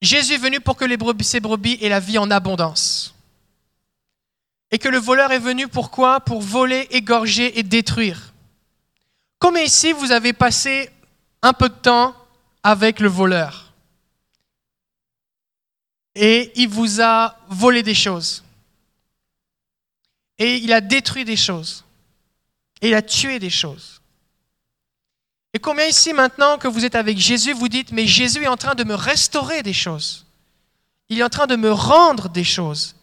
Jésus 0.00 0.34
est 0.34 0.38
venu 0.38 0.60
pour 0.60 0.76
que 0.76 0.84
les 0.84 0.96
brebis, 0.96 1.24
ses 1.24 1.40
brebis 1.40 1.78
aient 1.80 1.88
la 1.88 2.00
vie 2.00 2.18
en 2.18 2.30
abondance. 2.30 3.14
Et 4.70 4.78
que 4.78 4.88
le 4.88 4.98
voleur 4.98 5.32
est 5.32 5.38
venu 5.38 5.66
pourquoi 5.66 6.20
Pour 6.20 6.40
voler, 6.40 6.86
égorger 6.90 7.58
et 7.58 7.62
détruire. 7.62 8.32
Combien 9.38 9.62
ici 9.62 9.92
vous 9.92 10.12
avez 10.12 10.32
passé 10.32 10.90
un 11.42 11.52
peu 11.52 11.68
de 11.68 11.74
temps 11.74 12.14
avec 12.62 13.00
le 13.00 13.08
voleur 13.08 13.68
et 16.20 16.50
il 16.56 16.68
vous 16.68 17.00
a 17.00 17.38
volé 17.48 17.84
des 17.84 17.94
choses 17.94 18.42
et 20.36 20.56
il 20.56 20.72
a 20.72 20.80
détruit 20.80 21.24
des 21.24 21.36
choses 21.36 21.84
et 22.80 22.88
il 22.88 22.94
a 22.94 23.02
tué 23.02 23.38
des 23.38 23.50
choses. 23.50 23.97
Et 25.58 25.60
combien 25.60 25.86
ici 25.86 26.12
maintenant 26.12 26.56
que 26.56 26.68
vous 26.68 26.84
êtes 26.84 26.94
avec 26.94 27.18
Jésus, 27.18 27.52
vous 27.52 27.68
dites, 27.68 27.90
mais 27.90 28.06
Jésus 28.06 28.44
est 28.44 28.46
en 28.46 28.56
train 28.56 28.76
de 28.76 28.84
me 28.84 28.94
restaurer 28.94 29.64
des 29.64 29.72
choses. 29.72 30.24
Il 31.08 31.18
est 31.18 31.24
en 31.24 31.28
train 31.28 31.48
de 31.48 31.56
me 31.56 31.72
rendre 31.72 32.28
des 32.28 32.44
choses. 32.44 32.94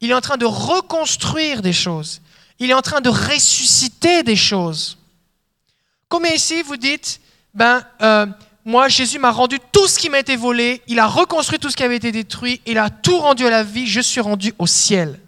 Il 0.00 0.10
est 0.10 0.14
en 0.14 0.20
train 0.20 0.36
de 0.36 0.44
reconstruire 0.44 1.62
des 1.62 1.72
choses. 1.72 2.20
Il 2.58 2.68
est 2.68 2.74
en 2.74 2.82
train 2.82 3.00
de 3.00 3.08
ressusciter 3.08 4.24
des 4.24 4.34
choses. 4.34 4.98
Combien 6.08 6.32
ici 6.32 6.62
vous 6.62 6.76
dites, 6.76 7.20
ben, 7.54 7.84
euh, 8.02 8.26
moi, 8.64 8.88
Jésus 8.88 9.20
m'a 9.20 9.30
rendu 9.30 9.60
tout 9.70 9.86
ce 9.86 9.96
qui 9.96 10.10
m'a 10.10 10.18
été 10.18 10.34
volé, 10.34 10.82
il 10.88 10.98
a 10.98 11.06
reconstruit 11.06 11.60
tout 11.60 11.70
ce 11.70 11.76
qui 11.76 11.84
avait 11.84 11.94
été 11.94 12.10
détruit, 12.10 12.60
il 12.66 12.78
a 12.78 12.90
tout 12.90 13.20
rendu 13.20 13.46
à 13.46 13.50
la 13.50 13.62
vie, 13.62 13.86
je 13.86 14.00
suis 14.00 14.20
rendu 14.20 14.52
au 14.58 14.66
ciel. 14.66 15.20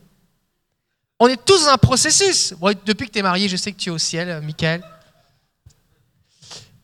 On 1.20 1.28
est 1.28 1.44
tous 1.44 1.66
dans 1.66 1.70
un 1.70 1.78
processus. 1.78 2.55
depuis 2.84 3.06
que 3.06 3.12
tu 3.12 3.20
es 3.20 3.22
marié, 3.22 3.48
je 3.48 3.56
sais 3.56 3.70
que 3.70 3.78
tu 3.78 3.91
es 3.91 3.92
au 3.92 3.98
ciel, 3.98 4.28
euh, 4.28 4.41
Michael. 4.41 4.83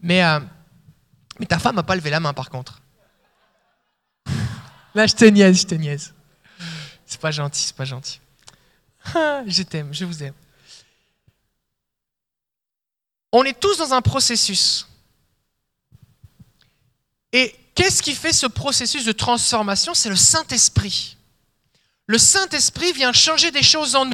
Mais, 0.01 0.25
euh, 0.25 0.41
mais 1.39 1.47
ta 1.47 1.59
femme 1.59 1.77
n'a 1.77 1.83
pas 1.83 1.97
levé 1.97 2.11
la 2.11 2.21
main, 2.21 2.33
par 2.33 2.51
contre. 2.51 2.81
Là, 4.95 5.07
je 5.07 5.15
te 5.15 5.25
niaise, 5.25 5.61
je 5.61 5.67
te 5.67 5.75
niaise. 5.75 6.15
C'est 7.07 7.21
pas 7.21 7.31
gentil, 7.31 7.63
c'est 7.63 7.77
pas 7.77 7.85
gentil. 7.85 8.21
je 9.47 9.63
t'aime, 9.63 9.93
je 9.93 10.05
vous 10.05 10.23
aime. 10.23 10.35
On 13.33 13.45
est 13.45 13.59
tous 13.59 13.77
dans 13.79 13.93
un 13.93 14.03
processus. 14.03 14.87
Et 17.33 17.55
qu'est-ce 17.75 18.03
qui 18.03 18.15
fait 18.15 18.33
ce 18.33 18.47
processus 18.47 19.05
de 19.05 19.13
transformation? 19.13 19.95
C'est 19.95 20.09
le 20.09 20.17
Saint-Esprit. 20.17 21.17
Le 22.07 22.19
Saint-Esprit 22.19 22.93
vient 22.93 23.13
changer 23.13 23.51
des 23.51 23.63
choses 23.63 23.95
en 23.95 24.07
nous. 24.07 24.13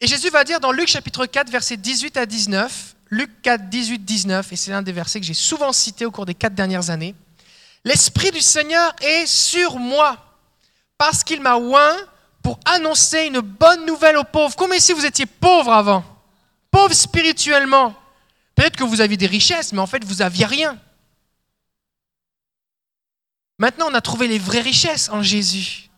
Et 0.00 0.06
Jésus 0.06 0.28
va 0.28 0.44
dire 0.44 0.60
dans 0.60 0.72
Luc 0.72 0.88
chapitre 0.88 1.24
4, 1.24 1.50
versets 1.50 1.78
18 1.78 2.18
à 2.18 2.26
19, 2.26 2.95
Luc 3.10 3.42
4, 3.42 3.68
18, 3.68 4.04
19, 4.04 4.52
et 4.52 4.56
c'est 4.56 4.70
l'un 4.70 4.82
des 4.82 4.92
versets 4.92 5.20
que 5.20 5.26
j'ai 5.26 5.34
souvent 5.34 5.72
cité 5.72 6.06
au 6.06 6.10
cours 6.10 6.26
des 6.26 6.34
quatre 6.34 6.54
dernières 6.54 6.90
années, 6.90 7.14
L'Esprit 7.86 8.32
du 8.32 8.40
Seigneur 8.40 8.92
est 9.00 9.26
sur 9.26 9.78
moi, 9.78 10.16
parce 10.98 11.22
qu'il 11.22 11.40
m'a 11.40 11.56
oint 11.56 11.96
pour 12.42 12.58
annoncer 12.64 13.26
une 13.26 13.38
bonne 13.38 13.86
nouvelle 13.86 14.16
aux 14.16 14.24
pauvres. 14.24 14.56
Comme 14.56 14.76
si 14.80 14.92
vous 14.92 15.06
étiez 15.06 15.24
pauvre 15.24 15.72
avant, 15.72 16.04
pauvre 16.72 16.92
spirituellement? 16.92 17.94
Peut-être 18.56 18.74
que 18.74 18.82
vous 18.82 19.00
aviez 19.00 19.16
des 19.16 19.28
richesses, 19.28 19.72
mais 19.72 19.78
en 19.78 19.86
fait, 19.86 20.02
vous 20.02 20.16
n'aviez 20.16 20.46
rien. 20.46 20.76
Maintenant, 23.56 23.86
on 23.88 23.94
a 23.94 24.00
trouvé 24.00 24.26
les 24.26 24.40
vraies 24.40 24.62
richesses 24.62 25.08
en 25.08 25.22
Jésus. 25.22 25.88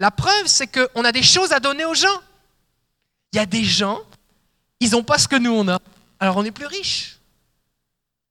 La 0.00 0.10
preuve, 0.10 0.48
c'est 0.48 0.66
qu'on 0.66 1.02
a 1.02 1.12
des 1.12 1.22
choses 1.22 1.52
à 1.52 1.60
donner 1.60 1.86
aux 1.86 1.94
gens. 1.94 2.20
Il 3.32 3.36
y 3.36 3.40
a 3.40 3.46
des 3.46 3.64
gens, 3.64 4.02
ils 4.80 4.90
n'ont 4.90 5.02
pas 5.02 5.16
ce 5.16 5.28
que 5.28 5.36
nous, 5.36 5.52
on 5.52 5.66
a. 5.68 5.78
Alors 6.20 6.36
on 6.36 6.44
est 6.44 6.50
plus 6.50 6.66
riche. 6.66 7.16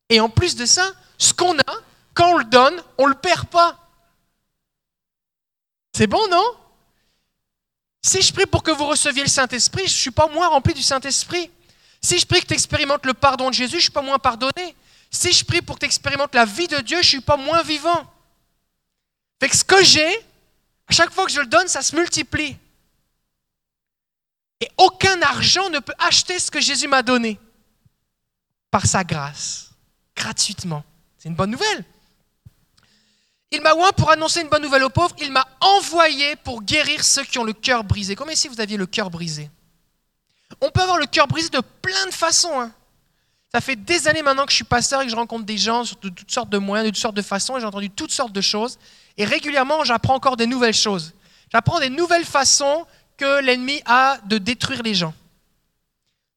Et 0.09 0.19
en 0.19 0.29
plus 0.29 0.55
de 0.55 0.65
ça, 0.65 0.91
ce 1.17 1.33
qu'on 1.33 1.57
a, 1.57 1.75
quand 2.13 2.31
on 2.33 2.37
le 2.37 2.45
donne, 2.45 2.81
on 2.97 3.05
ne 3.05 3.09
le 3.09 3.15
perd 3.15 3.47
pas. 3.47 3.77
C'est 5.95 6.07
bon, 6.07 6.25
non? 6.29 6.55
Si 8.01 8.21
je 8.21 8.31
prie 8.31 8.45
pour 8.45 8.63
que 8.63 8.71
vous 8.71 8.85
receviez 8.85 9.23
le 9.23 9.29
Saint-Esprit, 9.29 9.83
je 9.87 9.93
ne 9.93 9.97
suis 9.97 10.11
pas 10.11 10.27
moins 10.27 10.47
rempli 10.47 10.73
du 10.73 10.81
Saint-Esprit. 10.81 11.51
Si 12.01 12.17
je 12.17 12.25
prie 12.25 12.39
que 12.39 12.47
tu 12.47 12.53
expérimentes 12.53 13.05
le 13.05 13.13
pardon 13.13 13.49
de 13.49 13.55
Jésus, 13.55 13.71
je 13.71 13.75
ne 13.77 13.81
suis 13.81 13.91
pas 13.91 14.01
moins 14.01 14.19
pardonné. 14.19 14.75
Si 15.11 15.33
je 15.33 15.43
prie 15.43 15.61
pour 15.61 15.75
que 15.75 15.81
tu 15.81 15.85
expérimentes 15.85 16.33
la 16.33 16.45
vie 16.45 16.67
de 16.67 16.77
Dieu, 16.77 16.97
je 16.97 17.07
ne 17.07 17.09
suis 17.09 17.21
pas 17.21 17.37
moins 17.37 17.61
vivant. 17.63 18.11
Ce 19.41 19.63
que 19.63 19.83
j'ai, 19.83 20.17
à 20.87 20.93
chaque 20.93 21.11
fois 21.11 21.25
que 21.25 21.31
je 21.31 21.41
le 21.41 21.47
donne, 21.47 21.67
ça 21.67 21.81
se 21.81 21.95
multiplie. 21.95 22.55
Et 24.61 24.69
aucun 24.77 25.21
argent 25.21 25.69
ne 25.69 25.79
peut 25.79 25.93
acheter 25.99 26.39
ce 26.39 26.51
que 26.51 26.61
Jésus 26.61 26.87
m'a 26.87 27.01
donné 27.01 27.39
par 28.71 28.85
sa 28.85 29.03
grâce, 29.03 29.71
gratuitement. 30.15 30.83
C'est 31.17 31.29
une 31.29 31.35
bonne 31.35 31.51
nouvelle. 31.51 31.83
Il 33.51 33.61
m'a 33.61 33.73
oint 33.73 33.91
pour 33.93 34.11
annoncer 34.11 34.41
une 34.41 34.49
bonne 34.49 34.61
nouvelle 34.61 34.83
aux 34.83 34.89
pauvres. 34.89 35.15
Il 35.19 35.31
m'a 35.31 35.47
envoyé 35.59 36.35
pour 36.37 36.61
guérir 36.61 37.03
ceux 37.03 37.23
qui 37.23 37.39
ont 37.39 37.43
le 37.43 37.53
cœur 37.53 37.83
brisé. 37.83 38.15
Comme 38.15 38.33
si 38.35 38.47
vous 38.47 38.61
aviez 38.61 38.77
le 38.77 38.85
cœur 38.85 39.09
brisé? 39.09 39.49
On 40.61 40.69
peut 40.69 40.81
avoir 40.81 40.97
le 40.97 41.07
cœur 41.07 41.27
brisé 41.27 41.49
de 41.49 41.61
plein 41.81 42.05
de 42.05 42.11
façons. 42.11 42.59
Hein. 42.59 42.71
Ça 43.51 43.61
fait 43.61 43.75
des 43.75 44.07
années 44.07 44.21
maintenant 44.21 44.45
que 44.45 44.51
je 44.51 44.57
suis 44.57 44.63
pasteur 44.63 45.01
et 45.01 45.05
que 45.05 45.11
je 45.11 45.15
rencontre 45.15 45.45
des 45.45 45.57
gens 45.57 45.81
de 46.01 46.09
toutes 46.09 46.31
sortes 46.31 46.49
de 46.49 46.59
moyens, 46.59 46.85
de 46.85 46.91
toutes 46.91 47.01
sortes 47.01 47.15
de 47.15 47.21
façons, 47.23 47.57
et 47.57 47.59
j'ai 47.59 47.65
entendu 47.65 47.89
toutes 47.89 48.11
sortes 48.11 48.31
de 48.31 48.41
choses. 48.41 48.77
Et 49.17 49.25
régulièrement, 49.25 49.83
j'apprends 49.83 50.13
encore 50.13 50.37
des 50.37 50.45
nouvelles 50.45 50.75
choses. 50.75 51.13
J'apprends 51.51 51.79
des 51.79 51.89
nouvelles 51.89 52.25
façons 52.25 52.85
que 53.17 53.41
l'ennemi 53.41 53.81
a 53.85 54.19
de 54.25 54.37
détruire 54.37 54.83
les 54.83 54.93
gens. 54.93 55.15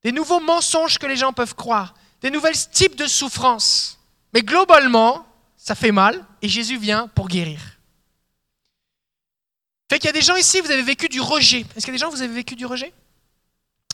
Des 0.03 0.13
nouveaux 0.13 0.41
mensonges 0.41 0.99
que 0.99 1.07
les 1.07 1.17
gens 1.17 1.35
peuvent 1.35 1.55
croire. 1.55 1.95
Des 2.23 2.31
nouveaux 2.31 2.49
types 2.73 2.97
de 2.97 3.07
souffrances. 3.07 3.99
Mais 4.33 4.43
globalement, 4.43 5.27
ça 5.57 5.75
fait 5.75 5.93
mal 5.93 6.25
et 6.41 6.49
Jésus 6.49 6.79
vient 6.79 7.09
pour 7.09 7.29
guérir. 7.29 7.61
Fait 9.91 9.99
qu'il 9.99 10.07
y 10.07 10.11
a 10.11 10.13
des 10.13 10.23
gens 10.23 10.37
ici, 10.37 10.61
vous 10.61 10.71
avez 10.71 10.83
vécu 10.83 11.09
du 11.09 11.21
rejet. 11.21 11.67
Est-ce 11.77 11.85
qu'il 11.85 11.89
y 11.89 11.91
a 11.91 11.93
des 11.93 11.99
gens, 11.99 12.11
vous 12.11 12.23
avez 12.23 12.33
vécu 12.33 12.57
du 12.57 12.65
rejet? 12.65 12.95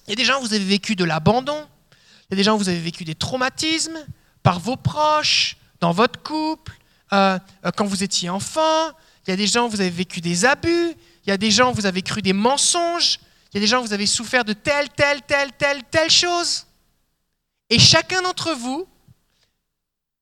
Il 0.06 0.10
y 0.10 0.12
a 0.12 0.16
des 0.16 0.24
gens, 0.24 0.40
vous 0.40 0.54
avez 0.54 0.64
vécu 0.64 0.94
de 0.94 1.04
l'abandon. 1.04 1.66
Il 2.30 2.30
y 2.30 2.34
a 2.34 2.36
des 2.36 2.44
gens, 2.44 2.56
vous 2.56 2.68
avez 2.68 2.78
vécu 2.78 3.04
des 3.04 3.14
traumatismes 3.16 3.98
par 4.42 4.60
vos 4.60 4.76
proches, 4.76 5.56
dans 5.80 5.92
votre 5.92 6.22
couple, 6.22 6.72
euh, 7.12 7.38
euh, 7.64 7.70
quand 7.76 7.84
vous 7.84 8.02
étiez 8.02 8.30
enfant. 8.30 8.90
Il 9.26 9.30
y 9.30 9.32
a 9.32 9.36
des 9.36 9.46
gens, 9.46 9.68
vous 9.68 9.80
avez 9.80 9.90
vécu 9.90 10.20
des 10.20 10.44
abus. 10.44 10.94
Il 11.26 11.30
y 11.30 11.32
a 11.32 11.36
des 11.36 11.50
gens, 11.50 11.72
vous 11.72 11.84
avez 11.84 12.02
cru 12.02 12.22
des 12.22 12.32
mensonges. 12.32 13.18
Il 13.52 13.56
y 13.56 13.58
a 13.58 13.60
des 13.60 13.66
gens, 13.66 13.82
vous 13.82 13.92
avez 13.92 14.06
souffert 14.06 14.44
de 14.44 14.52
telle, 14.52 14.88
telle, 14.90 15.22
telle, 15.22 15.50
telle, 15.58 15.82
telle 15.90 16.10
chose. 16.10 16.64
Et 17.70 17.78
chacun 17.78 18.22
d'entre 18.22 18.52
vous, 18.52 18.88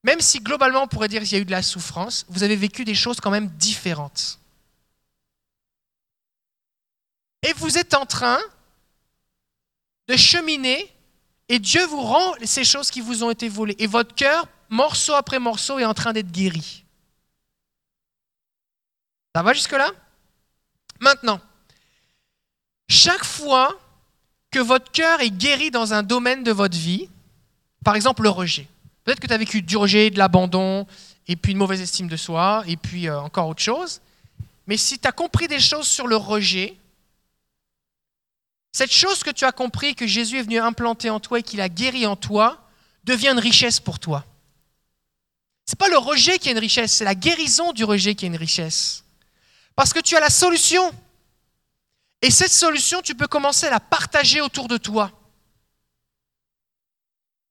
même 0.02 0.20
si 0.20 0.40
globalement 0.40 0.82
on 0.82 0.88
pourrait 0.88 1.08
dire 1.08 1.22
qu'il 1.22 1.32
y 1.32 1.36
a 1.36 1.38
eu 1.38 1.44
de 1.44 1.50
la 1.50 1.62
souffrance, 1.62 2.26
vous 2.28 2.42
avez 2.42 2.56
vécu 2.56 2.84
des 2.84 2.94
choses 2.94 3.20
quand 3.20 3.30
même 3.30 3.48
différentes. 3.48 4.38
Et 7.42 7.52
vous 7.54 7.78
êtes 7.78 7.94
en 7.94 8.06
train 8.06 8.38
de 10.08 10.16
cheminer 10.16 10.92
et 11.48 11.58
Dieu 11.58 11.84
vous 11.86 12.02
rend 12.02 12.34
ces 12.44 12.64
choses 12.64 12.90
qui 12.90 13.00
vous 13.00 13.22
ont 13.22 13.30
été 13.30 13.48
volées. 13.48 13.76
Et 13.78 13.86
votre 13.86 14.14
cœur 14.14 14.48
morceau 14.68 15.14
après 15.14 15.38
morceau, 15.38 15.78
est 15.78 15.84
en 15.84 15.94
train 15.94 16.12
d'être 16.12 16.30
guéri. 16.30 16.84
Ça 19.34 19.42
va 19.42 19.52
jusque-là? 19.52 19.90
Maintenant, 21.00 21.40
chaque 22.88 23.24
fois 23.24 23.78
que 24.50 24.58
votre 24.58 24.90
cœur 24.90 25.20
est 25.20 25.30
guéri 25.30 25.70
dans 25.70 25.92
un 25.92 26.02
domaine 26.02 26.42
de 26.42 26.52
votre 26.52 26.76
vie, 26.76 27.08
par 27.86 27.94
exemple 27.94 28.24
le 28.24 28.30
rejet, 28.30 28.66
peut-être 29.04 29.20
que 29.20 29.28
tu 29.28 29.32
as 29.32 29.38
vécu 29.38 29.62
du 29.62 29.76
rejet, 29.76 30.10
de 30.10 30.18
l'abandon, 30.18 30.88
et 31.28 31.36
puis 31.36 31.52
une 31.52 31.58
mauvaise 31.58 31.80
estime 31.80 32.08
de 32.08 32.16
soi, 32.16 32.64
et 32.66 32.76
puis 32.76 33.06
euh, 33.06 33.20
encore 33.20 33.46
autre 33.46 33.62
chose, 33.62 34.00
mais 34.66 34.76
si 34.76 34.98
tu 34.98 35.06
as 35.06 35.12
compris 35.12 35.46
des 35.46 35.60
choses 35.60 35.86
sur 35.86 36.08
le 36.08 36.16
rejet, 36.16 36.74
cette 38.72 38.90
chose 38.90 39.22
que 39.22 39.30
tu 39.30 39.44
as 39.44 39.52
compris, 39.52 39.94
que 39.94 40.04
Jésus 40.04 40.40
est 40.40 40.42
venu 40.42 40.58
implanter 40.58 41.10
en 41.10 41.20
toi 41.20 41.38
et 41.38 41.44
qu'il 41.44 41.60
a 41.60 41.68
guéri 41.68 42.08
en 42.08 42.16
toi, 42.16 42.60
devient 43.04 43.28
une 43.28 43.38
richesse 43.38 43.78
pour 43.78 44.00
toi. 44.00 44.24
Ce 45.64 45.74
n'est 45.74 45.78
pas 45.78 45.88
le 45.88 45.98
rejet 45.98 46.40
qui 46.40 46.48
est 46.48 46.52
une 46.52 46.58
richesse, 46.58 46.92
c'est 46.92 47.04
la 47.04 47.14
guérison 47.14 47.72
du 47.72 47.84
rejet 47.84 48.16
qui 48.16 48.24
est 48.24 48.28
une 48.28 48.34
richesse. 48.34 49.04
Parce 49.76 49.92
que 49.92 50.00
tu 50.00 50.16
as 50.16 50.20
la 50.20 50.30
solution. 50.30 50.92
Et 52.20 52.32
cette 52.32 52.50
solution, 52.50 53.00
tu 53.00 53.14
peux 53.14 53.28
commencer 53.28 53.66
à 53.66 53.70
la 53.70 53.78
partager 53.78 54.40
autour 54.40 54.66
de 54.66 54.76
toi. 54.76 55.12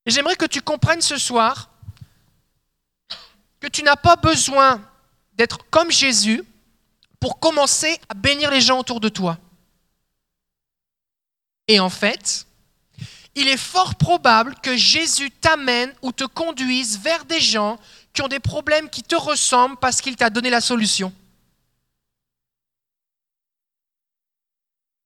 J'aimerais 0.05 0.35
que 0.35 0.45
tu 0.45 0.61
comprennes 0.61 1.01
ce 1.01 1.17
soir 1.17 1.69
que 3.59 3.67
tu 3.67 3.83
n'as 3.83 3.95
pas 3.95 4.15
besoin 4.15 4.81
d'être 5.33 5.69
comme 5.69 5.91
Jésus 5.91 6.43
pour 7.19 7.39
commencer 7.39 7.99
à 8.09 8.13
bénir 8.13 8.51
les 8.51 8.61
gens 8.61 8.79
autour 8.79 8.99
de 8.99 9.09
toi. 9.09 9.37
Et 11.67 11.79
en 11.79 11.89
fait, 11.89 12.45
il 13.33 13.47
est 13.47 13.57
fort 13.57 13.95
probable 13.95 14.55
que 14.61 14.77
Jésus 14.77 15.31
t'amène 15.31 15.93
ou 16.01 16.11
te 16.11 16.23
conduise 16.23 16.99
vers 16.99 17.25
des 17.25 17.39
gens 17.39 17.79
qui 18.13 18.21
ont 18.21 18.27
des 18.27 18.39
problèmes 18.39 18.89
qui 18.89 19.03
te 19.03 19.15
ressemblent 19.15 19.77
parce 19.77 20.01
qu'il 20.01 20.15
t'a 20.15 20.29
donné 20.29 20.49
la 20.49 20.61
solution. 20.61 21.11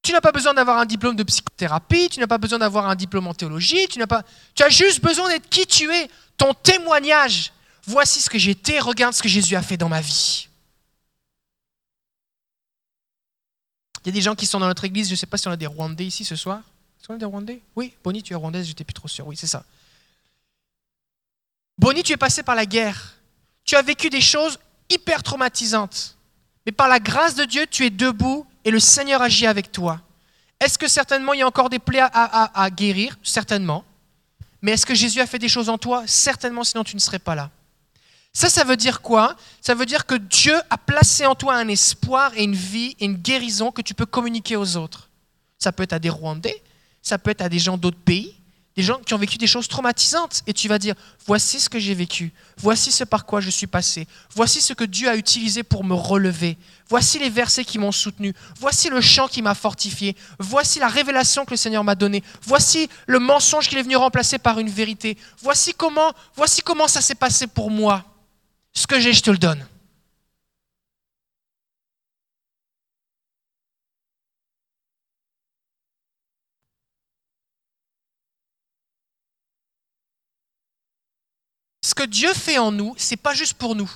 Tu 0.01 0.11
n'as 0.11 0.21
pas 0.21 0.31
besoin 0.31 0.53
d'avoir 0.53 0.77
un 0.77 0.85
diplôme 0.85 1.15
de 1.15 1.23
psychothérapie, 1.23 2.09
tu 2.09 2.19
n'as 2.19 2.27
pas 2.27 2.37
besoin 2.37 2.59
d'avoir 2.59 2.87
un 2.89 2.95
diplôme 2.95 3.27
en 3.27 3.33
théologie, 3.33 3.87
tu 3.87 3.99
n'as 3.99 4.07
pas 4.07 4.23
tu 4.55 4.63
as 4.63 4.69
juste 4.69 5.01
besoin 5.01 5.29
d'être 5.29 5.49
qui 5.49 5.65
tu 5.67 5.93
es, 5.93 6.09
ton 6.37 6.53
témoignage. 6.53 7.51
Voici 7.85 8.21
ce 8.21 8.29
que 8.29 8.37
j'étais, 8.37 8.79
regarde 8.79 9.13
ce 9.13 9.21
que 9.21 9.29
Jésus 9.29 9.55
a 9.55 9.61
fait 9.61 9.77
dans 9.77 9.89
ma 9.89 10.01
vie. 10.01 10.47
Il 14.03 14.07
y 14.07 14.09
a 14.09 14.13
des 14.13 14.21
gens 14.21 14.35
qui 14.35 14.45
sont 14.45 14.59
dans 14.59 14.67
notre 14.67 14.85
église, 14.85 15.07
je 15.07 15.13
ne 15.13 15.17
sais 15.17 15.25
pas 15.25 15.37
si 15.37 15.47
on 15.47 15.51
a 15.51 15.57
des 15.57 15.67
Rwandais 15.67 16.05
ici 16.05 16.23
ce 16.23 16.35
soir. 16.35 16.61
Est-ce 16.99 17.07
qu'on 17.07 17.15
a 17.15 17.17
des 17.17 17.25
Rwandais? 17.25 17.61
Oui, 17.75 17.93
Bonnie, 18.03 18.23
tu 18.23 18.33
es 18.33 18.35
rwandaise, 18.35 18.67
j'étais 18.67 18.83
plus 18.83 18.93
trop 18.93 19.07
sûr. 19.07 19.27
Oui, 19.27 19.35
c'est 19.35 19.47
ça. 19.47 19.63
Bonnie, 21.77 22.03
tu 22.03 22.13
es 22.13 22.17
passé 22.17 22.43
par 22.43 22.55
la 22.55 22.65
guerre. 22.65 23.15
Tu 23.63 23.75
as 23.75 23.81
vécu 23.81 24.09
des 24.09 24.21
choses 24.21 24.59
hyper 24.89 25.23
traumatisantes. 25.23 26.17
Mais 26.65 26.71
par 26.71 26.87
la 26.87 26.99
grâce 26.99 27.35
de 27.35 27.45
Dieu, 27.45 27.67
tu 27.67 27.85
es 27.85 27.89
debout 27.89 28.45
et 28.69 28.71
le 28.71 28.79
Seigneur 28.79 29.23
agit 29.23 29.47
avec 29.47 29.71
toi. 29.71 29.99
Est-ce 30.59 30.77
que 30.77 30.87
certainement 30.87 31.33
il 31.33 31.39
y 31.39 31.41
a 31.41 31.47
encore 31.47 31.71
des 31.71 31.79
plaies 31.79 32.03
à, 32.03 32.69
guérir? 32.69 33.17
Certainement. 33.23 33.83
Mais 34.61 34.73
est-ce 34.73 34.85
que 34.85 34.93
Jésus 34.93 35.19
a 35.21 35.25
fait 35.25 35.39
des 35.39 35.49
choses 35.49 35.69
en 35.69 35.79
toi? 35.79 36.03
Certainement, 36.05 36.63
sinon 36.63 36.83
tu 36.83 36.95
ne 36.95 37.01
serais 37.01 37.17
pas 37.17 37.33
là. 37.33 37.49
Ça, 38.31 38.47
ça 38.47 38.63
veut 38.63 38.77
dire 38.77 39.01
quoi? 39.01 39.35
Ça 39.59 39.73
veut 39.73 39.87
dire 39.87 40.05
que 40.05 40.13
Dieu 40.13 40.53
a 40.69 40.77
placé 40.77 41.25
en 41.25 41.33
toi 41.33 41.55
un 41.55 41.67
espoir 41.67 42.31
et 42.35 42.43
une 42.43 42.53
vie 42.53 42.95
et 42.99 43.05
une 43.05 43.15
guérison 43.15 43.71
que 43.71 43.81
tu 43.81 43.95
peux 43.95 44.05
communiquer 44.05 44.55
aux 44.55 44.77
autres. 44.77 45.09
Ça 45.57 45.71
peut 45.71 45.81
être 45.81 45.93
à 45.93 45.99
des 45.99 46.11
Rwandais, 46.11 46.61
ça 47.01 47.17
peut 47.17 47.31
être 47.31 47.41
à 47.41 47.49
des 47.49 47.57
gens 47.57 47.75
d'autres 47.75 47.97
pays, 47.97 48.35
des 48.79 48.85
gens 48.85 49.01
qui 49.05 49.13
ont 49.13 49.17
vécu 49.17 49.37
des 49.37 49.45
choses 49.45 49.67
traumatisantes. 49.67 50.41
Et 50.47 50.53
tu 50.53 50.69
vas 50.69 50.79
dire, 50.79 50.95
voici 51.27 51.59
ce 51.59 51.67
que 51.67 51.79
j'ai 51.79 51.93
vécu, 51.93 52.31
voici 52.57 52.93
ce 52.93 53.03
par 53.03 53.25
quoi 53.25 53.41
je 53.41 53.49
suis 53.49 53.67
passé, 53.67 54.07
voici 54.33 54.61
ce 54.61 54.71
que 54.71 54.85
Dieu 54.85 55.09
a 55.09 55.17
utilisé 55.17 55.63
pour 55.63 55.83
me 55.83 55.93
relever, 55.93 56.57
voici 56.87 57.19
les 57.19 57.29
versets 57.29 57.65
qui 57.65 57.77
m'ont 57.77 57.91
soutenu, 57.91 58.33
voici 58.57 58.89
le 58.89 59.01
chant 59.01 59.27
qui 59.27 59.41
m'a 59.41 59.53
fortifié, 59.53 60.15
voici 60.39 60.79
la 60.79 60.87
révélation 60.87 61.43
que 61.43 61.51
le 61.51 61.57
Seigneur 61.57 61.83
m'a 61.83 61.95
donnée, 61.95 62.23
voici 62.41 62.87
le 63.05 63.19
mensonge 63.19 63.67
qu'il 63.67 63.77
est 63.77 63.83
venu 63.83 63.97
remplacer 63.97 64.39
par 64.39 64.59
une 64.59 64.69
vérité, 64.69 65.17
voici 65.41 65.73
comment, 65.73 66.13
voici 66.37 66.61
comment 66.61 66.87
ça 66.87 67.01
s'est 67.01 67.15
passé 67.15 67.47
pour 67.47 67.71
moi. 67.71 68.05
Ce 68.71 68.87
que 68.87 68.97
j'ai, 68.97 69.11
je 69.11 69.21
te 69.21 69.31
le 69.31 69.37
donne. 69.37 69.65
Dieu 82.09 82.33
fait 82.33 82.57
en 82.57 82.71
nous, 82.71 82.93
c'est 82.97 83.17
pas 83.17 83.33
juste 83.33 83.53
pour 83.53 83.75
nous. 83.75 83.89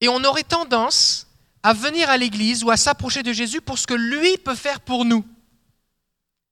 Et 0.00 0.08
on 0.08 0.22
aurait 0.24 0.44
tendance 0.44 1.26
à 1.62 1.72
venir 1.72 2.08
à 2.08 2.16
l'église 2.16 2.64
ou 2.64 2.70
à 2.70 2.76
s'approcher 2.76 3.22
de 3.22 3.32
Jésus 3.32 3.60
pour 3.60 3.78
ce 3.78 3.86
que 3.86 3.94
lui 3.94 4.38
peut 4.38 4.54
faire 4.54 4.80
pour 4.80 5.04
nous. 5.04 5.26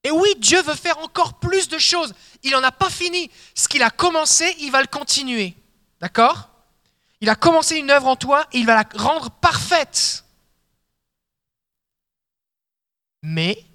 Et 0.03 0.11
oui, 0.11 0.29
Dieu 0.37 0.61
veut 0.61 0.75
faire 0.75 0.99
encore 0.99 1.39
plus 1.39 1.67
de 1.67 1.77
choses. 1.77 2.13
Il 2.43 2.51
n'en 2.51 2.63
a 2.63 2.71
pas 2.71 2.89
fini. 2.89 3.29
Ce 3.55 3.67
qu'il 3.67 3.83
a 3.83 3.89
commencé, 3.89 4.55
il 4.59 4.71
va 4.71 4.81
le 4.81 4.87
continuer. 4.87 5.55
D'accord? 5.99 6.49
Il 7.21 7.29
a 7.29 7.35
commencé 7.35 7.77
une 7.77 7.91
œuvre 7.91 8.07
en 8.07 8.15
toi 8.15 8.47
et 8.53 8.59
il 8.59 8.65
va 8.65 8.75
la 8.75 8.85
rendre 8.95 9.29
parfaite. 9.29 10.23
Mais 13.21 13.65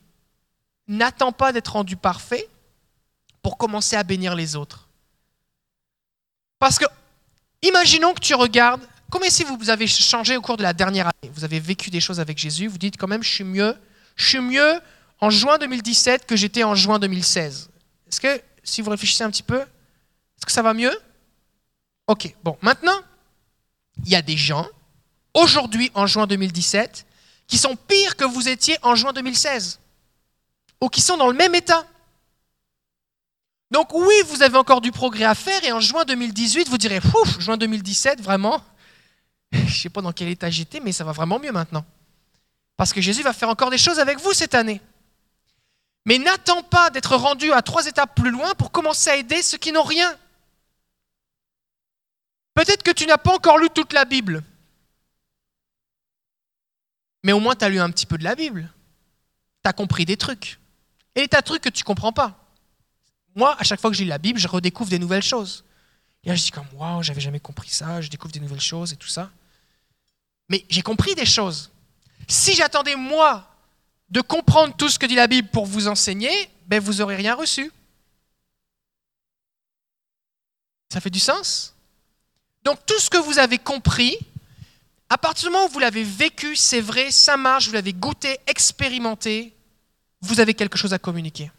n'attends 0.89 1.33
pas 1.33 1.53
d'être 1.53 1.73
rendu 1.73 1.97
parfait 1.97 2.49
pour 3.45 3.59
commencer 3.59 3.95
à 3.95 4.03
bénir 4.03 4.35
les 4.35 4.57
autres. 4.57 4.89
Parce 6.59 6.79
que, 6.79 6.87
imaginons 7.61 8.15
que 8.15 8.21
tu 8.21 8.35
regardes, 8.35 8.81
combien 9.11 9.29
si 9.29 9.45
vous 9.45 9.69
avez 9.69 9.87
changé 9.87 10.39
au 10.39 10.41
cours 10.41 10.57
de 10.57 10.63
la 10.63 10.73
dernière 10.73 11.09
année, 11.09 11.31
vous 11.31 11.45
avez 11.45 11.61
vécu 11.61 11.91
des 11.91 12.01
choses 12.01 12.21
avec 12.21 12.39
Jésus, 12.39 12.69
vous 12.69 12.79
dites 12.79 12.97
quand 12.97 13.07
même, 13.07 13.23
je 13.23 13.29
suis 13.29 13.45
mieux, 13.45 13.77
je 14.17 14.27
suis 14.27 14.41
mieux 14.41 14.81
en 15.21 15.29
juin 15.29 15.59
2017 15.59 16.25
que 16.25 16.37
j'étais 16.37 16.65
en 16.65 16.75
juin 16.75 16.99
2016. 16.99 17.69
Est-ce 18.09 18.19
que, 18.19 18.41
si 18.63 18.81
vous 18.81 18.91
réfléchissez 18.91 19.25
un 19.25 19.31
petit 19.31 19.43
peu, 19.43 19.61
est-ce 19.61 20.47
que 20.47 20.53
ça 20.53 20.63
va 20.63 20.73
mieux? 20.73 20.99
Ok, 22.07 22.35
bon, 22.43 22.57
maintenant, 22.63 22.99
il 24.07 24.09
y 24.09 24.17
a 24.17 24.23
des 24.23 24.39
gens, 24.39 24.67
aujourd'hui 25.35 25.91
en 25.93 26.07
juin 26.07 26.27
2017, 26.27 27.05
qui 27.47 27.59
sont 27.59 27.77
pires 27.77 28.17
que 28.17 28.25
vous 28.25 28.49
étiez 28.49 28.79
en 28.81 28.95
juin 28.95 29.13
2016, 29.13 29.81
ou 30.81 30.89
qui 30.89 31.03
sont 31.03 31.19
dans 31.19 31.29
le 31.29 31.37
même 31.37 31.55
état. 31.55 31.87
Donc 33.71 33.93
oui, 33.93 34.15
vous 34.27 34.43
avez 34.43 34.57
encore 34.57 34.81
du 34.81 34.93
progrès 34.93 35.25
à 35.25 35.35
faire 35.35 35.65
et 35.65 35.73
en 35.73 35.81
juin 35.81 36.05
2018, 36.05 36.69
vous 36.69 36.79
direz, 36.79 36.99
ouf, 36.99 37.41
juin 37.41 37.57
2017, 37.57 38.21
vraiment, 38.21 38.63
je 39.53 39.59
ne 39.59 39.69
sais 39.69 39.89
pas 39.89 40.03
dans 40.03 40.13
quel 40.13 40.29
état 40.29 40.51
j'étais, 40.51 40.81
mais 40.81 40.93
ça 40.93 41.05
va 41.05 41.13
vraiment 41.13 41.39
mieux 41.39 41.53
maintenant. 41.53 41.85
Parce 42.77 42.93
que 42.93 43.01
Jésus 43.01 43.23
va 43.23 43.33
faire 43.33 43.49
encore 43.49 43.71
des 43.71 43.79
choses 43.79 43.99
avec 43.99 44.19
vous 44.21 44.33
cette 44.33 44.55
année. 44.55 44.81
Mais 46.07 46.19
n'attends 46.19 46.63
pas 46.63 46.91
d'être 46.91 47.17
rendu 47.17 47.53
à 47.53 47.63
trois 47.63 47.87
étapes 47.87 48.15
plus 48.15 48.31
loin 48.31 48.55
pour 48.55 48.71
commencer 48.71 49.11
à 49.11 49.17
aider 49.17 49.43
ceux 49.43 49.59
qui 49.59 49.73
n'ont 49.73 49.83
rien. 49.83 50.15
Peut-être 52.53 52.83
que 52.83 52.91
tu 52.91 53.07
n'as 53.07 53.17
pas 53.17 53.35
encore 53.35 53.59
lu 53.59 53.69
toute 53.75 53.93
la 53.93 54.05
Bible. 54.05 54.45
Mais 57.23 57.33
au 57.33 57.41
moins, 57.41 57.57
tu 57.57 57.65
as 57.65 57.71
lu 57.71 57.81
un 57.81 57.91
petit 57.91 58.07
peu 58.07 58.19
de 58.19 58.25
la 58.25 58.35
Bible. 58.35 58.71
Tu 59.65 59.69
as 59.71 59.73
compris 59.73 60.05
des 60.05 60.19
trucs. 60.19 60.61
Et 61.15 61.23
les 61.23 61.29
tas 61.29 61.41
de 61.41 61.47
trucs 61.47 61.63
que 61.63 61.71
tu 61.71 61.83
ne 61.83 61.87
comprends 61.87 62.13
pas 62.13 62.44
moi, 63.35 63.57
à 63.59 63.65
chaque 63.65 63.81
fois 63.81 63.91
que 63.91 63.97
j'ai 63.97 64.05
la 64.05 64.19
Bible, 64.19 64.39
je 64.39 64.49
redécouvre 64.49 64.91
des 64.91 64.99
nouvelles 64.99 65.23
choses. 65.23 65.65
Et 66.23 66.29
là, 66.29 66.35
je 66.35 66.43
dis 66.43 66.51
comme, 66.51 66.67
waouh, 66.75 67.03
j'avais 67.03 67.21
jamais 67.21 67.41
compris 67.41 67.71
ça, 67.71 68.01
je 68.01 68.09
découvre 68.09 68.33
des 68.33 68.41
nouvelles 68.41 68.61
choses 68.61 68.93
et 68.93 68.97
tout 68.97 69.09
ça. 69.09 69.31
Mais 70.49 70.65
j'ai 70.69 70.83
compris 70.83 71.15
des 71.15 71.27
choses. 71.27 71.71
Si 72.29 72.55
j'attendais, 72.55 72.97
moi, 72.97 73.47
de 74.09 74.21
comprendre 74.21 74.75
tout 74.77 74.89
ce 74.89 74.99
que 74.99 75.07
dit 75.07 75.15
la 75.15 75.27
Bible 75.27 75.49
pour 75.49 75.67
vous 75.67 75.89
enseigner, 75.89 76.33
ben, 76.67 76.81
vous 76.81 76.95
n'aurez 76.95 77.17
rien 77.17 77.35
reçu. 77.35 77.71
Ça 80.93 81.01
fait 81.01 81.11
du 81.11 81.19
sens? 81.19 81.75
Donc, 82.63 82.79
tout 82.87 82.99
ce 82.99 83.11
que 83.11 83.19
vous 83.19 83.39
avez 83.39 83.59
compris, 83.59 84.17
à 85.11 85.19
partir 85.19 85.49
du 85.49 85.53
moment 85.53 85.67
où 85.67 85.71
vous 85.71 85.81
l'avez 85.81 86.05
vécu, 86.05 86.57
c'est 86.57 86.81
vrai, 86.81 87.11
ça 87.11 87.37
marche, 87.37 87.67
vous 87.67 87.75
l'avez 87.75 87.93
goûté, 87.93 88.39
expérimenté, 88.47 89.55
vous 90.21 90.41
avez 90.41 90.55
quelque 90.55 90.79
chose 90.79 90.95
à 90.95 90.99
communiquer. 90.99 91.51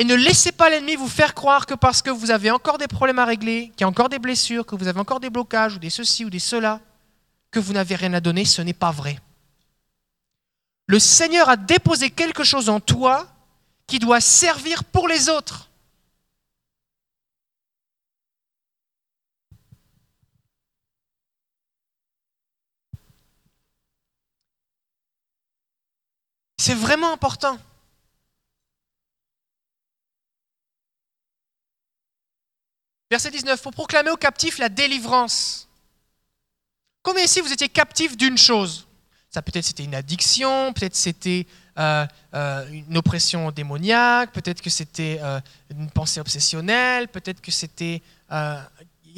Et 0.00 0.04
ne 0.04 0.14
laissez 0.14 0.50
pas 0.50 0.70
l'ennemi 0.70 0.96
vous 0.96 1.10
faire 1.10 1.34
croire 1.34 1.66
que 1.66 1.74
parce 1.74 2.00
que 2.00 2.08
vous 2.08 2.30
avez 2.30 2.50
encore 2.50 2.78
des 2.78 2.88
problèmes 2.88 3.18
à 3.18 3.26
régler, 3.26 3.68
qu'il 3.76 3.82
y 3.82 3.84
a 3.84 3.88
encore 3.88 4.08
des 4.08 4.18
blessures, 4.18 4.64
que 4.64 4.74
vous 4.74 4.88
avez 4.88 4.98
encore 4.98 5.20
des 5.20 5.28
blocages, 5.28 5.76
ou 5.76 5.78
des 5.78 5.90
ceci 5.90 6.24
ou 6.24 6.30
des 6.30 6.38
cela, 6.38 6.80
que 7.50 7.60
vous 7.60 7.74
n'avez 7.74 7.96
rien 7.96 8.14
à 8.14 8.20
donner, 8.20 8.46
ce 8.46 8.62
n'est 8.62 8.72
pas 8.72 8.92
vrai. 8.92 9.18
Le 10.86 10.98
Seigneur 10.98 11.50
a 11.50 11.58
déposé 11.58 12.08
quelque 12.08 12.44
chose 12.44 12.70
en 12.70 12.80
toi 12.80 13.26
qui 13.86 13.98
doit 13.98 14.22
servir 14.22 14.84
pour 14.84 15.06
les 15.06 15.28
autres. 15.28 15.68
C'est 26.56 26.72
vraiment 26.72 27.12
important. 27.12 27.58
Verset 33.10 33.32
19, 33.32 33.60
pour 33.60 33.72
proclamer 33.72 34.10
aux 34.10 34.16
captifs 34.16 34.58
la 34.58 34.68
délivrance. 34.68 35.68
Combien 37.02 37.24
ici 37.24 37.40
vous 37.40 37.52
étiez 37.52 37.68
captifs 37.68 38.16
d'une 38.16 38.38
chose? 38.38 38.86
Ça 39.30 39.42
peut-être 39.42 39.64
c'était 39.64 39.84
une 39.84 39.94
addiction, 39.94 40.72
peut-être 40.72 40.94
c'était 40.94 41.46
euh, 41.78 42.06
euh, 42.34 42.68
une 42.68 42.96
oppression 42.96 43.50
démoniaque, 43.50 44.32
peut-être 44.32 44.60
que 44.60 44.70
c'était 44.70 45.18
euh, 45.22 45.40
une 45.70 45.90
pensée 45.90 46.20
obsessionnelle, 46.20 47.08
peut-être 47.08 47.40
que 47.40 47.50
c'était 47.50 48.02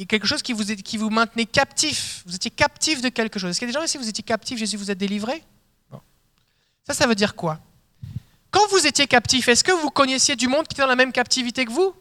quelque 0.07 0.27
chose 0.27 0.41
qui 0.41 0.53
vous, 0.53 0.63
qui 0.63 0.97
vous 0.97 1.09
maintenait 1.09 1.45
captif. 1.45 2.23
Vous 2.25 2.35
étiez 2.35 2.51
captif 2.51 3.01
de 3.01 3.09
quelque 3.09 3.37
chose. 3.37 3.51
Est-ce 3.51 3.59
qu'il 3.59 3.67
y 3.67 3.71
a 3.71 3.73
des 3.73 3.79
gens 3.79 3.85
ici, 3.85 3.97
vous 3.97 4.09
étiez 4.09 4.23
captif, 4.23 4.57
Jésus 4.57 4.77
vous 4.77 4.91
a 4.91 4.95
délivré? 4.95 5.43
Ça, 6.85 6.93
ça 6.93 7.07
veut 7.07 7.15
dire 7.15 7.35
quoi? 7.35 7.59
Quand 8.51 8.67
vous 8.69 8.85
étiez 8.85 9.07
captif, 9.07 9.47
est-ce 9.47 9.63
que 9.63 9.71
vous 9.71 9.89
connaissiez 9.89 10.35
du 10.35 10.47
monde 10.47 10.67
qui 10.67 10.73
était 10.73 10.83
dans 10.83 10.87
la 10.87 10.95
même 10.95 11.11
captivité 11.11 11.65
que 11.65 11.71
vous? 11.71 11.95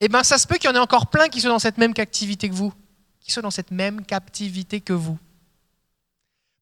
Eh 0.00 0.08
bien 0.08 0.22
ça 0.22 0.38
se 0.38 0.46
peut 0.46 0.56
qu'il 0.56 0.68
y 0.68 0.72
en 0.72 0.76
ait 0.76 0.80
encore 0.80 1.08
plein 1.08 1.28
qui 1.28 1.40
soient 1.40 1.50
dans 1.50 1.58
cette 1.58 1.78
même 1.78 1.94
captivité 1.94 2.48
que 2.48 2.54
vous, 2.54 2.72
qui 3.20 3.30
soient 3.30 3.42
dans 3.42 3.50
cette 3.50 3.70
même 3.70 4.04
captivité 4.04 4.80
que 4.80 4.92
vous. 4.92 5.18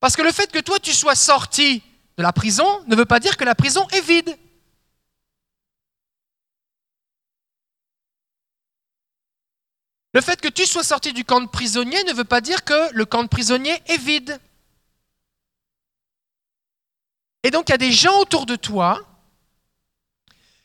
Parce 0.00 0.16
que 0.16 0.22
le 0.22 0.32
fait 0.32 0.50
que 0.50 0.58
toi 0.58 0.78
tu 0.78 0.92
sois 0.92 1.14
sorti 1.14 1.82
de 2.16 2.22
la 2.22 2.32
prison 2.32 2.66
ne 2.86 2.96
veut 2.96 3.04
pas 3.04 3.20
dire 3.20 3.36
que 3.36 3.44
la 3.44 3.54
prison 3.54 3.86
est 3.88 4.00
vide. 4.00 4.36
Le 10.14 10.20
fait 10.20 10.40
que 10.40 10.48
tu 10.48 10.66
sois 10.66 10.84
sorti 10.84 11.12
du 11.12 11.24
camp 11.24 11.40
de 11.40 11.48
prisonnier 11.48 12.02
ne 12.04 12.12
veut 12.12 12.24
pas 12.24 12.42
dire 12.42 12.64
que 12.64 12.92
le 12.92 13.06
camp 13.06 13.22
de 13.22 13.28
prisonnier 13.28 13.82
est 13.86 13.96
vide. 13.96 14.38
Et 17.42 17.50
donc 17.50 17.68
il 17.68 17.72
y 17.72 17.74
a 17.74 17.78
des 17.78 17.92
gens 17.92 18.18
autour 18.20 18.46
de 18.46 18.56
toi 18.56 19.00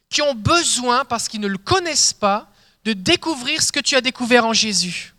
qui 0.10 0.22
ont 0.22 0.36
besoin, 0.36 1.06
parce 1.06 1.28
qu'ils 1.28 1.42
ne 1.42 1.48
le 1.48 1.58
connaissent 1.58 2.14
pas, 2.14 2.50
de 2.88 2.94
découvrir 2.94 3.62
ce 3.62 3.74
que 3.74 3.82
tu 3.82 3.98
as 3.98 4.02
découvert 4.02 4.46
en 4.46 4.54
Jésus. 4.54 5.14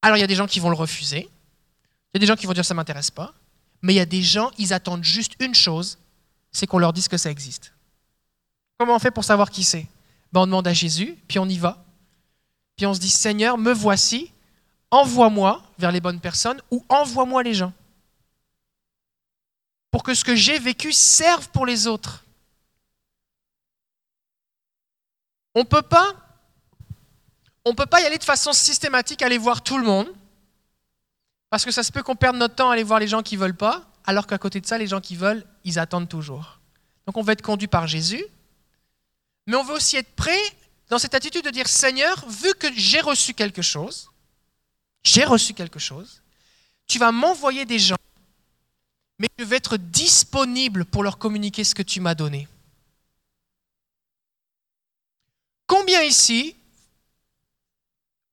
Alors 0.00 0.16
il 0.16 0.20
y 0.20 0.24
a 0.24 0.26
des 0.26 0.34
gens 0.34 0.46
qui 0.46 0.58
vont 0.58 0.70
le 0.70 0.76
refuser, 0.76 1.28
il 1.28 2.14
y 2.14 2.16
a 2.16 2.20
des 2.20 2.26
gens 2.26 2.34
qui 2.34 2.46
vont 2.46 2.54
dire 2.54 2.64
ça 2.64 2.72
ne 2.72 2.76
m'intéresse 2.76 3.10
pas, 3.10 3.34
mais 3.82 3.92
il 3.92 3.96
y 3.96 4.00
a 4.00 4.06
des 4.06 4.22
gens, 4.22 4.50
ils 4.56 4.72
attendent 4.72 5.04
juste 5.04 5.34
une 5.38 5.54
chose, 5.54 5.98
c'est 6.50 6.66
qu'on 6.66 6.78
leur 6.78 6.94
dise 6.94 7.08
que 7.08 7.18
ça 7.18 7.30
existe. 7.30 7.74
Comment 8.78 8.96
on 8.96 8.98
fait 8.98 9.10
pour 9.10 9.22
savoir 9.22 9.50
qui 9.50 9.64
c'est? 9.64 9.86
Ben, 10.32 10.40
On 10.40 10.46
demande 10.46 10.66
à 10.66 10.72
Jésus, 10.72 11.18
puis 11.28 11.38
on 11.38 11.46
y 11.46 11.58
va. 11.58 11.84
Puis 12.76 12.86
on 12.86 12.94
se 12.94 13.00
dit, 13.00 13.10
Seigneur, 13.10 13.58
me 13.58 13.72
voici, 13.72 14.32
envoie-moi 14.90 15.62
vers 15.78 15.92
les 15.92 16.00
bonnes 16.00 16.20
personnes 16.20 16.62
ou 16.70 16.82
envoie-moi 16.88 17.42
les 17.42 17.52
gens. 17.52 17.74
Pour 19.90 20.02
que 20.02 20.14
ce 20.14 20.24
que 20.24 20.36
j'ai 20.36 20.58
vécu 20.58 20.90
serve 20.90 21.50
pour 21.50 21.66
les 21.66 21.86
autres. 21.86 22.24
On 25.58 25.64
peut 25.64 25.82
pas 25.82 26.14
on 27.64 27.74
peut 27.74 27.86
pas 27.86 28.00
y 28.00 28.04
aller 28.04 28.16
de 28.16 28.24
façon 28.24 28.52
systématique, 28.52 29.22
aller 29.22 29.38
voir 29.38 29.60
tout 29.62 29.76
le 29.76 29.84
monde, 29.84 30.08
parce 31.50 31.64
que 31.64 31.72
ça 31.72 31.82
se 31.82 31.90
peut 31.90 32.02
qu'on 32.02 32.14
perde 32.14 32.36
notre 32.36 32.54
temps 32.54 32.70
à 32.70 32.74
aller 32.74 32.84
voir 32.84 33.00
les 33.00 33.08
gens 33.08 33.22
qui 33.22 33.36
veulent 33.36 33.56
pas, 33.56 33.84
alors 34.06 34.26
qu'à 34.26 34.38
côté 34.38 34.60
de 34.60 34.66
ça, 34.66 34.78
les 34.78 34.86
gens 34.86 35.00
qui 35.00 35.16
veulent, 35.16 35.44
ils 35.64 35.78
attendent 35.78 36.08
toujours. 36.08 36.60
Donc 37.06 37.16
on 37.16 37.22
va 37.22 37.32
être 37.32 37.42
conduit 37.42 37.66
par 37.66 37.88
Jésus, 37.88 38.24
mais 39.48 39.56
on 39.56 39.64
veut 39.64 39.74
aussi 39.74 39.96
être 39.96 40.14
prêt 40.14 40.40
dans 40.88 40.98
cette 40.98 41.14
attitude 41.14 41.44
de 41.44 41.50
dire 41.50 41.66
Seigneur, 41.66 42.24
vu 42.28 42.54
que 42.54 42.68
j'ai 42.74 43.00
reçu 43.00 43.34
quelque 43.34 43.60
chose, 43.60 44.10
j'ai 45.02 45.24
reçu 45.24 45.54
quelque 45.54 45.80
chose, 45.80 46.22
tu 46.86 47.00
vas 47.00 47.10
m'envoyer 47.10 47.66
des 47.66 47.80
gens, 47.80 47.96
mais 49.18 49.28
je 49.38 49.44
vais 49.44 49.56
être 49.56 49.76
disponible 49.76 50.84
pour 50.84 51.02
leur 51.02 51.18
communiquer 51.18 51.64
ce 51.64 51.74
que 51.74 51.82
tu 51.82 52.00
m'as 52.00 52.14
donné. 52.14 52.46
Combien 55.68 56.02
ici, 56.02 56.56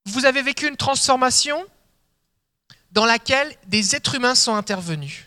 vous 0.06 0.24
avez 0.24 0.40
vécu 0.40 0.66
une 0.66 0.76
transformation 0.76 1.64
dans 2.92 3.04
laquelle 3.04 3.54
des 3.66 3.94
êtres 3.94 4.14
humains 4.14 4.34
sont 4.34 4.54
intervenus? 4.54 5.26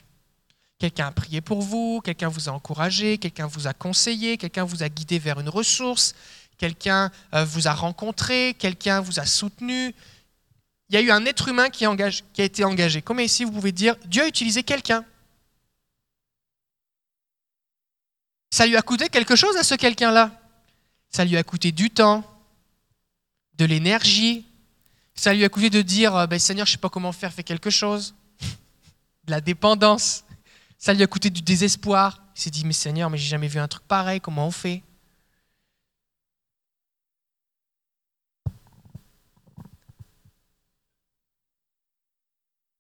Quelqu'un 0.79 1.07
a 1.07 1.11
prié 1.11 1.39
pour 1.39 1.61
vous, 1.61 2.01
quelqu'un 2.03 2.27
vous 2.27 2.49
a 2.49 2.51
encouragé, 2.51 3.19
quelqu'un 3.19 3.45
vous 3.45 3.67
a 3.67 3.73
conseillé, 3.73 4.37
quelqu'un 4.37 4.63
vous 4.63 4.81
a 4.81 4.89
guidé 4.89 5.19
vers 5.19 5.39
une 5.39 5.49
ressource, 5.49 6.15
quelqu'un 6.57 7.11
euh, 7.35 7.45
vous 7.45 7.67
a 7.67 7.73
rencontré, 7.73 8.55
quelqu'un 8.57 9.01
vous 9.01 9.19
a 9.19 9.25
soutenu. 9.27 9.93
Il 10.89 10.95
y 10.95 10.97
a 10.97 11.01
eu 11.01 11.11
un 11.11 11.25
être 11.27 11.47
humain 11.47 11.69
qui, 11.69 11.85
qui 12.33 12.41
a 12.41 12.43
été 12.43 12.63
engagé. 12.63 13.03
Comment 13.03 13.19
ici 13.19 13.43
vous 13.43 13.51
pouvez 13.51 13.71
dire 13.71 13.95
Dieu 14.05 14.23
a 14.23 14.27
utilisé 14.27 14.63
quelqu'un? 14.63 15.05
Ça 18.51 18.65
lui 18.65 18.77
a 18.77 18.81
coûté 18.81 19.09
quelque 19.09 19.35
chose 19.35 19.55
à 19.57 19.63
ce 19.63 19.75
quelqu'un-là? 19.75 20.31
Ça 21.09 21.25
lui 21.25 21.37
a 21.37 21.43
coûté 21.43 21.71
du 21.71 21.89
temps, 21.89 22.23
de 23.55 23.65
l'énergie. 23.65 24.45
Ça 25.15 25.33
lui 25.33 25.43
a 25.43 25.49
coûté 25.49 25.69
de 25.69 25.81
dire 25.81 26.15
euh, 26.15 26.27
ben, 26.27 26.39
Seigneur, 26.39 26.65
je 26.65 26.71
ne 26.71 26.73
sais 26.73 26.81
pas 26.81 26.89
comment 26.89 27.11
faire, 27.11 27.33
fais 27.33 27.43
quelque 27.43 27.69
chose. 27.69 28.15
de 29.25 29.31
la 29.31 29.41
dépendance. 29.41 30.23
Ça 30.77 30.93
lui 30.93 31.03
a 31.03 31.07
coûté 31.07 31.29
du 31.29 31.41
désespoir. 31.41 32.23
Il 32.35 32.41
s'est 32.41 32.49
dit 32.49 32.65
Mais 32.65 32.73
Seigneur, 32.73 33.09
mais 33.09 33.17
j'ai 33.17 33.27
jamais 33.27 33.47
vu 33.47 33.59
un 33.59 33.67
truc 33.67 33.83
pareil, 33.83 34.21
comment 34.21 34.47
on 34.47 34.51
fait? 34.51 34.81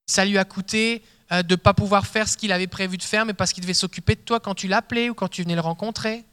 Ça 0.05 0.25
lui 0.25 0.39
a 0.39 0.45
coûté 0.45 1.03
euh, 1.31 1.43
de 1.43 1.53
ne 1.53 1.55
pas 1.55 1.75
pouvoir 1.75 2.07
faire 2.07 2.27
ce 2.27 2.35
qu'il 2.35 2.51
avait 2.51 2.65
prévu 2.65 2.97
de 2.97 3.03
faire, 3.03 3.25
mais 3.25 3.33
parce 3.33 3.53
qu'il 3.53 3.61
devait 3.61 3.75
s'occuper 3.75 4.15
de 4.15 4.21
toi 4.21 4.39
quand 4.39 4.55
tu 4.55 4.67
l'appelais 4.67 5.09
ou 5.09 5.13
quand 5.13 5.27
tu 5.27 5.43
venais 5.43 5.53
le 5.53 5.61
rencontrer. 5.61 6.25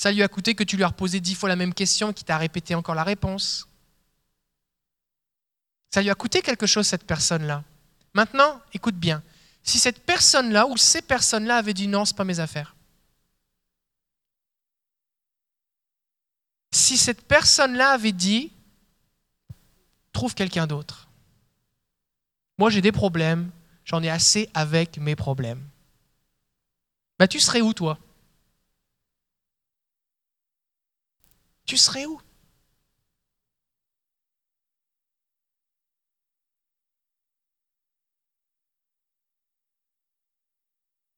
Ça 0.00 0.10
lui 0.12 0.22
a 0.22 0.28
coûté 0.28 0.54
que 0.54 0.64
tu 0.64 0.78
lui 0.78 0.84
as 0.84 0.88
reposé 0.88 1.20
dix 1.20 1.34
fois 1.34 1.50
la 1.50 1.56
même 1.56 1.74
question 1.74 2.10
et 2.10 2.14
qu'il 2.14 2.24
t'a 2.24 2.38
répété 2.38 2.74
encore 2.74 2.94
la 2.94 3.04
réponse. 3.04 3.68
Ça 5.90 6.00
lui 6.00 6.08
a 6.08 6.14
coûté 6.14 6.40
quelque 6.40 6.64
chose, 6.64 6.86
cette 6.86 7.04
personne-là. 7.04 7.64
Maintenant, 8.14 8.62
écoute 8.72 8.94
bien, 8.94 9.22
si 9.62 9.78
cette 9.78 10.02
personne-là 10.06 10.66
ou 10.68 10.78
ces 10.78 11.02
personnes-là 11.02 11.58
avaient 11.58 11.74
dit 11.74 11.86
non, 11.86 12.06
ce 12.06 12.14
pas 12.14 12.24
mes 12.24 12.40
affaires. 12.40 12.74
Si 16.72 16.96
cette 16.96 17.20
personne-là 17.20 17.90
avait 17.90 18.12
dit 18.12 18.52
trouve 20.14 20.34
quelqu'un 20.34 20.66
d'autre. 20.66 21.10
Moi, 22.56 22.70
j'ai 22.70 22.80
des 22.80 22.90
problèmes, 22.90 23.50
j'en 23.84 24.02
ai 24.02 24.08
assez 24.08 24.48
avec 24.54 24.96
mes 24.96 25.14
problèmes. 25.14 25.62
Bah, 27.18 27.28
tu 27.28 27.38
serais 27.38 27.60
où, 27.60 27.74
toi? 27.74 27.98
Tu 31.70 31.76
serais 31.76 32.04
où? 32.04 32.20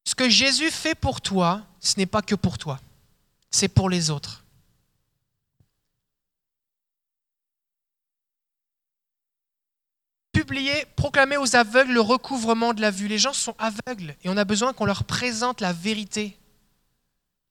Ce 0.05 0.15
que 0.15 0.29
Jésus 0.29 0.71
fait 0.71 0.95
pour 0.95 1.23
toi, 1.23 1.63
ce 1.81 1.97
n'est 1.97 2.05
pas 2.05 2.21
que 2.21 2.35
pour 2.35 2.59
toi, 2.59 2.79
c'est 3.51 3.69
pour 3.69 3.89
les 3.89 4.11
autres. 4.11 4.45
publier, 10.33 10.85
proclamer 10.97 11.39
aux 11.39 11.57
aveugles 11.57 11.93
le 11.95 12.01
recouvrement 12.03 12.75
de 12.75 12.83
la 12.83 12.91
vue. 12.91 13.09
Les 13.09 13.19
gens 13.19 13.33
sont 13.33 13.55
aveugles 13.59 14.17
et 14.23 14.29
on 14.29 14.37
a 14.37 14.45
besoin 14.45 14.75
qu'on 14.75 14.85
leur 14.85 15.05
présente 15.05 15.63
la 15.63 15.73
vérité. 15.73 16.37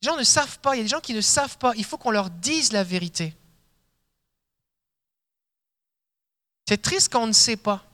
Les 0.02 0.08
gens 0.08 0.18
ne 0.18 0.24
savent 0.24 0.60
pas, 0.60 0.76
il 0.76 0.80
y 0.80 0.82
a 0.82 0.84
des 0.84 0.90
gens 0.90 1.00
qui 1.00 1.14
ne 1.14 1.22
savent 1.22 1.58
pas, 1.58 1.74
il 1.76 1.86
faut 1.86 1.98
qu'on 1.98 2.12
leur 2.12 2.30
dise 2.30 2.72
la 2.72 2.84
vérité. 2.84 3.36
C'est 6.68 6.82
triste 6.82 7.12
quand 7.12 7.24
on 7.24 7.28
ne 7.28 7.34
sait 7.34 7.58
pas. 7.58 7.86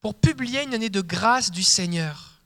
Pour 0.00 0.14
publier 0.14 0.64
une 0.64 0.74
année 0.74 0.90
de 0.90 1.00
grâce 1.00 1.50
du 1.50 1.62
Seigneur. 1.62 2.42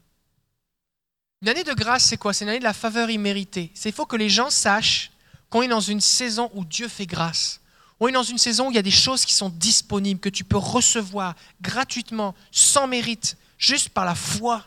Une 1.43 1.49
année 1.49 1.65
de 1.65 1.73
grâce, 1.73 2.05
c'est 2.05 2.17
quoi? 2.17 2.33
C'est 2.33 2.45
une 2.45 2.51
année 2.51 2.59
de 2.61 2.65
la 2.65 2.73
faveur 2.73 3.11
imméritée. 3.11 3.73
C'est 3.75 3.91
faut 3.91 4.07
que 4.07 4.15
les 4.15 4.29
gens 4.29 4.51
sachent 4.51 5.11
qu'on 5.51 5.63
est 5.63 5.69
dans 5.69 5.81
une 5.81 6.01
saison 6.01 6.51
où 6.55 6.65
Dieu 6.65 6.87
fait 6.87 7.07
grâce. 7.07 7.61
On 8.01 8.09
est 8.09 8.13
dans 8.13 8.23
une 8.23 8.39
saison 8.39 8.69
où 8.69 8.71
il 8.71 8.75
y 8.75 8.79
a 8.79 8.83
des 8.83 8.91
choses 8.91 9.25
qui 9.25 9.33
sont 9.33 9.49
disponibles, 9.49 10.21
que 10.21 10.29
tu 10.29 10.45
peux 10.45 10.57
recevoir 10.57 11.35
gratuitement, 11.61 12.35
sans 12.53 12.87
mérite, 12.87 13.37
juste 13.59 13.89
par 13.89 14.05
la 14.05 14.15
foi, 14.15 14.65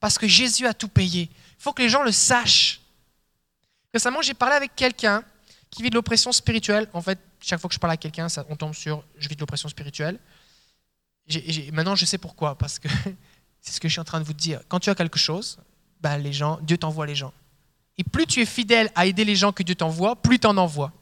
parce 0.00 0.18
que 0.18 0.26
Jésus 0.26 0.66
a 0.66 0.74
tout 0.74 0.88
payé. 0.88 1.28
Il 1.32 1.62
faut 1.62 1.72
que 1.72 1.82
les 1.82 1.90
gens 1.90 2.02
le 2.02 2.12
sachent. 2.12 2.80
Récemment, 3.92 4.22
j'ai 4.22 4.34
parlé 4.34 4.56
avec 4.56 4.74
quelqu'un 4.74 5.22
qui 5.70 5.82
vit 5.82 5.90
de 5.90 5.94
l'oppression 5.94 6.32
spirituelle. 6.32 6.88
En 6.92 7.02
fait, 7.02 7.18
chaque 7.40 7.60
fois 7.60 7.68
que 7.68 7.74
je 7.74 7.78
parle 7.78 7.92
à 7.92 7.96
quelqu'un, 7.96 8.26
on 8.48 8.56
tombe 8.56 8.74
sur 8.74 9.04
je 9.18 9.28
vis 9.28 9.36
de 9.36 9.40
l'oppression 9.40 9.68
spirituelle. 9.68 10.18
maintenant, 11.72 11.94
je 11.94 12.06
sais 12.06 12.18
pourquoi, 12.18 12.56
parce 12.56 12.78
que 12.78 12.88
c'est 13.60 13.72
ce 13.72 13.80
que 13.80 13.88
je 13.88 13.92
suis 13.92 14.00
en 14.00 14.04
train 14.04 14.20
de 14.20 14.24
vous 14.24 14.32
dire. 14.32 14.60
Quand 14.68 14.80
tu 14.80 14.88
as 14.88 14.94
quelque 14.94 15.18
chose, 15.18 15.58
ben, 16.00 16.16
les 16.16 16.32
gens, 16.32 16.58
Dieu 16.62 16.78
t'envoie 16.78 17.06
les 17.06 17.14
gens. 17.14 17.32
Et 17.98 18.04
plus 18.04 18.26
tu 18.26 18.40
es 18.40 18.46
fidèle 18.46 18.90
à 18.94 19.06
aider 19.06 19.24
les 19.24 19.36
gens 19.36 19.52
que 19.52 19.62
Dieu 19.62 19.74
t'envoie, 19.74 20.16
plus 20.16 20.38
tu 20.38 20.46
en 20.46 20.56
envoies. 20.56 20.92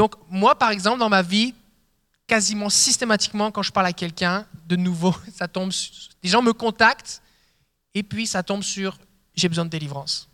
Donc 0.00 0.14
moi, 0.30 0.58
par 0.58 0.70
exemple, 0.70 0.98
dans 0.98 1.10
ma 1.10 1.20
vie, 1.20 1.54
quasiment 2.26 2.70
systématiquement, 2.70 3.50
quand 3.50 3.62
je 3.62 3.70
parle 3.70 3.84
à 3.84 3.92
quelqu'un, 3.92 4.46
de 4.66 4.74
nouveau, 4.74 5.14
ça 5.34 5.46
tombe 5.46 5.72
sur... 5.72 5.92
Les 6.22 6.30
gens 6.30 6.40
me 6.40 6.54
contactent 6.54 7.20
et 7.92 8.02
puis 8.02 8.26
ça 8.26 8.42
tombe 8.42 8.62
sur 8.62 8.96
j'ai 9.34 9.46
besoin 9.46 9.66
de 9.66 9.70
délivrance. 9.70 10.26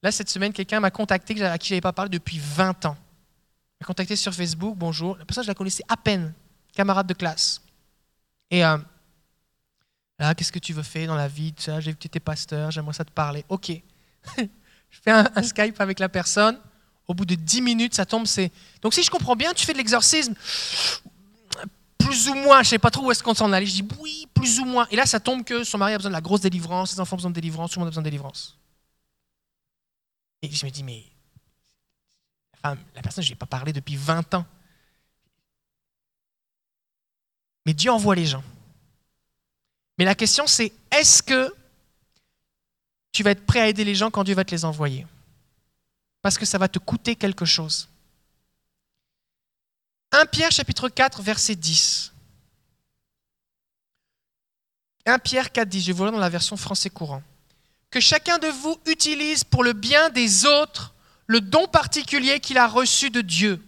Là, 0.00 0.12
cette 0.12 0.30
semaine, 0.30 0.52
quelqu'un 0.52 0.78
m'a 0.78 0.92
contacté 0.92 1.42
à 1.42 1.58
qui 1.58 1.70
je 1.70 1.74
n'avais 1.74 1.80
pas 1.80 1.92
parlé 1.92 2.08
depuis 2.08 2.38
20 2.38 2.86
ans. 2.86 2.96
Il 2.96 3.82
m'a 3.82 3.86
contacté 3.88 4.14
sur 4.14 4.32
Facebook, 4.32 4.76
bonjour. 4.76 5.16
La 5.16 5.24
personne, 5.24 5.42
je 5.42 5.48
la 5.48 5.54
connaissais 5.56 5.82
à 5.88 5.96
peine, 5.96 6.32
camarade 6.72 7.08
de 7.08 7.14
classe. 7.14 7.60
Et 8.48 8.64
euh, 8.64 8.78
ah, 10.20 10.36
qu'est-ce 10.36 10.52
que 10.52 10.60
tu 10.60 10.72
veux 10.72 10.84
faire 10.84 11.08
dans 11.08 11.16
la 11.16 11.26
vie 11.26 11.52
J'ai 11.58 11.80
vu 11.80 11.94
que 11.94 12.00
tu 12.00 12.06
étais 12.06 12.20
pasteur, 12.20 12.70
j'aimerais 12.70 12.92
ça 12.92 13.04
te 13.04 13.10
parler. 13.10 13.44
Ok. 13.48 13.72
je 14.38 15.00
fais 15.02 15.10
un, 15.10 15.42
Skype 15.42 15.80
avec 15.80 15.98
la 15.98 16.08
personne. 16.08 16.60
Au 17.06 17.14
bout 17.14 17.24
de 17.24 17.34
10 17.34 17.62
minutes, 17.62 17.94
ça 17.94 18.06
tombe. 18.06 18.26
C'est 18.26 18.50
Donc, 18.82 18.94
si 18.94 19.02
je 19.02 19.10
comprends 19.10 19.36
bien, 19.36 19.52
tu 19.52 19.66
fais 19.66 19.72
de 19.72 19.78
l'exorcisme. 19.78 20.34
Plus 21.98 22.28
ou 22.28 22.34
moins, 22.34 22.62
je 22.62 22.68
ne 22.68 22.70
sais 22.70 22.78
pas 22.78 22.90
trop 22.90 23.06
où 23.06 23.10
est-ce 23.10 23.22
qu'on 23.22 23.34
s'en 23.34 23.52
allait. 23.52 23.66
Je 23.66 23.82
dis 23.82 23.88
oui, 24.00 24.26
plus 24.32 24.60
ou 24.60 24.64
moins. 24.64 24.86
Et 24.90 24.96
là, 24.96 25.06
ça 25.06 25.20
tombe 25.20 25.44
que 25.44 25.64
son 25.64 25.78
mari 25.78 25.94
a 25.94 25.98
besoin 25.98 26.10
de 26.10 26.14
la 26.14 26.20
grosse 26.20 26.40
délivrance, 26.40 26.92
ses 26.92 27.00
enfants 27.00 27.14
ont 27.14 27.18
besoin 27.18 27.30
de 27.30 27.34
délivrance, 27.34 27.70
tout 27.70 27.78
le 27.78 27.80
monde 27.80 27.88
a 27.88 27.90
besoin 27.90 28.02
de 28.02 28.08
délivrance. 28.08 28.58
Et 30.42 30.50
je 30.50 30.66
me 30.66 30.70
dis, 30.70 30.82
mais 30.82 31.04
la 32.62 33.02
personne, 33.02 33.24
je 33.24 33.30
n'ai 33.30 33.36
pas 33.36 33.46
parlé 33.46 33.72
depuis 33.72 33.96
20 33.96 34.34
ans. 34.34 34.46
Mais 37.66 37.74
Dieu 37.74 37.90
envoie 37.90 38.14
les 38.14 38.26
gens. 38.26 38.44
Mais 39.98 40.04
la 40.04 40.14
question 40.14 40.46
c'est, 40.46 40.72
est-ce 40.90 41.22
que 41.22 41.54
tu 43.12 43.22
vas 43.22 43.30
être 43.30 43.46
prêt 43.46 43.60
à 43.60 43.68
aider 43.68 43.84
les 43.84 43.94
gens 43.94 44.10
quand 44.10 44.24
Dieu 44.24 44.34
va 44.34 44.44
te 44.44 44.50
les 44.50 44.64
envoyer? 44.64 45.06
Parce 46.24 46.38
que 46.38 46.46
ça 46.46 46.56
va 46.56 46.68
te 46.68 46.78
coûter 46.78 47.16
quelque 47.16 47.44
chose. 47.44 47.86
1 50.10 50.24
Pierre 50.24 50.50
chapitre 50.50 50.88
4 50.88 51.20
verset 51.20 51.54
10. 51.54 52.14
1 55.04 55.18
Pierre 55.18 55.52
4 55.52 55.68
10, 55.68 55.82
je 55.82 55.86
vais 55.88 55.92
vous 55.92 56.10
dans 56.10 56.16
la 56.16 56.30
version 56.30 56.56
français 56.56 56.88
courant. 56.88 57.22
Que 57.90 58.00
chacun 58.00 58.38
de 58.38 58.46
vous 58.46 58.78
utilise 58.86 59.44
pour 59.44 59.62
le 59.62 59.74
bien 59.74 60.08
des 60.08 60.46
autres 60.46 60.94
le 61.26 61.42
don 61.42 61.66
particulier 61.66 62.40
qu'il 62.40 62.56
a 62.56 62.68
reçu 62.68 63.10
de 63.10 63.20
Dieu. 63.20 63.62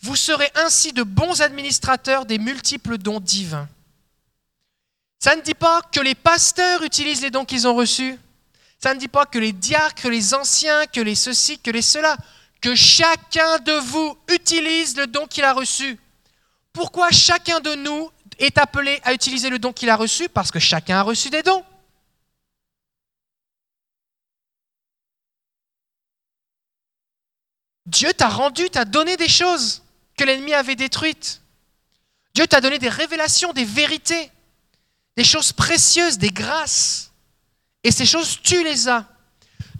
Vous 0.00 0.16
serez 0.16 0.50
ainsi 0.56 0.92
de 0.92 1.04
bons 1.04 1.42
administrateurs 1.42 2.26
des 2.26 2.38
multiples 2.38 2.98
dons 2.98 3.20
divins. 3.20 3.68
Ça 5.20 5.36
ne 5.36 5.42
dit 5.42 5.54
pas 5.54 5.80
que 5.92 6.00
les 6.00 6.16
pasteurs 6.16 6.82
utilisent 6.82 7.22
les 7.22 7.30
dons 7.30 7.44
qu'ils 7.44 7.68
ont 7.68 7.76
reçus. 7.76 8.18
Ça 8.82 8.94
ne 8.94 8.98
dit 8.98 9.08
pas 9.08 9.26
que 9.26 9.38
les 9.38 9.52
diacres, 9.52 10.02
que 10.02 10.08
les 10.08 10.32
anciens, 10.32 10.86
que 10.86 11.00
les 11.00 11.14
ceci, 11.14 11.58
que 11.58 11.70
les 11.70 11.82
cela. 11.82 12.16
Que 12.60 12.74
chacun 12.74 13.58
de 13.58 13.72
vous 13.72 14.18
utilise 14.28 14.96
le 14.96 15.06
don 15.06 15.26
qu'il 15.26 15.44
a 15.44 15.52
reçu. 15.52 15.98
Pourquoi 16.72 17.10
chacun 17.10 17.60
de 17.60 17.74
nous 17.74 18.10
est 18.38 18.56
appelé 18.58 19.00
à 19.04 19.12
utiliser 19.12 19.50
le 19.50 19.58
don 19.58 19.72
qu'il 19.72 19.90
a 19.90 19.96
reçu? 19.96 20.28
Parce 20.28 20.50
que 20.50 20.58
chacun 20.58 20.98
a 20.98 21.02
reçu 21.02 21.30
des 21.30 21.42
dons. 21.42 21.64
Dieu 27.86 28.12
t'a 28.14 28.28
rendu, 28.28 28.70
t'a 28.70 28.84
donné 28.84 29.16
des 29.16 29.28
choses 29.28 29.82
que 30.16 30.24
l'ennemi 30.24 30.54
avait 30.54 30.76
détruites. 30.76 31.42
Dieu 32.34 32.46
t'a 32.46 32.60
donné 32.60 32.78
des 32.78 32.88
révélations, 32.88 33.52
des 33.52 33.64
vérités, 33.64 34.30
des 35.16 35.24
choses 35.24 35.52
précieuses, 35.52 36.16
des 36.16 36.30
grâces. 36.30 37.09
Et 37.82 37.90
ces 37.90 38.06
choses, 38.06 38.38
tu 38.42 38.62
les 38.62 38.88
as. 38.88 39.06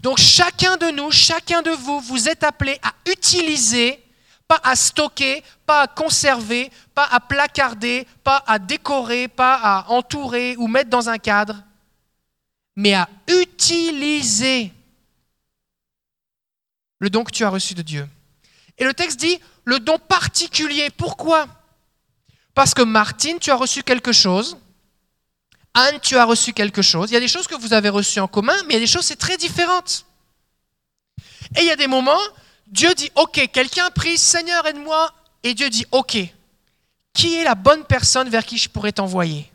Donc 0.01 0.17
chacun 0.17 0.77
de 0.77 0.89
nous, 0.89 1.11
chacun 1.11 1.61
de 1.61 1.71
vous, 1.71 1.99
vous 1.99 2.27
êtes 2.27 2.43
appelé 2.43 2.79
à 2.81 2.93
utiliser, 3.07 4.03
pas 4.47 4.59
à 4.63 4.75
stocker, 4.75 5.43
pas 5.65 5.81
à 5.81 5.87
conserver, 5.87 6.71
pas 6.95 7.05
à 7.05 7.19
placarder, 7.19 8.07
pas 8.23 8.43
à 8.47 8.57
décorer, 8.57 9.27
pas 9.27 9.59
à 9.61 9.89
entourer 9.89 10.55
ou 10.57 10.67
mettre 10.67 10.89
dans 10.89 11.09
un 11.09 11.19
cadre, 11.19 11.63
mais 12.75 12.95
à 12.95 13.07
utiliser 13.27 14.73
le 16.99 17.09
don 17.09 17.23
que 17.23 17.31
tu 17.31 17.43
as 17.43 17.49
reçu 17.49 17.75
de 17.75 17.81
Dieu. 17.83 18.07
Et 18.77 18.83
le 18.83 18.93
texte 18.93 19.19
dit 19.19 19.39
le 19.65 19.79
don 19.79 19.99
particulier. 19.99 20.89
Pourquoi? 20.89 21.47
Parce 22.55 22.73
que 22.73 22.81
Martine, 22.81 23.39
tu 23.39 23.51
as 23.51 23.55
reçu 23.55 23.83
quelque 23.83 24.11
chose. 24.11 24.57
Anne, 25.73 25.99
tu 26.01 26.17
as 26.17 26.25
reçu 26.25 26.53
quelque 26.53 26.81
chose. 26.81 27.11
Il 27.11 27.13
y 27.13 27.17
a 27.17 27.21
des 27.21 27.27
choses 27.27 27.47
que 27.47 27.55
vous 27.55 27.73
avez 27.73 27.89
reçues 27.89 28.19
en 28.19 28.27
commun, 28.27 28.55
mais 28.67 28.73
il 28.73 28.73
y 28.73 28.77
a 28.77 28.81
des 28.81 28.87
choses, 28.87 29.05
c'est 29.05 29.15
très 29.15 29.37
différentes. 29.37 30.05
Et 31.57 31.61
il 31.61 31.65
y 31.65 31.71
a 31.71 31.75
des 31.75 31.87
moments, 31.87 32.19
Dieu 32.67 32.93
dit, 32.93 33.11
OK, 33.15 33.49
quelqu'un 33.51 33.89
prie, 33.91 34.17
Seigneur, 34.17 34.65
aide-moi. 34.65 35.13
Et 35.43 35.53
Dieu 35.53 35.69
dit, 35.69 35.85
OK, 35.91 36.17
qui 37.13 37.35
est 37.35 37.43
la 37.43 37.55
bonne 37.55 37.83
personne 37.85 38.29
vers 38.29 38.45
qui 38.45 38.57
je 38.57 38.69
pourrais 38.69 38.91
t'envoyer? 38.91 39.49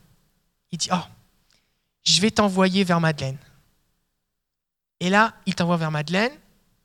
Il 0.72 0.78
dit, 0.78 0.88
oh, 0.92 1.04
je 2.04 2.20
vais 2.20 2.30
t'envoyer 2.30 2.84
vers 2.84 3.00
Madeleine. 3.00 3.38
Et 5.00 5.10
là, 5.10 5.34
il 5.44 5.54
t'envoie 5.54 5.76
vers 5.76 5.90
Madeleine. 5.90 6.32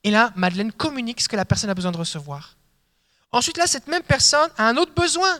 Et 0.03 0.11
là, 0.11 0.31
Madeleine 0.35 0.71
communique 0.71 1.21
ce 1.21 1.29
que 1.29 1.35
la 1.35 1.45
personne 1.45 1.69
a 1.69 1.73
besoin 1.73 1.91
de 1.91 1.97
recevoir. 1.97 2.55
Ensuite, 3.31 3.57
là, 3.57 3.67
cette 3.67 3.87
même 3.87 4.03
personne 4.03 4.49
a 4.57 4.67
un 4.67 4.77
autre 4.77 4.93
besoin. 4.93 5.39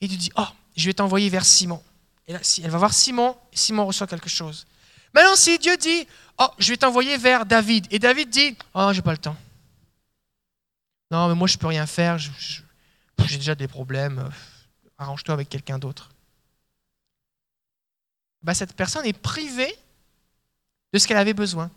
Et 0.00 0.08
tu 0.08 0.16
oh, 0.36 0.46
je 0.76 0.86
vais 0.86 0.94
t'envoyer 0.94 1.28
vers 1.28 1.44
Simon. 1.44 1.82
Elle 2.30 2.70
va 2.70 2.78
voir 2.78 2.94
Simon, 2.94 3.36
Simon 3.52 3.86
reçoit 3.86 4.06
quelque 4.06 4.28
chose. 4.28 4.66
Maintenant, 5.12 5.34
si 5.34 5.58
Dieu 5.58 5.76
dit, 5.76 6.06
oh, 6.38 6.48
je 6.58 6.70
vais 6.70 6.76
t'envoyer 6.76 7.16
vers 7.16 7.44
David, 7.44 7.86
et 7.90 7.98
David 7.98 8.30
dit, 8.30 8.56
oh, 8.74 8.90
j'ai 8.92 9.02
pas 9.02 9.12
le 9.12 9.18
temps. 9.18 9.36
Non, 11.10 11.28
mais 11.28 11.34
moi, 11.34 11.48
je 11.48 11.58
peux 11.58 11.66
rien 11.66 11.86
faire, 11.86 12.18
j'ai 12.18 13.36
déjà 13.36 13.54
des 13.54 13.66
problèmes, 13.66 14.20
euh, 14.20 14.28
arrange-toi 14.98 15.34
avec 15.34 15.48
quelqu'un 15.48 15.78
d'autre. 15.78 16.10
Bah, 18.42 18.54
cette 18.54 18.74
personne 18.74 19.04
est 19.04 19.18
privée 19.18 19.74
de 20.92 20.98
ce 20.98 21.08
qu'elle 21.08 21.16
avait 21.16 21.34
besoin. 21.34 21.70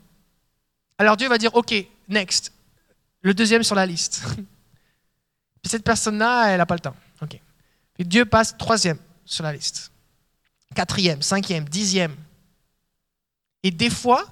Alors 0.97 1.17
Dieu 1.17 1.27
va 1.27 1.37
dire, 1.37 1.53
OK, 1.55 1.73
next, 2.07 2.53
le 3.21 3.33
deuxième 3.33 3.63
sur 3.63 3.75
la 3.75 3.85
liste. 3.85 4.23
Cette 5.65 5.83
personne-là, 5.83 6.49
elle 6.49 6.57
n'a 6.57 6.65
pas 6.65 6.75
le 6.75 6.81
temps. 6.81 6.95
OK. 7.21 7.39
Dieu 7.99 8.25
passe 8.25 8.57
troisième 8.57 8.97
sur 9.23 9.45
la 9.45 9.53
liste. 9.53 9.92
Quatrième, 10.73 11.21
cinquième, 11.21 11.67
dixième. 11.69 12.15
Et 13.63 13.71
des 13.71 13.89
fois, 13.89 14.25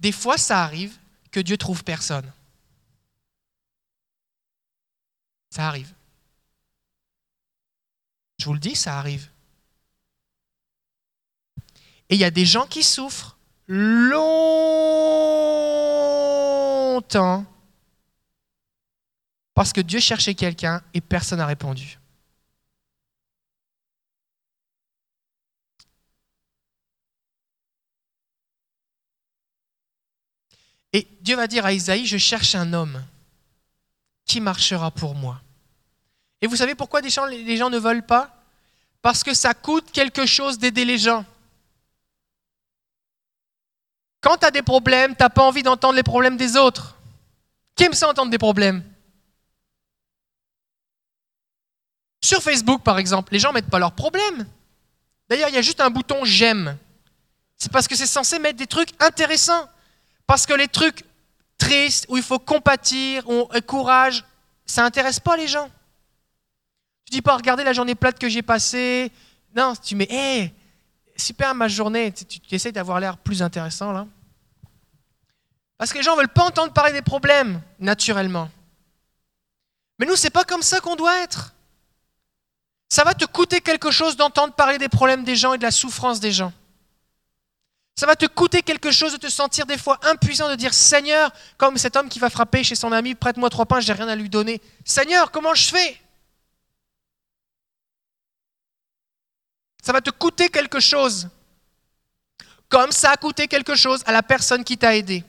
des 0.00 0.12
fois, 0.12 0.36
ça 0.38 0.62
arrive 0.62 0.96
que 1.30 1.40
Dieu 1.40 1.56
trouve 1.56 1.84
personne. 1.84 2.30
Ça 5.50 5.68
arrive. 5.68 5.92
Je 8.38 8.46
vous 8.46 8.54
le 8.54 8.58
dis, 8.58 8.74
ça 8.74 8.98
arrive. 8.98 9.28
Et 12.08 12.16
il 12.16 12.18
y 12.18 12.24
a 12.24 12.30
des 12.30 12.44
gens 12.44 12.66
qui 12.66 12.82
souffrent 12.82 13.38
longtemps 13.68 14.26
parce 19.54 19.72
que 19.72 19.80
Dieu 19.80 20.00
cherchait 20.00 20.34
quelqu'un 20.34 20.82
et 20.92 21.00
personne 21.00 21.38
n'a 21.38 21.46
répondu. 21.46 21.98
Et 30.92 31.06
Dieu 31.20 31.36
va 31.36 31.46
dire 31.46 31.64
à 31.64 31.72
Isaïe, 31.72 32.06
je 32.06 32.18
cherche 32.18 32.54
un 32.54 32.72
homme 32.72 33.02
qui 34.24 34.40
marchera 34.40 34.90
pour 34.90 35.14
moi. 35.14 35.40
Et 36.40 36.46
vous 36.46 36.56
savez 36.56 36.74
pourquoi 36.74 37.00
les 37.00 37.10
gens, 37.10 37.26
ne 37.26 37.78
veulent 37.78 38.04
pas? 38.04 38.36
Parce 39.00 39.24
que 39.24 39.34
ça 39.34 39.54
coûte 39.54 39.90
quelque 39.90 40.26
chose 40.26 40.58
d'aider 40.58 40.84
les 40.84 40.98
gens. 40.98 41.24
Quand 44.20 44.36
tu 44.36 44.46
as 44.46 44.50
des 44.50 44.62
problèmes, 44.62 45.16
tu 45.16 45.22
n'as 45.22 45.30
pas 45.30 45.42
envie 45.42 45.62
d'entendre 45.62 45.94
les 45.94 46.02
problèmes 46.02 46.36
des 46.36 46.56
autres. 46.56 46.96
Qui 47.74 47.84
aime 47.84 47.94
ça 47.94 48.08
entendre 48.08 48.30
des 48.30 48.38
problèmes? 48.38 48.84
Sur 52.20 52.42
Facebook, 52.42 52.82
par 52.82 52.98
exemple, 52.98 53.32
les 53.32 53.38
gens 53.38 53.48
ne 53.48 53.54
mettent 53.54 53.70
pas 53.70 53.80
leurs 53.80 53.94
problèmes. 53.94 54.46
D'ailleurs, 55.28 55.48
il 55.48 55.54
y 55.54 55.58
a 55.58 55.62
juste 55.62 55.80
un 55.80 55.90
bouton 55.90 56.24
j'aime. 56.24 56.76
C'est 57.56 57.72
parce 57.72 57.88
que 57.88 57.96
c'est 57.96 58.06
censé 58.06 58.38
mettre 58.38 58.58
des 58.58 58.66
trucs 58.66 58.90
intéressants. 59.00 59.68
Parce 60.32 60.46
que 60.46 60.54
les 60.54 60.66
trucs 60.66 61.04
tristes, 61.58 62.06
où 62.08 62.16
il 62.16 62.22
faut 62.22 62.38
compatir, 62.38 63.28
où 63.28 63.46
on 63.50 63.60
courage, 63.60 64.24
ça 64.64 64.80
n'intéresse 64.80 65.20
pas 65.20 65.36
les 65.36 65.46
gens. 65.46 65.70
Tu 67.04 67.10
dis 67.10 67.20
pas, 67.20 67.36
regardez 67.36 67.64
la 67.64 67.74
journée 67.74 67.94
plate 67.94 68.18
que 68.18 68.30
j'ai 68.30 68.40
passée. 68.40 69.12
Non, 69.54 69.74
tu 69.76 69.94
mets, 69.94 70.08
hé, 70.08 70.54
super 71.16 71.54
ma 71.54 71.68
journée, 71.68 72.12
tu, 72.12 72.24
tu 72.24 72.54
essaies 72.54 72.72
d'avoir 72.72 72.98
l'air 72.98 73.18
plus 73.18 73.42
intéressant 73.42 73.92
là. 73.92 74.06
Parce 75.76 75.92
que 75.92 75.98
les 75.98 76.02
gens 76.02 76.12
ne 76.12 76.20
veulent 76.20 76.28
pas 76.28 76.44
entendre 76.44 76.72
parler 76.72 76.94
des 76.94 77.02
problèmes, 77.02 77.60
naturellement. 77.78 78.48
Mais 79.98 80.06
nous, 80.06 80.16
c'est 80.16 80.30
pas 80.30 80.44
comme 80.44 80.62
ça 80.62 80.80
qu'on 80.80 80.96
doit 80.96 81.18
être. 81.18 81.52
Ça 82.88 83.04
va 83.04 83.12
te 83.12 83.26
coûter 83.26 83.60
quelque 83.60 83.90
chose 83.90 84.16
d'entendre 84.16 84.54
parler 84.54 84.78
des 84.78 84.88
problèmes 84.88 85.24
des 85.24 85.36
gens 85.36 85.52
et 85.52 85.58
de 85.58 85.62
la 85.62 85.70
souffrance 85.70 86.20
des 86.20 86.32
gens. 86.32 86.54
Ça 87.94 88.06
va 88.06 88.16
te 88.16 88.26
coûter 88.26 88.62
quelque 88.62 88.90
chose 88.90 89.12
de 89.12 89.18
te 89.18 89.28
sentir 89.28 89.66
des 89.66 89.76
fois 89.76 89.98
impuissant, 90.02 90.48
de 90.48 90.54
dire 90.54 90.72
Seigneur, 90.72 91.30
comme 91.58 91.76
cet 91.76 91.94
homme 91.96 92.08
qui 92.08 92.18
va 92.18 92.30
frapper 92.30 92.64
chez 92.64 92.74
son 92.74 92.90
ami, 92.90 93.14
prête-moi 93.14 93.50
trois 93.50 93.66
pains, 93.66 93.80
j'ai 93.80 93.92
rien 93.92 94.08
à 94.08 94.16
lui 94.16 94.30
donner. 94.30 94.60
Seigneur, 94.84 95.30
comment 95.30 95.54
je 95.54 95.68
fais? 95.68 96.00
Ça 99.82 99.92
va 99.92 100.00
te 100.00 100.10
coûter 100.10 100.48
quelque 100.48 100.80
chose. 100.80 101.28
Comme 102.68 102.92
ça 102.92 103.10
a 103.10 103.16
coûté 103.16 103.48
quelque 103.48 103.74
chose 103.74 104.02
à 104.06 104.12
la 104.12 104.22
personne 104.22 104.64
qui 104.64 104.78
t'a 104.78 104.96
aidé. 104.96 105.24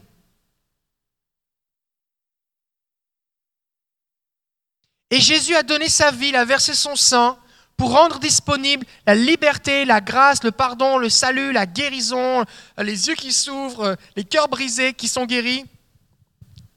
Et 5.10 5.20
Jésus 5.20 5.54
a 5.56 5.64
donné 5.64 5.90
sa 5.90 6.12
vie, 6.12 6.30
il 6.30 6.36
a 6.36 6.46
versé 6.46 6.74
son 6.74 6.96
sang 6.96 7.38
pour 7.84 7.92
rendre 7.92 8.18
disponible 8.18 8.86
la 9.06 9.14
liberté, 9.14 9.84
la 9.84 10.00
grâce, 10.00 10.42
le 10.42 10.54
pardon, 10.54 10.98
le 10.98 11.10
salut, 11.10 11.52
la 11.52 11.66
guérison, 11.66 12.46
les 12.78 13.10
yeux 13.10 13.16
qui 13.16 13.34
s'ouvrent, 13.34 13.98
les 14.16 14.24
cœurs 14.24 14.48
brisés 14.48 14.94
qui 14.94 15.10
sont 15.10 15.26
guéris. 15.26 15.66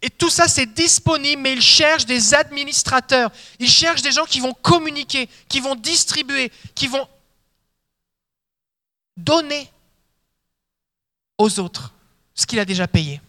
Et 0.03 0.11
tout 0.11 0.31
ça, 0.31 0.49
c'est 0.49 0.67
disponible, 0.67 1.43
mais 1.43 1.53
il 1.53 1.63
cherche 1.63 2.07
des 2.07 2.35
administrateurs. 2.35 3.31
Il 3.61 3.71
cherche 3.71 4.03
des 4.03 4.11
gens 4.11 4.25
qui 4.25 4.41
vont 4.41 4.53
communiquer, 4.53 5.29
qui 5.49 5.61
vont 5.61 5.77
distribuer, 5.77 6.51
qui 6.75 6.89
vont 6.89 7.07
donner 9.17 9.71
aux 11.39 11.61
autres 11.61 11.95
ce 12.35 12.47
qu'il 12.47 12.59
a 12.59 12.65
déjà 12.65 12.89
payé. 12.89 13.21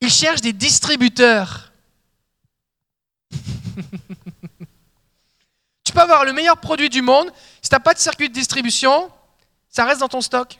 Il 0.00 0.08
cherche 0.08 0.40
des 0.40 0.52
distributeurs. 0.52 1.72
tu 5.92 5.96
peux 5.96 6.00
avoir 6.00 6.24
le 6.24 6.32
meilleur 6.32 6.56
produit 6.56 6.88
du 6.88 7.02
monde, 7.02 7.30
si 7.60 7.68
tu 7.68 7.74
n'as 7.74 7.78
pas 7.78 7.92
de 7.92 7.98
circuit 7.98 8.30
de 8.30 8.32
distribution, 8.32 9.12
ça 9.68 9.84
reste 9.84 10.00
dans 10.00 10.08
ton 10.08 10.22
stock. 10.22 10.58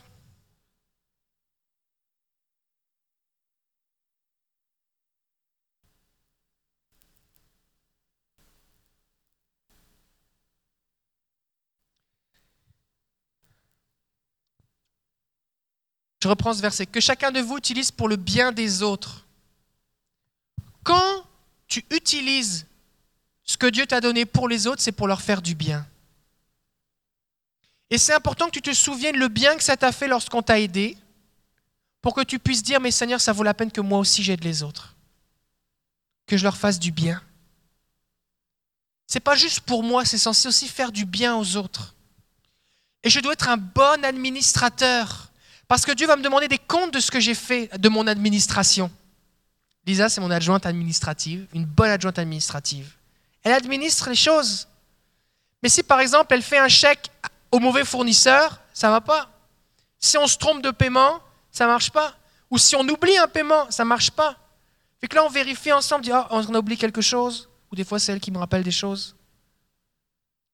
Je 16.22 16.28
reprends 16.28 16.52
ce 16.52 16.60
verset. 16.60 16.84
Que 16.84 17.00
chacun 17.00 17.30
de 17.30 17.40
vous 17.40 17.56
utilise 17.56 17.90
pour 17.90 18.06
le 18.06 18.16
bien 18.16 18.52
des 18.52 18.82
autres. 18.82 19.24
Quand 20.84 21.24
tu 21.68 21.86
utilises 21.90 22.66
ce 23.44 23.56
que 23.56 23.66
Dieu 23.66 23.86
t'a 23.86 24.00
donné 24.00 24.24
pour 24.24 24.48
les 24.48 24.66
autres, 24.66 24.82
c'est 24.82 24.92
pour 24.92 25.08
leur 25.08 25.22
faire 25.22 25.42
du 25.42 25.54
bien. 25.54 25.86
Et 27.90 27.98
c'est 27.98 28.14
important 28.14 28.46
que 28.46 28.52
tu 28.52 28.62
te 28.62 28.72
souviennes 28.72 29.18
le 29.18 29.28
bien 29.28 29.56
que 29.56 29.62
ça 29.62 29.76
t'a 29.76 29.92
fait 29.92 30.08
lorsqu'on 30.08 30.42
t'a 30.42 30.58
aidé, 30.58 30.96
pour 32.00 32.14
que 32.14 32.22
tu 32.22 32.38
puisses 32.38 32.62
dire, 32.62 32.80
mais 32.80 32.90
Seigneur, 32.90 33.20
ça 33.20 33.32
vaut 33.32 33.42
la 33.42 33.54
peine 33.54 33.70
que 33.70 33.80
moi 33.80 33.98
aussi 33.98 34.22
j'aide 34.22 34.42
les 34.42 34.62
autres, 34.62 34.96
que 36.26 36.36
je 36.36 36.42
leur 36.42 36.56
fasse 36.56 36.78
du 36.78 36.90
bien. 36.90 37.22
C'est 39.06 39.20
pas 39.20 39.34
juste 39.34 39.60
pour 39.60 39.82
moi, 39.82 40.04
c'est 40.04 40.18
censé 40.18 40.48
aussi 40.48 40.68
faire 40.68 40.90
du 40.90 41.04
bien 41.04 41.36
aux 41.36 41.56
autres. 41.56 41.94
Et 43.02 43.10
je 43.10 43.20
dois 43.20 43.34
être 43.34 43.48
un 43.48 43.58
bon 43.58 44.04
administrateur, 44.04 45.30
parce 45.68 45.84
que 45.84 45.92
Dieu 45.92 46.06
va 46.06 46.16
me 46.16 46.22
demander 46.22 46.48
des 46.48 46.58
comptes 46.58 46.94
de 46.94 47.00
ce 47.00 47.10
que 47.10 47.20
j'ai 47.20 47.34
fait 47.34 47.68
de 47.78 47.88
mon 47.88 48.06
administration. 48.06 48.90
Lisa, 49.86 50.08
c'est 50.08 50.20
mon 50.20 50.30
adjointe 50.30 50.64
administrative, 50.64 51.46
une 51.52 51.66
bonne 51.66 51.90
adjointe 51.90 52.18
administrative. 52.18 52.90
Elle 53.42 53.52
administre 53.52 54.08
les 54.08 54.14
choses. 54.14 54.68
Mais 55.62 55.68
si 55.68 55.82
par 55.82 56.00
exemple 56.00 56.34
elle 56.34 56.42
fait 56.42 56.58
un 56.58 56.68
chèque 56.68 57.10
au 57.50 57.58
mauvais 57.58 57.84
fournisseur, 57.84 58.60
ça 58.72 58.88
ne 58.88 58.92
va 58.92 59.00
pas. 59.00 59.28
Si 59.98 60.18
on 60.18 60.26
se 60.26 60.36
trompe 60.36 60.62
de 60.62 60.70
paiement, 60.70 61.20
ça 61.50 61.64
ne 61.64 61.70
marche 61.70 61.90
pas. 61.90 62.14
Ou 62.50 62.58
si 62.58 62.74
on 62.76 62.82
oublie 62.82 63.16
un 63.18 63.28
paiement, 63.28 63.70
ça 63.70 63.84
ne 63.84 63.88
marche 63.88 64.10
pas. 64.10 64.36
Fait 65.00 65.08
que 65.08 65.16
là, 65.16 65.24
on 65.24 65.28
vérifie 65.28 65.72
ensemble, 65.72 66.04
dit, 66.04 66.12
oh, 66.12 66.24
on 66.30 66.54
a 66.54 66.58
oublié 66.58 66.76
quelque 66.76 67.00
chose. 67.00 67.48
Ou 67.70 67.76
des 67.76 67.84
fois, 67.84 67.98
c'est 67.98 68.12
elle 68.12 68.20
qui 68.20 68.30
me 68.30 68.38
rappelle 68.38 68.62
des 68.62 68.70
choses. 68.70 69.16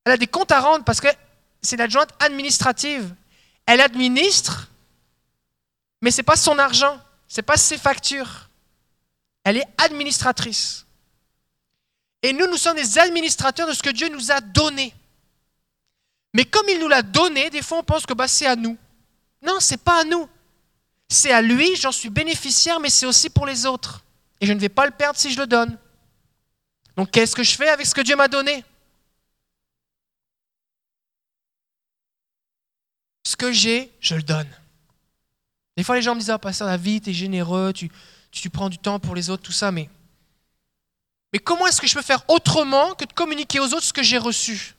Elle 0.04 0.12
a 0.12 0.16
des 0.16 0.26
comptes 0.26 0.52
à 0.52 0.60
rendre 0.60 0.84
parce 0.84 1.00
que 1.00 1.08
c'est 1.60 1.76
l'adjointe 1.76 2.10
administrative. 2.18 3.14
Elle 3.66 3.80
administre, 3.80 4.68
mais 6.00 6.10
ce 6.10 6.18
n'est 6.18 6.22
pas 6.22 6.36
son 6.36 6.58
argent, 6.58 6.98
ce 7.26 7.38
n'est 7.38 7.42
pas 7.42 7.56
ses 7.56 7.76
factures. 7.76 8.48
Elle 9.44 9.58
est 9.58 9.66
administratrice. 9.76 10.86
Et 12.22 12.32
nous, 12.32 12.46
nous 12.46 12.56
sommes 12.56 12.76
des 12.76 12.98
administrateurs 12.98 13.68
de 13.68 13.72
ce 13.72 13.82
que 13.82 13.90
Dieu 13.90 14.08
nous 14.08 14.30
a 14.32 14.40
donné. 14.40 14.94
Mais 16.34 16.44
comme 16.44 16.68
il 16.68 16.78
nous 16.78 16.88
l'a 16.88 17.02
donné, 17.02 17.50
des 17.50 17.62
fois 17.62 17.78
on 17.78 17.82
pense 17.84 18.06
que 18.06 18.14
bah, 18.14 18.28
c'est 18.28 18.46
à 18.46 18.56
nous. 18.56 18.76
Non, 19.42 19.60
c'est 19.60 19.82
pas 19.82 20.00
à 20.00 20.04
nous. 20.04 20.28
C'est 21.08 21.32
à 21.32 21.40
lui, 21.40 21.74
j'en 21.76 21.92
suis 21.92 22.10
bénéficiaire, 22.10 22.80
mais 22.80 22.90
c'est 22.90 23.06
aussi 23.06 23.30
pour 23.30 23.46
les 23.46 23.64
autres. 23.64 24.04
Et 24.40 24.46
je 24.46 24.52
ne 24.52 24.58
vais 24.58 24.68
pas 24.68 24.84
le 24.84 24.92
perdre 24.92 25.18
si 25.18 25.32
je 25.32 25.38
le 25.40 25.46
donne. 25.46 25.78
Donc 26.96 27.10
qu'est-ce 27.10 27.34
que 27.34 27.42
je 27.42 27.56
fais 27.56 27.68
avec 27.68 27.86
ce 27.86 27.94
que 27.94 28.00
Dieu 28.00 28.16
m'a 28.16 28.28
donné? 28.28 28.64
Ce 33.24 33.36
que 33.36 33.52
j'ai, 33.52 33.92
je 34.00 34.16
le 34.16 34.22
donne. 34.22 34.48
Des 35.76 35.84
fois 35.84 35.94
les 35.94 36.02
gens 36.02 36.14
me 36.14 36.20
disent, 36.20 36.30
ah, 36.30 36.38
pasteur 36.38 36.66
David, 36.66 37.04
tu 37.04 37.10
es 37.10 37.12
généreux, 37.12 37.72
tu, 37.72 37.90
tu 38.32 38.50
prends 38.50 38.68
du 38.68 38.78
temps 38.78 38.98
pour 38.98 39.14
les 39.14 39.30
autres, 39.30 39.44
tout 39.44 39.52
ça, 39.52 39.70
mais, 39.70 39.88
mais 41.32 41.38
comment 41.38 41.66
est-ce 41.66 41.80
que 41.80 41.86
je 41.86 41.94
peux 41.94 42.02
faire 42.02 42.22
autrement 42.28 42.94
que 42.94 43.04
de 43.04 43.12
communiquer 43.12 43.60
aux 43.60 43.66
autres 43.74 43.82
ce 43.82 43.92
que 43.92 44.02
j'ai 44.02 44.18
reçu? 44.18 44.74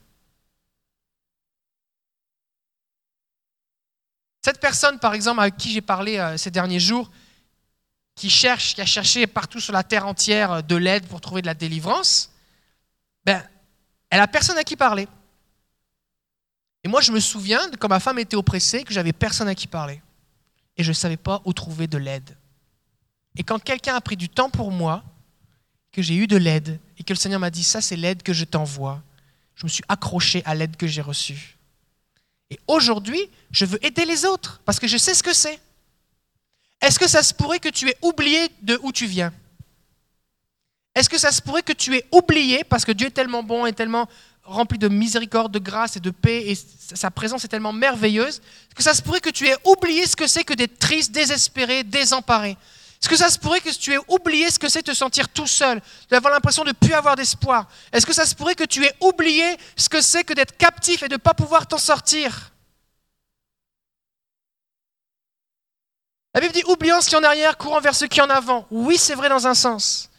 Cette 4.42 4.60
personne, 4.60 4.98
par 4.98 5.14
exemple, 5.14 5.40
avec 5.40 5.56
qui 5.56 5.70
j'ai 5.70 5.82
parlé 5.82 6.18
euh, 6.18 6.36
ces 6.36 6.50
derniers 6.50 6.80
jours, 6.80 7.10
qui 8.14 8.30
cherche, 8.30 8.74
qui 8.74 8.80
a 8.80 8.86
cherché 8.86 9.26
partout 9.26 9.60
sur 9.60 9.72
la 9.72 9.82
terre 9.82 10.06
entière 10.06 10.52
euh, 10.52 10.62
de 10.62 10.76
l'aide 10.76 11.06
pour 11.06 11.20
trouver 11.20 11.42
de 11.42 11.46
la 11.46 11.54
délivrance, 11.54 12.32
ben, 13.24 13.46
elle 14.08 14.20
a 14.20 14.26
personne 14.26 14.58
à 14.58 14.64
qui 14.64 14.76
parler. 14.76 15.06
Et 16.82 16.88
moi, 16.88 17.00
je 17.02 17.12
me 17.12 17.20
souviens 17.20 17.68
de 17.68 17.76
quand 17.76 17.88
ma 17.88 18.00
femme 18.00 18.18
était 18.18 18.36
oppressée, 18.36 18.82
que 18.84 18.94
j'avais 18.94 19.12
personne 19.12 19.48
à 19.48 19.54
qui 19.54 19.66
parler. 19.66 20.00
Et 20.76 20.82
je 20.82 20.88
ne 20.88 20.94
savais 20.94 21.18
pas 21.18 21.42
où 21.44 21.52
trouver 21.52 21.86
de 21.86 21.98
l'aide. 21.98 22.36
Et 23.36 23.42
quand 23.44 23.62
quelqu'un 23.62 23.94
a 23.94 24.00
pris 24.00 24.16
du 24.16 24.30
temps 24.30 24.48
pour 24.48 24.70
moi, 24.70 25.04
que 25.92 26.02
j'ai 26.02 26.14
eu 26.14 26.26
de 26.26 26.36
l'aide, 26.36 26.78
et 26.98 27.04
que 27.04 27.12
le 27.12 27.18
Seigneur 27.18 27.40
m'a 27.40 27.50
dit, 27.50 27.64
ça 27.64 27.80
c'est 27.80 27.96
l'aide 27.96 28.22
que 28.22 28.32
je 28.32 28.44
t'envoie, 28.44 29.02
je 29.56 29.64
me 29.64 29.68
suis 29.68 29.84
accroché 29.88 30.42
à 30.44 30.54
l'aide 30.54 30.76
que 30.76 30.86
j'ai 30.86 31.02
reçue. 31.02 31.56
Et 32.50 32.58
aujourd'hui, 32.66 33.20
je 33.50 33.64
veux 33.64 33.84
aider 33.84 34.04
les 34.04 34.24
autres, 34.24 34.60
parce 34.64 34.78
que 34.80 34.88
je 34.88 34.96
sais 34.96 35.14
ce 35.14 35.22
que 35.22 35.32
c'est. 35.32 35.60
Est-ce 36.80 36.98
que 36.98 37.08
ça 37.08 37.22
se 37.22 37.34
pourrait 37.34 37.60
que 37.60 37.68
tu 37.68 37.88
aies 37.88 37.96
oublié 38.02 38.48
de 38.62 38.78
où 38.82 38.90
tu 38.90 39.06
viens? 39.06 39.32
Est-ce 40.94 41.08
que 41.08 41.18
ça 41.18 41.30
se 41.30 41.40
pourrait 41.40 41.62
que 41.62 41.72
tu 41.72 41.94
aies 41.96 42.04
oublié, 42.10 42.64
parce 42.64 42.84
que 42.84 42.92
Dieu 42.92 43.08
est 43.08 43.12
tellement 43.12 43.42
bon 43.42 43.66
et 43.66 43.72
tellement 43.72 44.08
rempli 44.42 44.78
de 44.78 44.88
miséricorde, 44.88 45.52
de 45.52 45.58
grâce 45.58 45.96
et 45.96 46.00
de 46.00 46.10
paix, 46.10 46.50
et 46.50 46.54
sa 46.56 47.10
présence 47.10 47.44
est 47.44 47.48
tellement 47.48 47.72
merveilleuse, 47.72 48.40
que 48.74 48.82
ça 48.82 48.94
se 48.94 49.02
pourrait 49.02 49.20
que 49.20 49.30
tu 49.30 49.46
aies 49.46 49.56
oublié 49.64 50.06
ce 50.06 50.16
que 50.16 50.26
c'est 50.26 50.42
que 50.42 50.54
d'être 50.54 50.78
triste, 50.78 51.12
désespéré, 51.12 51.84
désemparé? 51.84 52.56
Est-ce 53.00 53.08
que 53.08 53.16
ça 53.16 53.30
se 53.30 53.38
pourrait 53.38 53.60
que 53.60 53.70
tu 53.70 53.94
aies 53.94 53.98
oublié 54.08 54.50
ce 54.50 54.58
que 54.58 54.68
c'est 54.68 54.82
de 54.82 54.92
te 54.92 54.96
sentir 54.96 55.30
tout 55.30 55.46
seul, 55.46 55.80
d'avoir 56.10 56.34
l'impression 56.34 56.64
de 56.64 56.68
ne 56.68 56.74
plus 56.74 56.92
avoir 56.92 57.16
d'espoir? 57.16 57.66
Est-ce 57.92 58.04
que 58.04 58.12
ça 58.12 58.26
se 58.26 58.34
pourrait 58.34 58.54
que 58.54 58.64
tu 58.64 58.84
aies 58.84 58.94
oublié 59.00 59.56
ce 59.74 59.88
que 59.88 60.02
c'est 60.02 60.22
que 60.22 60.34
d'être 60.34 60.58
captif 60.58 61.02
et 61.02 61.08
de 61.08 61.14
ne 61.14 61.18
pas 61.18 61.32
pouvoir 61.32 61.66
t'en 61.66 61.78
sortir? 61.78 62.52
La 66.34 66.42
Bible 66.42 66.52
dit 66.52 66.62
oubliant 66.66 67.00
ce 67.00 67.08
qui 67.08 67.14
est 67.14 67.18
en 67.18 67.24
arrière, 67.24 67.56
courant 67.56 67.80
vers 67.80 67.94
ce 67.94 68.04
qui 68.04 68.20
est 68.20 68.22
en 68.22 68.28
avant. 68.30 68.66
Oui, 68.70 68.98
c'est 68.98 69.14
vrai 69.14 69.30
dans 69.30 69.46
un 69.46 69.54
sens. 69.54 70.10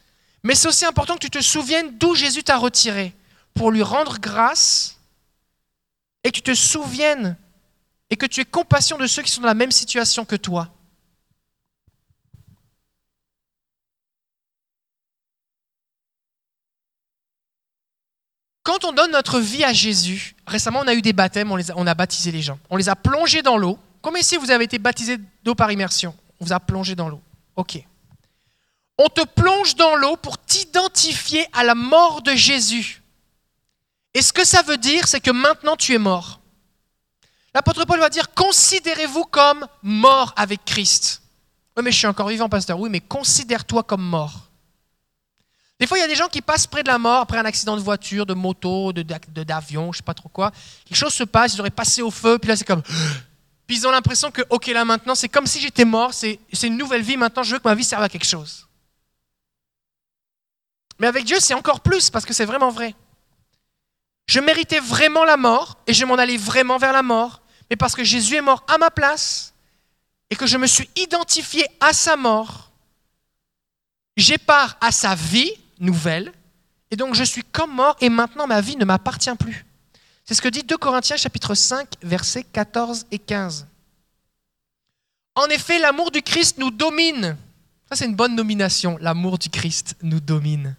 Mais 0.42 0.56
c'est 0.56 0.66
aussi 0.66 0.84
important 0.84 1.14
que 1.14 1.20
tu 1.20 1.30
te 1.30 1.40
souviennes 1.40 1.96
d'où 1.98 2.16
Jésus 2.16 2.42
t'a 2.42 2.56
retiré 2.56 3.14
pour 3.54 3.70
lui 3.70 3.82
rendre 3.82 4.18
grâce 4.18 4.98
et 6.24 6.32
que 6.32 6.36
tu 6.36 6.42
te 6.42 6.54
souviennes 6.54 7.36
et 8.10 8.16
que 8.16 8.26
tu 8.26 8.40
aies 8.40 8.44
compassion 8.44 8.98
de 8.98 9.06
ceux 9.06 9.22
qui 9.22 9.30
sont 9.30 9.40
dans 9.40 9.46
la 9.46 9.54
même 9.54 9.70
situation 9.70 10.24
que 10.24 10.36
toi. 10.36 10.68
Quand 18.62 18.84
on 18.84 18.92
donne 18.92 19.10
notre 19.10 19.40
vie 19.40 19.64
à 19.64 19.72
Jésus, 19.72 20.36
récemment 20.46 20.80
on 20.80 20.88
a 20.88 20.94
eu 20.94 21.02
des 21.02 21.12
baptêmes, 21.12 21.50
on, 21.50 21.86
a 21.86 21.94
baptisé 21.94 22.30
les 22.30 22.42
gens. 22.42 22.58
On 22.70 22.76
les 22.76 22.88
a 22.88 22.96
plongés 22.96 23.42
dans 23.42 23.56
l'eau. 23.56 23.78
Comme 24.00 24.16
ici 24.16 24.36
vous 24.36 24.50
avez 24.50 24.64
été 24.64 24.78
baptisé 24.78 25.18
d'eau 25.42 25.54
par 25.54 25.70
immersion 25.72 26.14
On 26.40 26.44
vous 26.44 26.52
a 26.52 26.60
plongé 26.60 26.94
dans 26.94 27.08
l'eau. 27.08 27.20
Ok. 27.56 27.82
On 28.98 29.08
te 29.08 29.24
plonge 29.24 29.74
dans 29.74 29.96
l'eau 29.96 30.16
pour 30.16 30.38
t'identifier 30.38 31.44
à 31.52 31.64
la 31.64 31.74
mort 31.74 32.22
de 32.22 32.34
Jésus. 32.34 33.02
Et 34.14 34.22
ce 34.22 34.32
que 34.32 34.44
ça 34.44 34.62
veut 34.62 34.76
dire, 34.76 35.08
c'est 35.08 35.20
que 35.20 35.30
maintenant 35.30 35.76
tu 35.76 35.94
es 35.94 35.98
mort. 35.98 36.40
L'apôtre 37.54 37.84
Paul 37.84 37.98
va 37.98 38.10
dire, 38.10 38.32
considérez-vous 38.34 39.24
comme 39.24 39.66
mort 39.82 40.32
avec 40.36 40.64
Christ. 40.64 41.22
Oui, 41.76 41.82
mais 41.82 41.92
je 41.92 41.98
suis 41.98 42.06
encore 42.06 42.28
vivant, 42.28 42.48
pasteur. 42.48 42.78
Oui, 42.78 42.90
mais 42.90 43.00
considère-toi 43.00 43.82
comme 43.82 44.02
mort. 44.02 44.51
Des 45.82 45.88
fois, 45.88 45.98
il 45.98 46.02
y 46.02 46.04
a 46.04 46.06
des 46.06 46.14
gens 46.14 46.28
qui 46.28 46.40
passent 46.40 46.68
près 46.68 46.84
de 46.84 46.88
la 46.88 46.96
mort 46.96 47.22
après 47.22 47.38
un 47.38 47.44
accident 47.44 47.74
de 47.74 47.80
voiture, 47.80 48.24
de 48.24 48.34
moto, 48.34 48.92
d'avion, 48.92 49.88
de, 49.88 49.92
je 49.92 49.96
sais 49.96 50.04
pas 50.04 50.14
trop 50.14 50.28
quoi. 50.28 50.52
Quelque 50.84 50.96
chose 50.96 51.12
se 51.12 51.24
passe, 51.24 51.54
ils 51.54 51.60
auraient 51.60 51.70
passé 51.70 52.02
au 52.02 52.10
feu, 52.12 52.38
puis 52.38 52.48
là, 52.48 52.54
c'est 52.54 52.64
comme. 52.64 52.82
Puis 53.66 53.78
ils 53.78 53.86
ont 53.88 53.90
l'impression 53.90 54.30
que, 54.30 54.42
ok, 54.48 54.68
là 54.68 54.84
maintenant, 54.84 55.16
c'est 55.16 55.28
comme 55.28 55.48
si 55.48 55.60
j'étais 55.60 55.84
mort, 55.84 56.14
c'est 56.14 56.38
une 56.62 56.76
nouvelle 56.76 57.02
vie, 57.02 57.16
maintenant 57.16 57.42
je 57.42 57.54
veux 57.54 57.58
que 57.58 57.66
ma 57.66 57.74
vie 57.74 57.82
serve 57.82 58.04
à 58.04 58.08
quelque 58.08 58.26
chose. 58.26 58.68
Mais 61.00 61.08
avec 61.08 61.24
Dieu, 61.24 61.40
c'est 61.40 61.54
encore 61.54 61.80
plus, 61.80 62.10
parce 62.10 62.24
que 62.24 62.32
c'est 62.32 62.44
vraiment 62.44 62.70
vrai. 62.70 62.94
Je 64.28 64.38
méritais 64.38 64.78
vraiment 64.78 65.24
la 65.24 65.36
mort, 65.36 65.78
et 65.88 65.94
je 65.94 66.04
m'en 66.04 66.14
allais 66.14 66.36
vraiment 66.36 66.78
vers 66.78 66.92
la 66.92 67.02
mort, 67.02 67.42
mais 67.68 67.74
parce 67.74 67.96
que 67.96 68.04
Jésus 68.04 68.36
est 68.36 68.40
mort 68.40 68.64
à 68.68 68.78
ma 68.78 68.92
place, 68.92 69.52
et 70.30 70.36
que 70.36 70.46
je 70.46 70.58
me 70.58 70.68
suis 70.68 70.88
identifié 70.94 71.66
à 71.80 71.92
sa 71.92 72.14
mort, 72.14 72.70
j'ai 74.16 74.38
part 74.38 74.76
à 74.80 74.92
sa 74.92 75.16
vie, 75.16 75.52
nouvelle, 75.82 76.32
et 76.90 76.96
donc 76.96 77.14
je 77.14 77.24
suis 77.24 77.42
comme 77.42 77.74
mort, 77.74 77.96
et 78.00 78.08
maintenant 78.08 78.46
ma 78.46 78.62
vie 78.62 78.76
ne 78.76 78.86
m'appartient 78.86 79.34
plus. 79.38 79.66
C'est 80.24 80.34
ce 80.34 80.40
que 80.42 80.48
dit 80.48 80.62
2 80.62 80.76
Corinthiens 80.78 81.16
chapitre 81.16 81.54
5, 81.54 81.88
versets 82.02 82.44
14 82.44 83.06
et 83.10 83.18
15. 83.18 83.66
En 85.34 85.46
effet, 85.46 85.78
l'amour 85.78 86.10
du 86.10 86.22
Christ 86.22 86.58
nous 86.58 86.70
domine. 86.70 87.36
Ça, 87.88 87.96
c'est 87.96 88.06
une 88.06 88.14
bonne 88.14 88.34
nomination. 88.34 88.98
L'amour 89.00 89.38
du 89.38 89.48
Christ 89.48 89.96
nous 90.02 90.20
domine. 90.20 90.76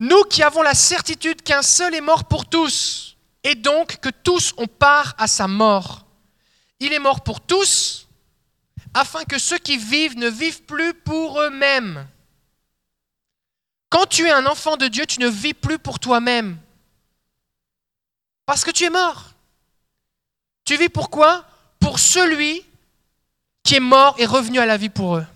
Nous 0.00 0.24
qui 0.24 0.42
avons 0.42 0.62
la 0.62 0.74
certitude 0.74 1.42
qu'un 1.42 1.62
seul 1.62 1.94
est 1.94 2.00
mort 2.00 2.24
pour 2.24 2.46
tous, 2.46 3.16
et 3.44 3.54
donc 3.54 3.98
que 3.98 4.08
tous 4.08 4.52
ont 4.56 4.66
part 4.66 5.14
à 5.18 5.26
sa 5.26 5.46
mort. 5.46 6.04
Il 6.80 6.92
est 6.92 6.98
mort 6.98 7.22
pour 7.22 7.40
tous, 7.40 8.03
afin 8.94 9.24
que 9.24 9.38
ceux 9.38 9.58
qui 9.58 9.76
vivent 9.76 10.16
ne 10.16 10.28
vivent 10.28 10.62
plus 10.62 10.94
pour 10.94 11.40
eux-mêmes. 11.40 12.06
Quand 13.90 14.06
tu 14.06 14.26
es 14.26 14.30
un 14.30 14.46
enfant 14.46 14.76
de 14.76 14.88
Dieu, 14.88 15.04
tu 15.06 15.20
ne 15.20 15.28
vis 15.28 15.54
plus 15.54 15.78
pour 15.78 15.98
toi-même. 15.98 16.58
Parce 18.46 18.64
que 18.64 18.70
tu 18.70 18.84
es 18.84 18.90
mort. 18.90 19.32
Tu 20.64 20.76
vis 20.76 20.88
pourquoi 20.88 21.44
Pour 21.80 21.98
celui 21.98 22.64
qui 23.62 23.76
est 23.76 23.80
mort 23.80 24.14
et 24.18 24.26
revenu 24.26 24.58
à 24.58 24.66
la 24.66 24.76
vie 24.76 24.88
pour 24.88 25.16
eux. 25.16 25.26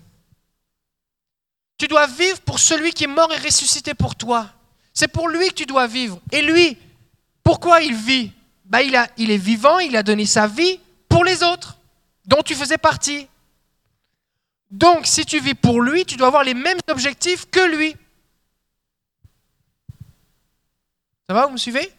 Tu 1.79 1.87
dois 1.87 2.07
vivre 2.07 2.41
pour 2.41 2.59
celui 2.59 2.93
qui 2.93 3.05
est 3.05 3.09
mort 3.09 3.33
et 3.33 3.37
ressuscité 3.37 3.95
pour 3.95 4.17
toi. 4.17 4.51
C'est 4.93 5.09
pour 5.09 5.29
lui 5.29 5.49
que 5.49 5.55
tu 5.55 5.67
dois 5.67 5.87
vivre. 5.87 6.21
Et 6.33 6.43
lui, 6.43 6.77
pourquoi 7.45 7.83
il 7.83 7.95
vit? 7.95 8.33
Bah, 8.65 8.83
il, 8.83 8.97
a, 8.97 9.09
il 9.17 9.31
est 9.31 9.39
vivant, 9.39 9.79
il 9.79 9.97
a 9.97 10.03
donné 10.03 10.27
sa 10.27 10.47
vie 10.47 10.81
pour 11.09 11.25
les 11.25 11.43
autres, 11.43 11.79
dont 12.27 12.43
tu 12.43 12.55
faisais 12.55 12.77
partie. 12.77 13.29
Donc, 14.71 15.07
si 15.07 15.25
tu 15.25 15.41
vis 15.41 15.55
pour 15.55 15.81
lui, 15.81 16.05
tu 16.05 16.17
dois 16.17 16.27
avoir 16.27 16.45
les 16.45 16.55
mêmes 16.55 16.79
objectifs 16.89 17.51
que 17.51 17.61
lui. 17.75 17.97
Ça 21.27 21.35
va, 21.35 21.47
vous 21.47 21.53
me 21.53 21.59
suivez? 21.59 21.93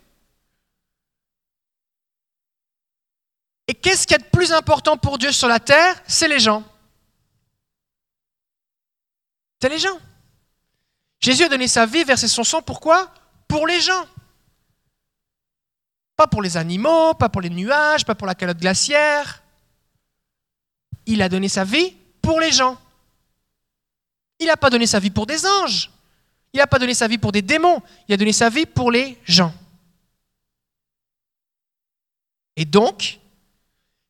Et 3.67 3.73
qu'est-ce 3.75 4.07
qu'il 4.07 4.17
y 4.17 4.19
a 4.19 4.23
de 4.23 4.29
plus 4.29 4.51
important 4.51 4.97
pour 4.97 5.17
Dieu 5.17 5.31
sur 5.31 5.47
la 5.47 5.59
terre? 5.59 6.01
C'est 6.07 6.27
les 6.27 6.39
gens. 6.39 6.63
C'est 9.61 9.69
les 9.69 9.77
gens. 9.77 9.99
Jésus 11.19 11.43
a 11.43 11.49
donné 11.49 11.67
sa 11.67 11.85
vie, 11.85 12.03
versé 12.03 12.27
son 12.27 12.43
sang, 12.43 12.61
pourquoi? 12.61 13.13
Pour 13.47 13.67
les 13.67 13.79
gens. 13.79 14.07
Pas 16.15 16.27
pour 16.27 16.41
les 16.41 16.57
animaux, 16.57 17.13
pas 17.13 17.29
pour 17.29 17.41
les 17.41 17.49
nuages, 17.49 18.05
pas 18.05 18.15
pour 18.15 18.25
la 18.25 18.35
calotte 18.35 18.57
glaciaire. 18.57 19.43
Il 21.05 21.21
a 21.21 21.29
donné 21.29 21.49
sa 21.49 21.63
vie 21.63 21.98
pour 22.21 22.39
les 22.39 22.51
gens. 22.51 22.77
Il 24.39 24.47
n'a 24.47 24.57
pas 24.57 24.69
donné 24.69 24.87
sa 24.87 24.99
vie 24.99 25.09
pour 25.09 25.25
des 25.25 25.45
anges. 25.45 25.91
Il 26.53 26.57
n'a 26.57 26.67
pas 26.67 26.79
donné 26.79 26.93
sa 26.93 27.07
vie 27.07 27.17
pour 27.17 27.31
des 27.31 27.41
démons. 27.41 27.81
Il 28.07 28.13
a 28.13 28.17
donné 28.17 28.33
sa 28.33 28.49
vie 28.49 28.65
pour 28.65 28.91
les 28.91 29.17
gens. 29.25 29.53
Et 32.55 32.65
donc, 32.65 33.19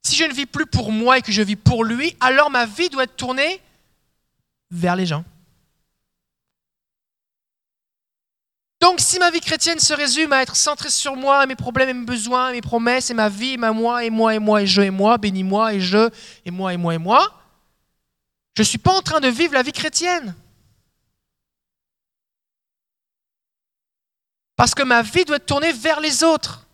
si 0.03 0.15
je 0.15 0.23
ne 0.23 0.33
vis 0.33 0.45
plus 0.45 0.65
pour 0.65 0.91
moi 0.91 1.17
et 1.17 1.21
que 1.21 1.31
je 1.31 1.41
vis 1.41 1.55
pour 1.55 1.83
lui, 1.83 2.15
alors 2.19 2.49
ma 2.49 2.65
vie 2.65 2.89
doit 2.89 3.03
être 3.03 3.15
tournée 3.15 3.61
vers 4.71 4.95
les 4.95 5.05
gens. 5.05 5.23
Donc 8.81 9.01
si 9.01 9.19
ma 9.19 9.29
vie 9.29 9.41
chrétienne 9.41 9.79
se 9.79 9.93
résume 9.93 10.31
à 10.31 10.41
être 10.41 10.55
centrée 10.55 10.89
sur 10.89 11.15
moi, 11.17 11.45
mes 11.45 11.55
problèmes 11.55 11.89
et 11.89 11.93
mes 11.93 12.05
besoins, 12.05 12.53
mes 12.53 12.61
promesses 12.61 13.09
et 13.09 13.13
ma 13.13 13.27
vie, 13.27 13.53
et 13.53 13.57
ma 13.57 13.73
moi 13.73 14.05
et 14.05 14.09
moi 14.09 14.33
et 14.33 14.39
moi 14.39 14.61
et 14.61 14.67
je 14.67 14.81
et 14.81 14.89
moi, 14.89 15.17
bénis-moi 15.17 15.73
et 15.73 15.81
je 15.81 16.09
et 16.45 16.51
moi 16.51 16.73
et 16.73 16.77
moi 16.77 16.93
et 16.93 16.97
moi, 16.97 17.38
je 18.59 18.63
ne 18.63 18.67
suis 18.67 18.77
pas 18.77 18.91
en 18.91 19.01
train 19.01 19.21
de 19.21 19.29
vivre 19.29 19.53
la 19.53 19.63
vie 19.63 19.71
chrétienne. 19.71 20.35
Parce 24.57 24.75
que 24.75 24.83
ma 24.83 25.01
vie 25.01 25.23
doit 25.23 25.37
être 25.37 25.45
tournée 25.45 25.71
vers 25.71 26.01
les 26.01 26.25
autres. 26.25 26.67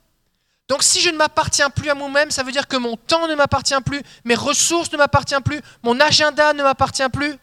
Donc 0.68 0.82
si 0.82 1.00
je 1.00 1.12
ne 1.12 1.18
m'appartiens 1.18 1.70
plus 1.70 1.92
à 1.92 1.94
moi-même, 1.94 2.32
ça 2.32 2.42
veut 2.42 2.52
dire 2.52 2.68
que 2.68 2.76
mon 2.76 2.98
temps 2.98 3.28
ne 3.28 3.36
m'appartient 3.36 3.80
plus, 3.86 4.02
mes 4.24 4.34
ressources 4.34 4.92
ne 4.94 4.98
m'appartiennent 4.98 5.44
plus, 5.44 5.62
mon 5.84 6.00
agenda 6.00 6.54
ne 6.54 6.64
m'appartient 6.64 7.08
plus. 7.14 7.38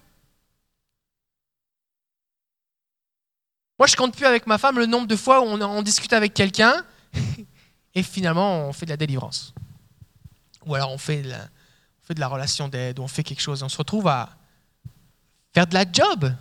Moi, 3.79 3.87
je 3.87 3.95
compte 3.95 4.17
plus 4.17 4.27
avec 4.27 4.49
ma 4.49 4.59
femme 4.59 4.77
le 4.77 4.87
nombre 4.87 5.07
de 5.07 5.15
fois 5.15 5.41
où 5.41 5.45
on, 5.45 5.83
discute 5.83 6.13
avec 6.13 6.35
quelqu'un 6.35 6.85
et 7.95 8.03
finalement 8.03 8.67
on 8.67 8.73
fait 8.73 8.87
de 8.87 8.91
la 8.91 8.97
délivrance. 8.97 9.55
Ou 10.67 10.75
alors 10.75 10.91
on 10.91 10.99
fait 10.99 11.23
de 11.23 11.31
la, 11.31 11.49
on 12.03 12.07
fait 12.07 12.15
de 12.15 12.21
la 12.21 12.29
relation 12.29 12.69
d'aide, 12.69 12.99
on 12.99 13.07
fait 13.07 13.23
quelque 13.23 13.41
chose, 13.41 13.63
on 13.63 13.69
se 13.69 13.77
retrouve 13.77 14.09
à 14.09 14.37
faire 15.55 15.67
de 15.67 15.75
la 15.75 15.85
job. 15.91 16.35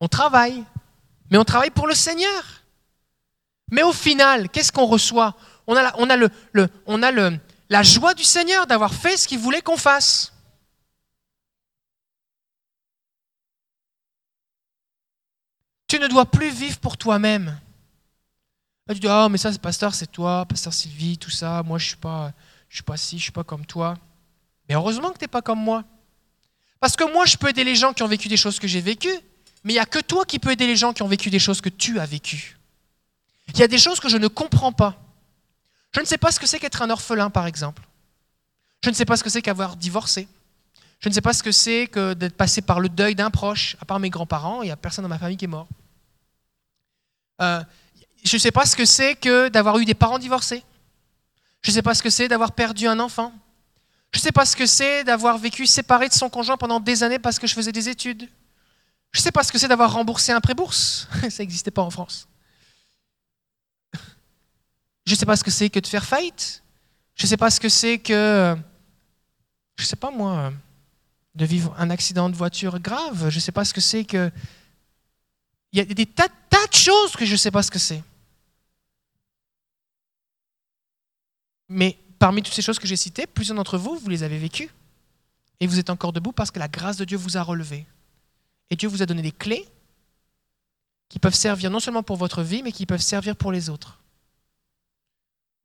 On 0.00 0.08
travaille, 0.08 0.64
mais 1.30 1.38
on 1.38 1.44
travaille 1.44 1.70
pour 1.70 1.86
le 1.86 1.94
Seigneur. 1.94 2.62
Mais 3.70 3.82
au 3.82 3.92
final, 3.92 4.48
qu'est-ce 4.48 4.72
qu'on 4.72 4.86
reçoit? 4.86 5.34
On 5.66 5.76
a, 5.76 5.82
la, 5.82 5.94
on 5.98 6.10
a, 6.10 6.16
le, 6.16 6.30
on 6.86 7.02
a 7.02 7.10
le, 7.10 7.38
la 7.68 7.82
joie 7.82 8.14
du 8.14 8.24
Seigneur 8.24 8.66
d'avoir 8.66 8.92
fait 8.92 9.16
ce 9.16 9.28
qu'il 9.28 9.38
voulait 9.38 9.62
qu'on 9.62 9.76
fasse. 9.76 10.32
Tu 15.86 15.98
ne 15.98 16.06
dois 16.06 16.26
plus 16.26 16.50
vivre 16.50 16.78
pour 16.78 16.96
toi-même. 16.96 17.58
tu 18.88 19.00
dis, 19.00 19.08
oh, 19.08 19.28
mais 19.28 19.38
ça, 19.38 19.50
pasteur, 19.58 19.94
c'est 19.94 20.10
toi, 20.10 20.44
pasteur 20.46 20.72
Sylvie, 20.72 21.16
tout 21.18 21.30
ça. 21.30 21.62
Moi, 21.62 21.78
je 21.78 21.86
suis, 21.86 21.96
pas, 21.96 22.32
je 22.70 22.76
suis 22.76 22.82
pas 22.84 22.96
ci, 22.96 23.10
je 23.10 23.16
ne 23.16 23.22
suis 23.24 23.32
pas 23.32 23.44
comme 23.44 23.66
toi. 23.66 23.98
Mais 24.68 24.76
heureusement 24.76 25.10
que 25.10 25.18
tu 25.18 25.24
n'es 25.24 25.28
pas 25.28 25.42
comme 25.42 25.60
moi. 25.60 25.84
Parce 26.78 26.96
que 26.96 27.04
moi, 27.12 27.26
je 27.26 27.36
peux 27.36 27.50
aider 27.50 27.64
les 27.64 27.74
gens 27.74 27.92
qui 27.92 28.02
ont 28.02 28.08
vécu 28.08 28.28
des 28.28 28.38
choses 28.38 28.58
que 28.58 28.68
j'ai 28.68 28.80
vécues, 28.80 29.18
mais 29.64 29.72
il 29.72 29.76
n'y 29.76 29.80
a 29.80 29.86
que 29.86 29.98
toi 29.98 30.24
qui 30.24 30.38
peux 30.38 30.52
aider 30.52 30.66
les 30.66 30.76
gens 30.76 30.92
qui 30.92 31.02
ont 31.02 31.08
vécu 31.08 31.28
des 31.28 31.40
choses 31.40 31.60
que 31.60 31.68
tu 31.68 31.98
as 31.98 32.06
vécues. 32.06 32.56
Il 33.48 33.58
y 33.58 33.62
a 33.64 33.68
des 33.68 33.78
choses 33.78 33.98
que 33.98 34.08
je 34.08 34.16
ne 34.16 34.28
comprends 34.28 34.72
pas. 34.72 34.96
Je 35.92 36.00
ne 36.00 36.04
sais 36.06 36.16
pas 36.16 36.30
ce 36.30 36.38
que 36.38 36.46
c'est 36.46 36.60
qu'être 36.60 36.80
un 36.82 36.90
orphelin, 36.90 37.28
par 37.28 37.46
exemple. 37.46 37.82
Je 38.84 38.88
ne 38.88 38.94
sais 38.94 39.04
pas 39.04 39.16
ce 39.16 39.24
que 39.24 39.28
c'est 39.30 39.42
qu'avoir 39.42 39.76
divorcé. 39.76 40.28
Je 41.00 41.08
ne 41.08 41.14
sais 41.14 41.20
pas 41.20 41.32
ce 41.32 41.42
que 41.42 41.50
c'est 41.50 41.88
que 41.88 42.14
d'être 42.14 42.36
passé 42.36 42.62
par 42.62 42.78
le 42.78 42.88
deuil 42.88 43.16
d'un 43.16 43.30
proche. 43.30 43.76
À 43.80 43.84
part 43.84 43.98
mes 43.98 44.10
grands-parents, 44.10 44.62
il 44.62 44.66
n'y 44.66 44.70
a 44.70 44.76
personne 44.76 45.02
dans 45.02 45.08
ma 45.08 45.18
famille 45.18 45.36
qui 45.36 45.46
est 45.46 45.48
mort. 45.48 45.66
Euh, 47.42 47.62
je 48.22 48.36
ne 48.36 48.38
sais 48.38 48.52
pas 48.52 48.64
ce 48.64 48.76
que 48.76 48.84
c'est 48.84 49.16
que 49.16 49.48
d'avoir 49.48 49.78
eu 49.78 49.84
des 49.84 49.94
parents 49.94 50.18
divorcés. 50.18 50.62
Je 51.62 51.70
ne 51.70 51.74
sais 51.74 51.82
pas 51.82 51.94
ce 51.94 52.02
que 52.02 52.10
c'est 52.10 52.28
d'avoir 52.28 52.52
perdu 52.52 52.86
un 52.86 52.98
enfant. 53.00 53.32
Je 54.12 54.18
ne 54.18 54.22
sais 54.22 54.32
pas 54.32 54.44
ce 54.44 54.56
que 54.56 54.66
c'est 54.66 55.04
d'avoir 55.04 55.38
vécu 55.38 55.66
séparé 55.66 56.08
de 56.08 56.14
son 56.14 56.28
conjoint 56.28 56.56
pendant 56.56 56.80
des 56.80 57.02
années 57.02 57.18
parce 57.18 57.38
que 57.38 57.46
je 57.46 57.54
faisais 57.54 57.72
des 57.72 57.88
études. 57.88 58.28
Je 59.12 59.20
ne 59.20 59.22
sais 59.22 59.32
pas 59.32 59.42
ce 59.42 59.52
que 59.52 59.58
c'est 59.58 59.68
d'avoir 59.68 59.92
remboursé 59.92 60.32
un 60.32 60.40
prêt-bourse. 60.40 61.08
Ça 61.30 61.42
n'existait 61.42 61.70
pas 61.70 61.82
en 61.82 61.90
France. 61.90 62.28
Je 65.06 65.12
ne 65.12 65.16
sais 65.16 65.26
pas 65.26 65.36
ce 65.36 65.44
que 65.44 65.50
c'est 65.50 65.70
que 65.70 65.80
de 65.80 65.86
faire 65.86 66.04
faillite. 66.04 66.62
Je 67.16 67.24
ne 67.24 67.28
sais 67.28 67.36
pas 67.36 67.50
ce 67.50 67.60
que 67.60 67.68
c'est 67.68 67.98
que, 67.98 68.56
je 69.76 69.82
ne 69.82 69.86
sais 69.86 69.96
pas 69.96 70.10
moi, 70.10 70.52
de 71.34 71.44
vivre 71.44 71.74
un 71.78 71.90
accident 71.90 72.30
de 72.30 72.36
voiture 72.36 72.78
grave. 72.78 73.28
Je 73.28 73.34
ne 73.34 73.40
sais 73.40 73.52
pas 73.52 73.64
ce 73.64 73.74
que 73.74 73.80
c'est 73.80 74.04
que... 74.04 74.30
Il 75.72 75.78
y 75.78 75.82
a 75.82 75.84
des 75.84 76.06
tas, 76.06 76.28
tas 76.48 76.66
de 76.66 76.74
choses 76.74 77.12
que 77.12 77.24
je 77.24 77.32
ne 77.32 77.36
sais 77.36 77.50
pas 77.50 77.62
ce 77.62 77.70
que 77.70 77.78
c'est. 77.78 78.02
Mais 81.70 81.96
parmi 82.18 82.42
toutes 82.42 82.52
ces 82.52 82.62
choses 82.62 82.78
que 82.78 82.86
j'ai 82.86 82.96
citées, 82.96 83.26
plusieurs 83.26 83.56
d'entre 83.56 83.78
vous, 83.78 83.96
vous 83.96 84.08
les 84.10 84.22
avez 84.24 84.36
vécues. 84.36 84.68
Et 85.60 85.66
vous 85.66 85.78
êtes 85.78 85.88
encore 85.88 86.12
debout 86.12 86.32
parce 86.32 86.50
que 86.50 86.58
la 86.58 86.68
grâce 86.68 86.96
de 86.96 87.04
Dieu 87.04 87.16
vous 87.16 87.36
a 87.36 87.42
relevé. 87.42 87.86
Et 88.70 88.76
Dieu 88.76 88.88
vous 88.88 89.02
a 89.02 89.06
donné 89.06 89.22
des 89.22 89.32
clés 89.32 89.66
qui 91.08 91.18
peuvent 91.18 91.34
servir 91.34 91.70
non 91.70 91.80
seulement 91.80 92.02
pour 92.02 92.16
votre 92.16 92.42
vie, 92.42 92.62
mais 92.62 92.72
qui 92.72 92.86
peuvent 92.86 93.00
servir 93.00 93.36
pour 93.36 93.52
les 93.52 93.68
autres. 93.68 93.98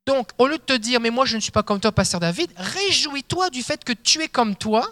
Donc, 0.05 0.29
au 0.37 0.47
lieu 0.47 0.57
de 0.57 0.63
te 0.63 0.73
dire, 0.73 0.99
mais 0.99 1.09
moi 1.09 1.25
je 1.25 1.35
ne 1.35 1.41
suis 1.41 1.51
pas 1.51 1.63
comme 1.63 1.79
toi, 1.79 1.91
pasteur 1.91 2.19
David, 2.19 2.51
réjouis-toi 2.57 3.49
du 3.49 3.63
fait 3.63 3.83
que 3.83 3.93
tu 3.93 4.21
es 4.21 4.27
comme 4.27 4.55
toi 4.55 4.87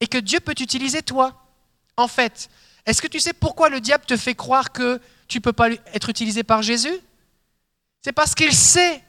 et 0.00 0.06
que 0.06 0.18
Dieu 0.18 0.40
peut 0.40 0.54
t'utiliser 0.54 1.02
toi. 1.02 1.44
En 1.96 2.08
fait, 2.08 2.48
est-ce 2.86 3.00
que 3.00 3.06
tu 3.06 3.20
sais 3.20 3.32
pourquoi 3.32 3.68
le 3.68 3.80
diable 3.80 4.04
te 4.04 4.16
fait 4.16 4.34
croire 4.34 4.72
que 4.72 5.00
tu 5.28 5.38
ne 5.38 5.42
peux 5.42 5.52
pas 5.52 5.70
être 5.70 6.08
utilisé 6.08 6.42
par 6.42 6.62
Jésus? 6.62 6.98
C'est 8.02 8.12
parce 8.12 8.34
qu'il 8.34 8.52
sait 8.52 9.02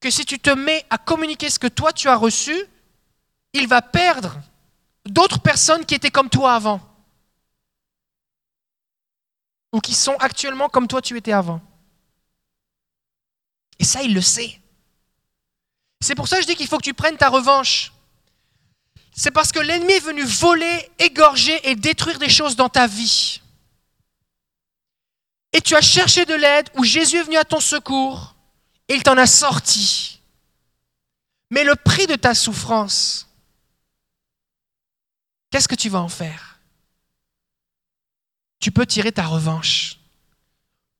que 0.00 0.10
si 0.10 0.24
tu 0.24 0.38
te 0.38 0.50
mets 0.50 0.84
à 0.90 0.98
communiquer 0.98 1.50
ce 1.50 1.58
que 1.58 1.66
toi 1.66 1.92
tu 1.92 2.08
as 2.08 2.16
reçu, 2.16 2.56
il 3.52 3.68
va 3.68 3.82
perdre 3.82 4.38
d'autres 5.04 5.40
personnes 5.40 5.84
qui 5.84 5.94
étaient 5.94 6.10
comme 6.10 6.30
toi 6.30 6.54
avant. 6.54 6.80
Ou 9.72 9.80
qui 9.80 9.94
sont 9.94 10.16
actuellement 10.16 10.68
comme 10.68 10.88
toi 10.88 11.02
tu 11.02 11.16
étais 11.16 11.32
avant. 11.32 11.60
Et 13.78 13.84
ça, 13.84 14.02
il 14.02 14.14
le 14.14 14.20
sait. 14.20 14.60
C'est 16.00 16.14
pour 16.14 16.28
ça 16.28 16.36
que 16.36 16.42
je 16.42 16.48
dis 16.48 16.56
qu'il 16.56 16.66
faut 16.66 16.78
que 16.78 16.82
tu 16.82 16.94
prennes 16.94 17.16
ta 17.16 17.28
revanche. 17.28 17.92
C'est 19.14 19.30
parce 19.30 19.52
que 19.52 19.60
l'ennemi 19.60 19.92
est 19.92 20.00
venu 20.00 20.22
voler, 20.22 20.90
égorger 20.98 21.68
et 21.68 21.76
détruire 21.76 22.18
des 22.18 22.28
choses 22.28 22.56
dans 22.56 22.68
ta 22.68 22.86
vie. 22.86 23.40
Et 25.52 25.60
tu 25.60 25.74
as 25.74 25.80
cherché 25.80 26.24
de 26.24 26.34
l'aide 26.34 26.70
où 26.76 26.84
Jésus 26.84 27.16
est 27.16 27.22
venu 27.22 27.36
à 27.36 27.44
ton 27.44 27.60
secours 27.60 28.34
il 28.94 29.02
t'en 29.02 29.16
a 29.16 29.26
sorti. 29.26 30.20
Mais 31.50 31.64
le 31.64 31.74
prix 31.74 32.06
de 32.06 32.14
ta 32.14 32.34
souffrance, 32.34 33.28
qu'est-ce 35.50 35.68
que 35.68 35.74
tu 35.74 35.88
vas 35.88 36.00
en 36.00 36.08
faire? 36.08 36.58
Tu 38.60 38.70
peux 38.70 38.86
tirer 38.86 39.10
ta 39.10 39.24
revanche 39.24 40.00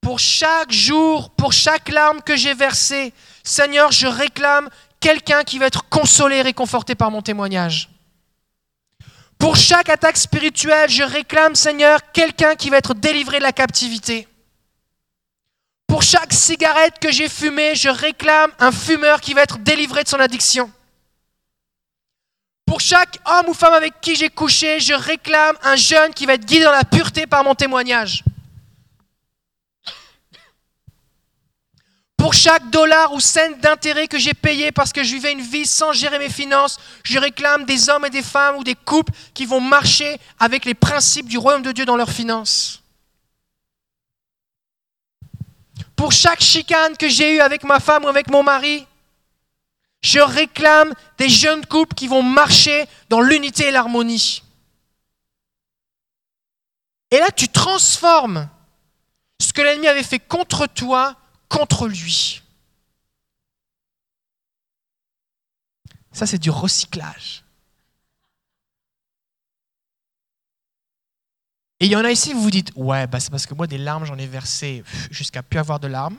pour 0.01 0.19
chaque 0.19 0.73
jour, 0.73 1.31
pour 1.31 1.53
chaque 1.53 1.89
larme 1.89 2.23
que 2.23 2.37
j'ai 2.37 2.55
versée, 2.55 3.13
Seigneur, 3.45 3.93
je 3.93 4.07
réclame 4.07 4.69
quelqu'un 4.99 5.45
qui 5.45 5.59
va 5.59 5.67
être 5.67 5.89
consolé 5.89 6.37
et 6.37 6.43
réconforté 6.43 6.95
par 6.95 7.11
mon 7.11 7.23
témoignage. 7.23 7.91
Pour 9.39 9.57
chaque 9.57 9.89
attaque 9.89 10.17
spirituelle, 10.17 10.91
je 10.91 11.03
réclame, 11.03 11.55
Seigneur, 11.55 12.01
quelqu'un 12.13 12.57
qui 12.57 12.71
va 12.71 12.79
être 12.79 12.95
délivré 12.95 13.39
de 13.39 13.43
la 13.43 13.53
captivité. 13.53 14.27
Pour 15.91 16.03
chaque 16.03 16.33
cigarette 16.33 17.01
que 17.01 17.11
j'ai 17.11 17.29
fumée, 17.29 17.75
je 17.75 17.89
réclame 17.89 18.53
un 18.61 18.71
fumeur 18.71 19.21
qui 19.21 19.35
va 19.35 19.43
être 19.43 19.59
délivré 19.59 20.05
de 20.05 20.09
son 20.09 20.21
addiction. 20.21 20.71
Pour 22.65 22.79
chaque 22.79 23.19
homme 23.27 23.49
ou 23.49 23.55
femme 23.55 23.73
avec 23.73 24.01
qui 24.01 24.15
j'ai 24.15 24.29
couché, 24.29 24.79
je 24.79 24.95
réclame 24.95 25.57
un 25.65 25.75
jeune 25.75 26.15
qui 26.15 26.27
va 26.27 26.35
être 26.35 26.45
guidé 26.45 26.63
dans 26.63 26.71
la 26.71 26.85
pureté 26.85 27.27
par 27.27 27.43
mon 27.43 27.57
témoignage. 27.57 28.23
Pour 32.17 32.35
chaque 32.35 32.71
dollar 32.71 33.13
ou 33.13 33.19
cent 33.19 33.51
d'intérêt 33.61 34.07
que 34.07 34.19
j'ai 34.19 34.35
payé 34.35 34.71
parce 34.71 34.93
que 34.93 35.03
je 35.03 35.13
vivais 35.13 35.33
une 35.33 35.41
vie 35.41 35.67
sans 35.67 35.93
gérer 35.93 36.21
mes 36.21 36.31
finances, 36.31 36.79
je 37.03 37.19
réclame 37.19 37.65
des 37.65 37.89
hommes 37.89 38.05
et 38.05 38.11
des 38.11 38.23
femmes 38.23 38.59
ou 38.59 38.63
des 38.63 38.77
couples 38.77 39.13
qui 39.35 39.45
vont 39.45 39.61
marcher 39.61 40.21
avec 40.39 40.67
les 40.67 40.75
principes 40.75 41.27
du 41.27 41.37
royaume 41.37 41.63
de 41.63 41.73
Dieu 41.73 41.85
dans 41.85 41.97
leurs 41.97 42.13
finances. 42.13 42.80
Pour 46.01 46.13
chaque 46.13 46.41
chicane 46.41 46.97
que 46.97 47.11
j'ai 47.11 47.37
eue 47.37 47.41
avec 47.41 47.63
ma 47.63 47.79
femme 47.79 48.07
ou 48.07 48.09
avec 48.09 48.31
mon 48.31 48.43
mari, 48.43 48.87
je 50.01 50.19
réclame 50.19 50.95
des 51.19 51.29
jeunes 51.29 51.67
couples 51.67 51.95
qui 51.95 52.09
vont 52.09 52.23
marcher 52.23 52.87
dans 53.11 53.21
l'unité 53.21 53.69
et 53.69 53.71
l'harmonie. 53.71 54.43
Et 57.11 57.19
là, 57.19 57.31
tu 57.31 57.49
transformes 57.49 58.49
ce 59.43 59.53
que 59.53 59.61
l'ennemi 59.61 59.89
avait 59.89 60.03
fait 60.03 60.19
contre 60.19 60.67
toi 60.67 61.17
contre 61.51 61.87
lui. 61.87 62.41
Ça, 66.13 66.25
c'est 66.25 66.39
du 66.39 66.49
recyclage. 66.49 67.40
Et 71.81 71.87
il 71.87 71.93
y 71.93 71.97
en 71.97 72.05
a 72.05 72.11
ici, 72.11 72.35
vous 72.35 72.43
vous 72.43 72.51
dites, 72.51 72.73
ouais, 72.77 73.07
bah 73.07 73.21
c'est 73.21 73.31
parce 73.31 73.47
que 73.47 73.55
moi, 73.55 73.67
des 73.67 73.79
larmes, 73.79 74.05
j'en 74.05 74.19
ai 74.19 74.27
versé 74.27 74.85
jusqu'à 75.11 75.43
plus 75.43 75.59
avoir 75.59 75.81
de 75.81 75.89
larmes. 75.89 76.19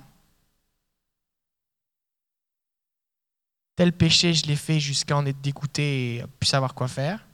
Tel 3.76 3.94
péché, 3.94 4.34
je 4.34 4.48
l'ai 4.48 4.56
fait 4.56 4.80
jusqu'à 4.80 5.16
en 5.16 5.26
être 5.26 5.40
dégoûté 5.40 6.16
et 6.16 6.26
plus 6.40 6.48
savoir 6.48 6.74
quoi 6.74 6.88
faire. 6.88 7.26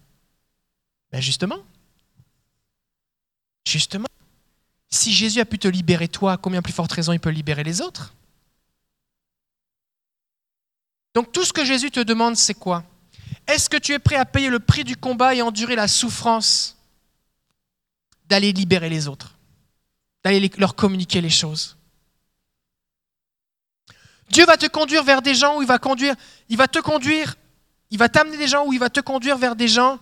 Ben 1.12 1.22
justement, 1.22 1.60
justement, 3.66 4.08
si 4.90 5.14
Jésus 5.14 5.40
a 5.40 5.46
pu 5.46 5.58
te 5.58 5.68
libérer 5.70 6.10
toi, 6.10 6.38
combien 6.38 6.62
plus 6.62 6.74
forte 6.74 6.92
raison 6.92 7.14
il 7.14 7.20
peut 7.20 7.30
libérer 7.30 7.64
les 7.64 7.82
autres? 7.82 8.14
Donc 11.16 11.32
tout 11.32 11.44
ce 11.44 11.54
que 11.54 11.66
Jésus 11.66 11.92
te 11.92 12.02
demande, 12.02 12.36
c'est 12.36 12.54
quoi? 12.54 12.84
Est-ce 13.48 13.70
que 13.70 13.78
tu 13.78 13.94
es 13.94 14.00
prêt 14.00 14.18
à 14.18 14.26
payer 14.26 14.50
le 14.50 14.60
prix 14.60 14.84
du 14.84 14.98
combat 14.98 15.34
et 15.34 15.42
endurer 15.42 15.76
la 15.76 15.88
souffrance? 15.88 16.77
D'aller 18.28 18.52
libérer 18.54 18.90
les 18.90 19.08
autres, 19.08 19.36
d'aller 20.24 20.52
leur 20.58 20.76
communiquer 20.76 21.22
les 21.22 21.30
choses. 21.30 21.78
Dieu 24.30 24.46
va 24.46 24.58
te 24.58 24.68
conduire 24.68 25.04
vers 25.04 25.22
des 25.22 25.36
gens 25.36 25.58
où 25.58 25.62
il 25.62 25.68
va 25.68 25.80
conduire, 25.80 26.16
il 26.50 26.58
va 26.58 26.68
te 26.68 26.80
conduire, 26.80 27.36
il 27.92 27.98
va 27.98 28.10
t'amener 28.10 28.38
des 28.38 28.48
gens 28.48 28.66
où 28.66 28.74
il 28.74 28.80
va 28.80 28.90
te 28.90 29.00
conduire 29.00 29.38
vers 29.38 29.56
des 29.56 29.68
gens 29.68 30.00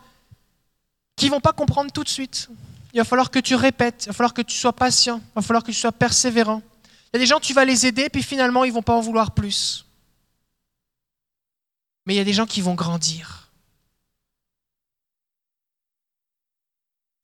qui 1.16 1.30
vont 1.30 1.40
pas 1.40 1.54
comprendre 1.54 1.92
tout 1.92 2.04
de 2.04 2.10
suite. 2.10 2.50
Il 2.94 2.98
va 2.98 3.04
falloir 3.04 3.30
que 3.30 3.40
tu 3.40 3.56
répètes, 3.56 4.06
il 4.06 4.08
va 4.08 4.14
falloir 4.14 4.34
que 4.34 4.42
tu 4.42 4.56
sois 4.56 4.74
patient, 4.74 5.18
il 5.18 5.36
va 5.36 5.42
falloir 5.42 5.64
que 5.64 5.72
tu 5.72 5.78
sois 5.78 5.92
persévérant. 5.92 6.62
Il 7.14 7.18
y 7.18 7.18
a 7.18 7.20
des 7.20 7.26
gens, 7.26 7.40
tu 7.40 7.54
vas 7.54 7.66
les 7.66 7.86
aider, 7.86 8.10
puis 8.10 8.24
finalement, 8.24 8.64
ils 8.64 8.74
vont 8.74 8.82
pas 8.82 8.96
en 8.96 9.02
vouloir 9.02 9.32
plus. 9.32 9.86
Mais 12.06 12.14
il 12.16 12.18
y 12.18 12.22
a 12.22 12.24
des 12.24 12.34
gens 12.34 12.46
qui 12.46 12.62
vont 12.62 12.76
grandir. 12.76 13.45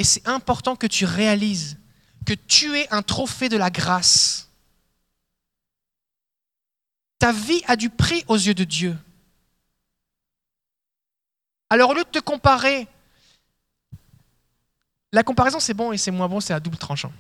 Et 0.02 0.04
c'est 0.04 0.28
important 0.28 0.76
que 0.76 0.88
tu 0.88 1.06
réalises 1.06 1.78
que 2.26 2.34
tu 2.34 2.76
es 2.76 2.92
un 2.92 3.04
trophée 3.04 3.50
de 3.50 3.58
la 3.58 3.70
grâce. 3.70 4.50
Ta 7.20 7.32
vie 7.32 7.62
a 7.68 7.76
du 7.76 7.92
prix 7.92 8.26
aux 8.28 8.36
yeux 8.36 8.56
de 8.56 8.64
Dieu. 8.64 8.98
Alors 11.70 11.92
au 11.92 11.94
lieu 11.94 12.04
de 12.04 12.10
te 12.10 12.18
comparer, 12.18 12.88
la 15.12 15.22
comparaison 15.22 15.60
c'est 15.60 15.76
bon 15.76 15.92
et 15.92 16.00
c'est 16.00 16.10
moins 16.10 16.28
bon, 16.28 16.40
c'est 16.40 16.56
à 16.56 16.60
double 16.60 16.78
tranchant. 16.78 17.14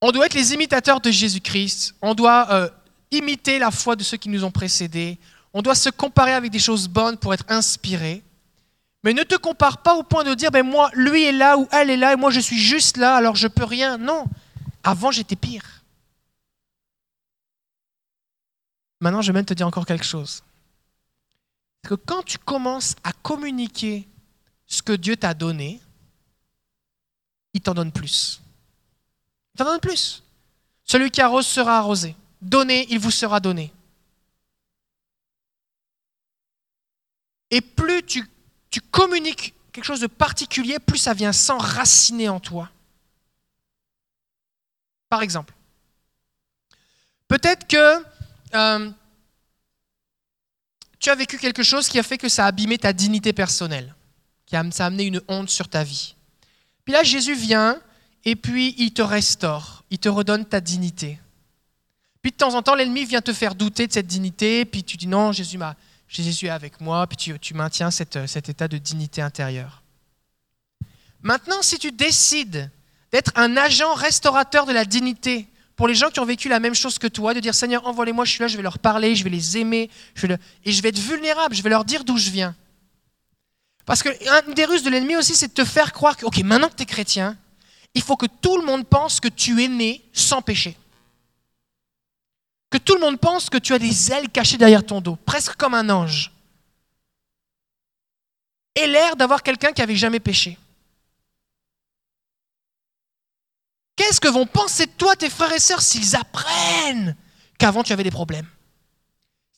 On 0.00 0.12
doit 0.12 0.26
être 0.26 0.34
les 0.34 0.54
imitateurs 0.54 1.00
de 1.00 1.10
Jésus-Christ, 1.10 1.96
on 2.02 2.14
doit 2.14 2.52
euh, 2.52 2.70
imiter 3.10 3.58
la 3.58 3.72
foi 3.72 3.96
de 3.96 4.04
ceux 4.04 4.16
qui 4.16 4.28
nous 4.28 4.44
ont 4.44 4.52
précédés, 4.52 5.18
on 5.52 5.60
doit 5.60 5.74
se 5.74 5.90
comparer 5.90 6.34
avec 6.34 6.52
des 6.52 6.60
choses 6.60 6.86
bonnes 6.86 7.16
pour 7.16 7.34
être 7.34 7.46
inspiré. 7.48 8.22
Mais 9.02 9.14
ne 9.14 9.22
te 9.22 9.36
compare 9.36 9.82
pas 9.82 9.96
au 9.96 10.02
point 10.02 10.24
de 10.24 10.34
dire, 10.34 10.50
ben 10.50 10.66
moi, 10.66 10.90
lui 10.94 11.24
est 11.24 11.32
là 11.32 11.56
ou 11.56 11.66
elle 11.72 11.90
est 11.90 11.96
là 11.96 12.12
et 12.12 12.16
moi 12.16 12.30
je 12.30 12.40
suis 12.40 12.58
juste 12.58 12.96
là, 12.96 13.16
alors 13.16 13.34
je 13.34 13.48
peux 13.48 13.64
rien. 13.64 13.96
Non, 13.96 14.26
avant 14.82 15.10
j'étais 15.10 15.36
pire. 15.36 15.82
Maintenant, 19.00 19.22
je 19.22 19.32
vais 19.32 19.38
même 19.38 19.46
te 19.46 19.54
dire 19.54 19.66
encore 19.66 19.86
quelque 19.86 20.04
chose. 20.04 20.42
C'est 21.82 21.88
que 21.88 21.94
quand 21.94 22.22
tu 22.22 22.36
commences 22.36 22.94
à 23.02 23.12
communiquer 23.12 24.06
ce 24.66 24.82
que 24.82 24.92
Dieu 24.92 25.16
t'a 25.16 25.32
donné, 25.32 25.80
il 27.54 27.62
t'en 27.62 27.72
donne 27.72 27.92
plus. 27.92 28.42
Il 29.54 29.58
t'en 29.58 29.64
donne 29.64 29.80
plus. 29.80 30.22
Celui 30.84 31.10
qui 31.10 31.22
arrose 31.22 31.46
sera 31.46 31.78
arrosé. 31.78 32.14
Donnez, 32.42 32.86
il 32.90 32.98
vous 32.98 33.10
sera 33.10 33.40
donné. 33.40 33.72
Et 37.50 37.60
plus 37.60 38.02
tu 38.02 38.24
tu 38.70 38.80
communiques 38.80 39.54
quelque 39.72 39.84
chose 39.84 40.00
de 40.00 40.06
particulier, 40.06 40.78
plus 40.78 40.98
ça 40.98 41.14
vient 41.14 41.32
s'enraciner 41.32 42.28
en 42.28 42.40
toi. 42.40 42.70
Par 45.08 45.22
exemple, 45.22 45.54
peut-être 47.26 47.66
que 47.66 48.04
euh, 48.54 48.90
tu 50.98 51.10
as 51.10 51.14
vécu 51.14 51.38
quelque 51.38 51.62
chose 51.62 51.88
qui 51.88 51.98
a 51.98 52.02
fait 52.02 52.18
que 52.18 52.28
ça 52.28 52.44
a 52.44 52.48
abîmé 52.48 52.78
ta 52.78 52.92
dignité 52.92 53.32
personnelle, 53.32 53.94
qui 54.46 54.54
a, 54.54 54.60
amené 54.60 55.04
une 55.04 55.20
honte 55.28 55.50
sur 55.50 55.68
ta 55.68 55.82
vie. 55.82 56.14
Puis 56.84 56.92
là, 56.92 57.02
Jésus 57.02 57.34
vient 57.34 57.80
et 58.24 58.36
puis 58.36 58.74
il 58.78 58.92
te 58.92 59.02
restaure, 59.02 59.82
il 59.90 59.98
te 59.98 60.08
redonne 60.08 60.44
ta 60.44 60.60
dignité. 60.60 61.18
Puis 62.22 62.32
de 62.32 62.36
temps 62.36 62.54
en 62.54 62.62
temps, 62.62 62.74
l'ennemi 62.74 63.04
vient 63.04 63.22
te 63.22 63.32
faire 63.32 63.54
douter 63.54 63.86
de 63.86 63.92
cette 63.92 64.06
dignité, 64.06 64.64
puis 64.64 64.84
tu 64.84 64.96
dis 64.96 65.06
non, 65.06 65.32
Jésus 65.32 65.56
m'a 65.56 65.74
Jésus 66.10 66.46
est 66.46 66.50
avec 66.50 66.80
moi, 66.80 67.06
puis 67.06 67.38
tu, 67.38 67.54
maintiens 67.54 67.92
cet 67.92 68.48
état 68.48 68.66
de 68.66 68.78
dignité 68.78 69.22
intérieure. 69.22 69.82
Maintenant, 71.22 71.62
si 71.62 71.78
tu 71.78 71.92
décides 71.92 72.68
d'être 73.12 73.30
un 73.36 73.56
agent 73.56 73.94
restaurateur 73.94 74.66
de 74.66 74.72
la 74.72 74.84
dignité 74.84 75.46
pour 75.76 75.86
les 75.86 75.94
gens 75.94 76.10
qui 76.10 76.18
ont 76.18 76.24
vécu 76.24 76.48
la 76.48 76.58
même 76.58 76.74
chose 76.74 76.98
que 76.98 77.06
toi, 77.06 77.32
de 77.32 77.40
dire 77.40 77.54
Seigneur, 77.54 77.86
envoie-les-moi, 77.86 78.24
je 78.24 78.32
suis 78.32 78.40
là, 78.40 78.48
je 78.48 78.56
vais 78.56 78.62
leur 78.62 78.80
parler, 78.80 79.14
je 79.14 79.22
vais 79.22 79.30
les 79.30 79.56
aimer, 79.56 79.88
et 80.64 80.72
je 80.72 80.82
vais 80.82 80.88
être 80.88 80.98
vulnérable, 80.98 81.54
je 81.54 81.62
vais 81.62 81.70
leur 81.70 81.84
dire 81.84 82.02
d'où 82.02 82.18
je 82.18 82.30
viens. 82.30 82.56
Parce 83.86 84.02
qu'une 84.02 84.54
des 84.54 84.64
ruses 84.64 84.82
de 84.82 84.90
l'ennemi 84.90 85.16
aussi, 85.16 85.36
c'est 85.36 85.48
de 85.48 85.52
te 85.52 85.64
faire 85.64 85.92
croire 85.92 86.16
que, 86.16 86.26
ok, 86.26 86.38
maintenant 86.38 86.68
que 86.68 86.74
tu 86.76 86.82
es 86.82 86.86
chrétien, 86.86 87.36
il 87.94 88.02
faut 88.02 88.16
que 88.16 88.26
tout 88.26 88.58
le 88.58 88.66
monde 88.66 88.84
pense 88.84 89.20
que 89.20 89.28
tu 89.28 89.62
es 89.62 89.68
né 89.68 90.02
sans 90.12 90.42
péché 90.42 90.76
que 92.70 92.78
tout 92.78 92.94
le 92.94 93.00
monde 93.00 93.18
pense 93.18 93.50
que 93.50 93.58
tu 93.58 93.74
as 93.74 93.78
des 93.78 94.12
ailes 94.12 94.30
cachées 94.30 94.56
derrière 94.56 94.86
ton 94.86 95.00
dos, 95.00 95.16
presque 95.16 95.56
comme 95.56 95.74
un 95.74 95.90
ange. 95.90 96.32
Et 98.76 98.86
l'air 98.86 99.16
d'avoir 99.16 99.42
quelqu'un 99.42 99.72
qui 99.72 99.80
n'avait 99.80 99.96
jamais 99.96 100.20
péché. 100.20 100.56
Qu'est-ce 103.96 104.20
que 104.20 104.28
vont 104.28 104.46
penser 104.46 104.86
de 104.86 104.92
toi 104.92 105.16
tes 105.16 105.28
frères 105.28 105.52
et 105.52 105.58
sœurs 105.58 105.82
s'ils 105.82 106.16
apprennent 106.16 107.16
qu'avant 107.58 107.82
tu 107.82 107.92
avais 107.92 108.04
des 108.04 108.10
problèmes? 108.10 108.48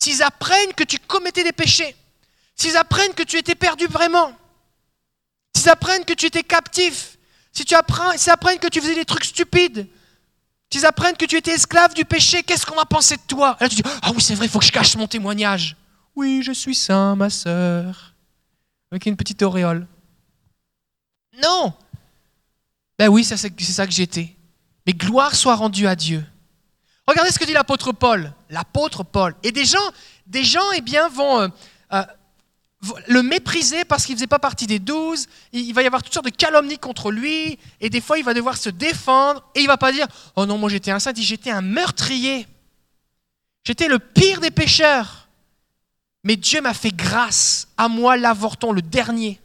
S'ils 0.00 0.22
apprennent 0.22 0.72
que 0.72 0.82
tu 0.82 0.98
commettais 0.98 1.44
des 1.44 1.52
péchés? 1.52 1.94
S'ils 2.56 2.76
apprennent 2.76 3.14
que 3.14 3.22
tu 3.22 3.36
étais 3.36 3.54
perdu 3.54 3.86
vraiment? 3.86 4.36
S'ils 5.54 5.68
apprennent 5.68 6.04
que 6.04 6.14
tu 6.14 6.26
étais 6.26 6.42
captif? 6.42 7.18
S'ils 7.52 7.72
apprennent 7.74 8.58
que 8.58 8.68
tu 8.68 8.80
faisais 8.80 8.94
des 8.94 9.04
trucs 9.04 9.24
stupides? 9.24 9.86
S'ils 10.72 10.86
apprennent 10.86 11.18
que 11.18 11.26
tu 11.26 11.36
étais 11.36 11.50
esclave 11.50 11.92
du 11.92 12.06
péché, 12.06 12.42
qu'est-ce 12.42 12.64
qu'on 12.64 12.74
va 12.74 12.86
penser 12.86 13.16
de 13.16 13.22
toi? 13.28 13.58
Là, 13.60 13.68
tu 13.68 13.74
dis, 13.74 13.82
ah 14.00 14.10
oui, 14.14 14.22
c'est 14.22 14.34
vrai, 14.34 14.46
il 14.46 14.48
faut 14.48 14.58
que 14.58 14.64
je 14.64 14.72
cache 14.72 14.96
mon 14.96 15.06
témoignage. 15.06 15.76
Oui, 16.16 16.42
je 16.42 16.52
suis 16.52 16.74
saint, 16.74 17.14
ma 17.14 17.28
sœur. 17.28 18.14
Avec 18.90 19.04
une 19.04 19.14
petite 19.14 19.42
auréole. 19.42 19.86
Non 21.42 21.74
Ben 22.98 23.08
oui, 23.08 23.22
c'est 23.22 23.36
ça 23.36 23.86
que 23.86 23.92
j'étais. 23.92 24.34
Mais 24.86 24.94
gloire 24.94 25.34
soit 25.34 25.56
rendue 25.56 25.86
à 25.86 25.94
Dieu. 25.94 26.24
Regardez 27.06 27.30
ce 27.30 27.38
que 27.38 27.44
dit 27.44 27.52
l'apôtre 27.52 27.92
Paul. 27.92 28.32
L'apôtre 28.48 29.02
Paul. 29.02 29.34
Et 29.42 29.52
des 29.52 29.66
gens, 29.66 29.92
des 30.26 30.42
gens 30.42 30.72
eh 30.74 30.80
bien, 30.80 31.06
vont 31.10 31.38
euh, 31.38 31.48
euh, 31.92 32.02
le 33.06 33.22
mépriser 33.22 33.84
parce 33.84 34.04
qu'il 34.04 34.14
ne 34.14 34.18
faisait 34.18 34.26
pas 34.26 34.38
partie 34.38 34.66
des 34.66 34.78
douze, 34.78 35.28
il 35.52 35.72
va 35.72 35.82
y 35.82 35.86
avoir 35.86 36.02
toutes 36.02 36.12
sortes 36.12 36.26
de 36.26 36.30
calomnies 36.30 36.78
contre 36.78 37.10
lui, 37.10 37.58
et 37.80 37.90
des 37.90 38.00
fois 38.00 38.18
il 38.18 38.24
va 38.24 38.34
devoir 38.34 38.56
se 38.56 38.70
défendre, 38.70 39.42
et 39.54 39.60
il 39.60 39.66
va 39.66 39.76
pas 39.76 39.92
dire 39.92 40.06
Oh 40.36 40.46
non, 40.46 40.58
moi 40.58 40.68
j'étais 40.68 40.90
un 40.90 40.98
saint, 40.98 41.12
il 41.12 41.14
dit 41.14 41.24
J'étais 41.24 41.50
un 41.50 41.60
meurtrier, 41.60 42.46
j'étais 43.64 43.86
le 43.86 43.98
pire 43.98 44.40
des 44.40 44.50
pécheurs, 44.50 45.28
mais 46.24 46.36
Dieu 46.36 46.60
m'a 46.60 46.74
fait 46.74 46.94
grâce, 46.94 47.68
à 47.76 47.88
moi 47.88 48.16
l'avorton, 48.16 48.72
le 48.72 48.82
dernier. 48.82 49.40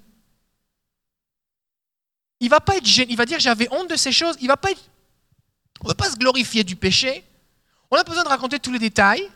Il 2.40 2.50
va 2.50 2.60
pas 2.60 2.78
être 2.78 2.86
gêné, 2.86 3.12
il 3.12 3.18
va 3.18 3.26
dire 3.26 3.40
J'avais 3.40 3.68
honte 3.72 3.90
de 3.90 3.96
ces 3.96 4.12
choses, 4.12 4.36
il 4.42 4.48
va 4.48 4.58
pas 4.58 4.72
être. 4.72 4.90
On 5.82 5.86
ne 5.86 5.92
va 5.92 5.96
pas 5.96 6.10
se 6.10 6.16
glorifier 6.16 6.64
du 6.64 6.76
péché, 6.76 7.24
on 7.92 7.98
pas 7.98 8.04
besoin 8.04 8.24
de 8.24 8.30
raconter 8.30 8.60
tous 8.60 8.72
les 8.72 8.80
détails, 8.80 9.30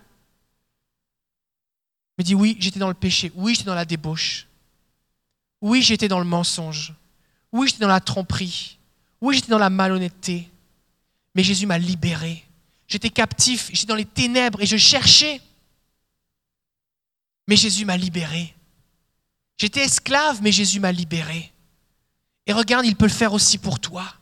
me 2.22 2.24
dit 2.24 2.36
oui, 2.36 2.56
j'étais 2.60 2.80
dans 2.80 2.88
le 2.88 2.94
péché, 2.94 3.32
oui, 3.36 3.56
j'étais 3.56 3.66
dans 3.66 3.76
la 3.76 3.86
débauche, 3.86 4.48
oui, 5.60 5.82
j'étais 5.82 6.08
dans 6.08 6.20
le 6.20 6.26
mensonge, 6.26 6.94
oui, 7.52 7.68
j'étais 7.68 7.82
dans 7.82 7.88
la 7.88 8.00
tromperie, 8.00 8.78
oui, 9.20 9.36
j'étais 9.36 9.50
dans 9.50 9.58
la 9.58 9.72
malhonnêteté, 9.72 10.50
mais 11.36 11.44
Jésus 11.44 11.66
m'a 11.66 11.78
libéré. 11.78 12.46
J'étais 12.88 13.10
captif, 13.10 13.70
j'étais 13.72 13.88
dans 13.88 13.96
les 13.96 14.06
ténèbres 14.06 14.62
et 14.62 14.66
je 14.66 14.76
cherchais. 14.76 15.42
Mais 17.48 17.56
Jésus 17.56 17.86
m'a 17.86 17.96
libéré. 17.96 18.54
J'étais 19.58 19.82
esclave, 19.82 20.42
mais 20.42 20.52
Jésus 20.52 20.80
m'a 20.80 20.92
libéré. 20.92 21.52
Et 22.46 22.54
regarde, 22.54 22.86
il 22.86 22.98
peut 22.98 23.06
le 23.06 23.12
faire 23.12 23.34
aussi 23.34 23.58
pour 23.58 23.80
toi. 23.80 24.14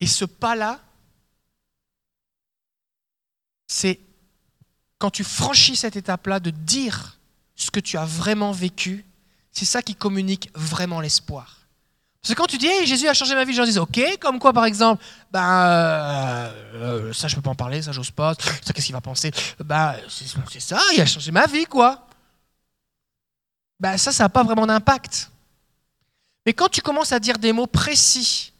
Et 0.00 0.06
ce 0.06 0.24
pas-là, 0.24 0.80
c'est 3.66 4.00
quand 4.98 5.10
tu 5.10 5.24
franchis 5.24 5.76
cette 5.76 5.96
étape-là 5.96 6.40
de 6.40 6.50
dire 6.50 7.18
ce 7.54 7.70
que 7.70 7.80
tu 7.80 7.96
as 7.96 8.04
vraiment 8.04 8.52
vécu, 8.52 9.04
c'est 9.52 9.64
ça 9.64 9.82
qui 9.82 9.94
communique 9.94 10.50
vraiment 10.54 11.00
l'espoir. 11.00 11.56
Parce 12.20 12.34
que 12.34 12.40
quand 12.40 12.46
tu 12.46 12.58
dis 12.58 12.66
hey, 12.66 12.86
Jésus 12.86 13.06
a 13.08 13.14
changé 13.14 13.34
ma 13.34 13.44
vie, 13.44 13.52
les 13.52 13.56
gens 13.56 13.64
disent 13.64 13.78
ok, 13.78 14.18
comme 14.20 14.38
quoi 14.38 14.52
par 14.52 14.64
exemple 14.64 15.02
Ben 15.30 15.44
euh, 15.44 16.52
euh, 16.74 17.12
ça 17.12 17.28
je 17.28 17.36
peux 17.36 17.42
pas 17.42 17.50
en 17.50 17.54
parler, 17.54 17.82
ça 17.82 17.92
j'ose 17.92 18.10
pas, 18.10 18.34
ça 18.34 18.72
qu'est-ce 18.72 18.86
qu'il 18.86 18.94
va 18.94 19.00
penser? 19.00 19.30
Ben 19.64 19.94
c'est 20.08 20.60
ça, 20.60 20.80
il 20.92 21.00
a 21.00 21.06
changé 21.06 21.30
ma 21.30 21.46
vie 21.46 21.66
quoi. 21.66 22.06
Ben 23.78 23.96
ça 23.96 24.10
ça 24.12 24.24
n'a 24.24 24.28
pas 24.28 24.42
vraiment 24.42 24.66
d'impact. 24.66 25.30
Mais 26.44 26.52
quand 26.52 26.68
tu 26.68 26.80
commences 26.80 27.12
à 27.12 27.20
dire 27.20 27.38
des 27.38 27.52
mots 27.52 27.66
précis, 27.66 28.52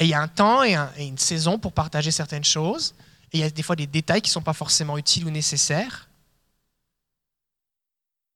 et 0.00 0.04
il 0.04 0.08
y 0.08 0.14
a 0.14 0.20
un 0.20 0.28
temps 0.28 0.64
et, 0.64 0.74
une 0.98 1.18
saison 1.18 1.58
pour 1.58 1.72
partager 1.72 2.10
certaines 2.10 2.44
choses, 2.44 2.94
et 3.32 3.38
il 3.38 3.40
y 3.40 3.44
a 3.44 3.50
des 3.50 3.62
fois 3.62 3.76
des 3.76 3.86
détails 3.86 4.22
qui 4.22 4.30
ne 4.30 4.32
sont 4.32 4.42
pas 4.42 4.54
forcément 4.54 4.98
utiles 4.98 5.24
ou 5.26 5.30
nécessaires, 5.30 6.08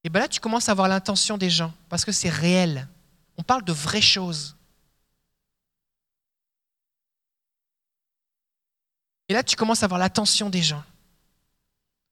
et 0.05 0.09
bien 0.09 0.21
là, 0.21 0.27
tu 0.27 0.39
commences 0.39 0.69
à 0.69 0.73
voir 0.75 0.87
l'intention 0.87 1.35
des 1.35 1.49
gens, 1.49 1.73
parce 1.89 2.05
que 2.05 2.11
c'est 2.11 2.29
réel. 2.29 2.87
On 3.37 3.43
parle 3.43 3.63
de 3.63 3.73
vraies 3.73 4.01
choses. 4.01 4.55
Et 9.27 9.33
là, 9.33 9.41
tu 9.41 9.55
commences 9.55 9.81
à 9.81 9.87
voir 9.87 9.99
l'attention 9.99 10.51
des 10.51 10.61
gens. 10.61 10.83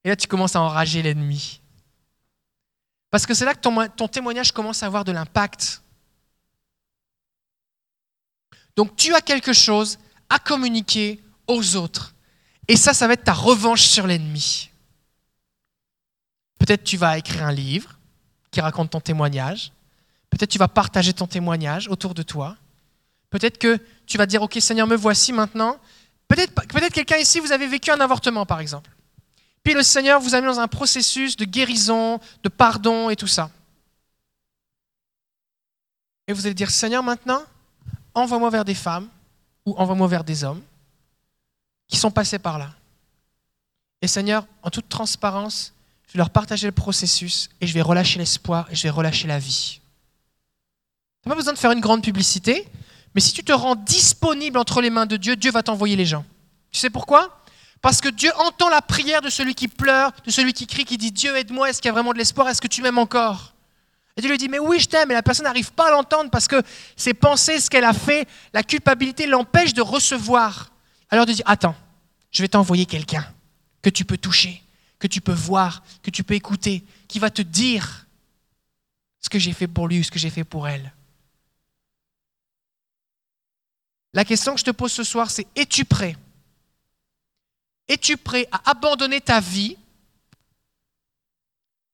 Et 0.04 0.10
là, 0.10 0.16
tu 0.16 0.28
commences 0.28 0.56
à 0.56 0.62
enrager 0.62 1.04
l'ennemi. 1.04 1.62
Parce 3.12 3.28
que 3.28 3.36
c'est 3.36 3.46
là 3.46 3.54
que 3.54 3.60
ton, 3.60 4.08
témoignage 4.08 4.52
commence 4.52 4.82
à 4.82 4.88
avoir 4.88 5.06
de 5.06 5.12
l'impact. 5.12 5.83
Donc 8.76 8.96
tu 8.96 9.14
as 9.14 9.22
quelque 9.22 9.54
chose 9.54 10.00
à 10.30 10.40
communiquer 10.40 11.22
aux 11.48 11.76
autres. 11.76 12.14
Et 12.68 12.78
ça, 12.78 12.94
ça 12.94 13.08
va 13.08 13.14
être 13.14 13.24
ta 13.24 13.34
revanche 13.34 13.84
sur 13.84 14.08
l'ennemi. 14.08 14.70
Peut-être 16.60 16.84
tu 16.84 16.98
vas 16.98 17.18
écrire 17.18 17.46
un 17.46 17.52
livre 17.52 18.00
qui 18.52 18.62
raconte 18.62 18.92
ton 18.92 19.02
témoignage. 19.02 19.72
Peut-être 20.30 20.50
tu 20.50 20.58
vas 20.58 20.68
partager 20.68 21.14
ton 21.14 21.28
témoignage 21.28 21.88
autour 21.90 22.14
de 22.14 22.24
toi. 22.24 22.56
Peut-être 23.30 23.58
que 23.58 23.80
tu 24.06 24.18
vas 24.18 24.26
dire, 24.26 24.42
OK 24.42 24.58
Seigneur, 24.60 24.88
me 24.88 24.96
voici 24.96 25.34
maintenant. 25.34 25.78
Peut-être 26.28 26.54
peut 26.54 26.90
quelqu'un 26.90 27.18
ici, 27.18 27.40
vous 27.40 27.52
avez 27.52 27.68
vécu 27.68 27.92
un 27.92 28.00
avortement, 28.00 28.46
par 28.46 28.60
exemple. 28.60 28.90
Puis 29.64 29.74
le 29.74 29.84
Seigneur 29.84 30.20
vous 30.20 30.36
a 30.36 30.42
mis 30.42 30.48
dans 30.48 30.60
un 30.60 30.68
processus 30.68 31.36
de 31.36 31.46
guérison, 31.46 32.20
de 32.44 32.50
pardon 32.50 33.10
et 33.10 33.16
tout 33.16 33.28
ça. 33.28 33.50
Et 36.28 36.34
vous 36.34 36.46
allez 36.46 36.56
dire, 36.56 36.72
Seigneur, 36.72 37.04
maintenant, 37.04 37.44
envoie-moi 38.14 38.50
vers 38.50 38.66
des 38.66 38.76
femmes 38.76 39.08
ou 39.66 39.76
envoie-moi 39.78 40.08
vers 40.08 40.24
des 40.24 40.44
hommes 40.44 40.62
qui 41.88 41.98
sont 41.98 42.12
passés 42.12 42.40
par 42.40 42.58
là. 42.58 42.72
Et 44.02 44.08
Seigneur, 44.08 44.46
en 44.62 44.70
toute 44.70 44.90
transparence, 44.90 45.74
je 46.08 46.14
vais 46.14 46.18
leur 46.18 46.30
partager 46.30 46.68
le 46.68 46.74
processus 46.74 47.50
et 47.62 47.68
je 47.68 47.74
vais 47.74 47.82
relâcher 47.82 48.20
l'espoir 48.20 48.68
et 48.70 48.76
je 48.76 48.84
vais 48.84 48.90
relâcher 48.90 49.28
la 49.28 49.40
vie. 49.40 49.80
Tu 51.22 51.30
n'as 51.30 51.36
pas 51.36 51.38
besoin 51.38 51.54
de 51.54 51.58
faire 51.58 51.72
une 51.72 51.80
grande 51.80 52.04
publicité, 52.04 52.68
mais 53.16 53.22
si 53.22 53.32
tu 53.32 53.44
te 53.44 53.54
rends 53.54 53.76
disponible 53.76 54.58
entre 54.58 54.82
les 54.82 54.90
mains 54.90 55.06
de 55.06 55.16
Dieu, 55.16 55.36
Dieu 55.36 55.52
va 55.52 55.64
t'envoyer 55.64 55.96
les 55.96 56.06
gens. 56.06 56.26
Tu 56.72 56.80
sais 56.80 56.90
pourquoi? 56.90 57.40
Parce 57.82 58.02
que 58.02 58.10
Dieu 58.10 58.32
entend 58.38 58.70
la 58.70 58.82
prière 58.82 59.22
de 59.22 59.30
celui 59.30 59.56
qui 59.56 59.68
pleure, 59.68 60.12
de 60.26 60.32
celui 60.32 60.54
qui 60.54 60.68
crie, 60.68 60.86
qui 60.86 60.98
dit 60.98 61.12
Dieu 61.12 61.36
aide-moi, 61.38 61.70
est-ce 61.70 61.82
qu'il 61.82 61.90
y 61.90 61.92
a 61.92 61.94
vraiment 61.94 62.14
de 62.14 62.18
l'espoir? 62.18 62.50
Est-ce 62.50 62.62
que 62.62 62.68
tu 62.68 62.82
m'aimes 62.82 62.98
encore? 62.98 63.53
Et 64.16 64.22
Dieu 64.22 64.30
lui 64.30 64.38
dit 64.38 64.50
Mais 64.50 64.60
oui, 64.60 64.80
je 64.80 64.88
t'aime, 64.88 65.12
et 65.12 65.14
la 65.14 65.24
personne 65.24 65.46
n'arrive 65.46 65.72
pas 65.74 65.88
à 65.88 65.92
l'entendre 65.92 66.30
parce 66.30 66.48
que 66.48 66.62
ses 66.96 67.14
pensées, 67.14 67.60
ce 67.60 67.70
qu'elle 67.70 67.84
a 67.84 67.94
fait, 67.94 68.28
la 68.54 68.64
culpabilité 68.64 69.26
l'empêche 69.26 69.74
de 69.74 69.82
recevoir. 69.82 70.72
Alors 71.10 71.26
Dieu 71.26 71.36
dit 71.36 71.44
Attends, 71.46 71.76
je 72.32 72.42
vais 72.42 72.48
t'envoyer 72.48 72.86
quelqu'un 72.86 73.26
que 73.82 73.90
tu 73.90 74.06
peux 74.06 74.18
toucher 74.18 74.64
que 75.04 75.08
tu 75.08 75.20
peux 75.20 75.34
voir, 75.34 75.84
que 76.02 76.12
tu 76.12 76.24
peux 76.24 76.34
écouter, 76.34 76.82
qui 77.10 77.20
va 77.20 77.30
te 77.30 77.42
dire 77.42 78.08
ce 79.20 79.28
que 79.28 79.38
j'ai 79.38 79.52
fait 79.52 79.68
pour 79.68 79.90
lui 79.90 80.00
ou 80.00 80.04
ce 80.04 80.10
que 80.10 80.18
j'ai 80.18 80.30
fait 80.30 80.46
pour 80.46 80.66
elle. 80.66 80.94
La 84.14 84.24
question 84.24 84.54
que 84.54 84.62
je 84.62 84.64
te 84.64 84.72
pose 84.72 84.94
ce 84.94 85.04
soir, 85.04 85.30
c'est 85.30 85.46
es-tu 85.58 85.84
prêt? 85.84 86.16
Es-tu 87.90 88.16
prêt 88.16 88.48
à 88.50 88.72
abandonner 88.72 89.20
ta 89.20 89.42
vie 89.42 89.76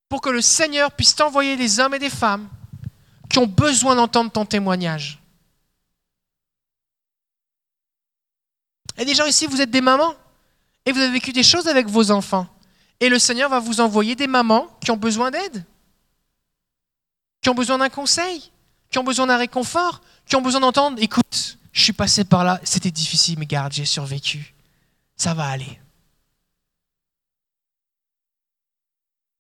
pour 0.10 0.22
que 0.22 0.30
le 0.30 0.42
Seigneur 0.42 0.92
puisse 0.92 1.16
t'envoyer 1.16 1.56
des 1.56 1.80
hommes 1.80 1.94
et 1.94 2.00
des 2.00 2.10
femmes 2.10 2.50
qui 3.30 3.38
ont 3.38 3.48
besoin 3.48 3.96
d'entendre 3.96 4.32
ton 4.32 4.46
témoignage 4.46 5.20
Et 9.00 9.06
des 9.06 9.16
gens 9.16 9.26
ici, 9.26 9.48
vous 9.48 9.62
êtes 9.62 9.72
des 9.72 9.82
mamans 9.82 10.14
et 10.86 10.92
vous 10.92 11.00
avez 11.00 11.12
vécu 11.12 11.32
des 11.32 11.42
choses 11.42 11.68
avec 11.68 11.88
vos 11.88 12.12
enfants. 12.12 12.48
Et 13.00 13.08
le 13.08 13.18
Seigneur 13.18 13.50
va 13.50 13.60
vous 13.60 13.80
envoyer 13.80 14.16
des 14.16 14.28
mamans 14.28 14.68
qui 14.82 14.92
ont 14.92 14.98
besoin 14.98 15.32
d'aide, 15.32 15.64
qui 17.42 17.50
ont 17.50 17.56
besoin 17.56 17.78
d'un 17.78 17.88
conseil, 17.88 18.52
qui 18.92 19.00
ont 19.00 19.06
besoin 19.06 19.26
d'un 19.26 19.38
réconfort, 19.38 20.02
qui 20.26 20.36
ont 20.36 20.42
besoin 20.42 20.60
d'entendre, 20.60 21.02
écoute, 21.02 21.58
je 21.72 21.82
suis 21.82 21.94
passé 21.94 22.26
par 22.26 22.44
là, 22.44 22.60
c'était 22.64 22.92
difficile, 22.92 23.40
mais 23.40 23.46
garde, 23.46 23.72
j'ai 23.72 23.86
survécu. 23.86 24.54
Ça 25.16 25.34
va 25.34 25.48
aller. 25.48 25.80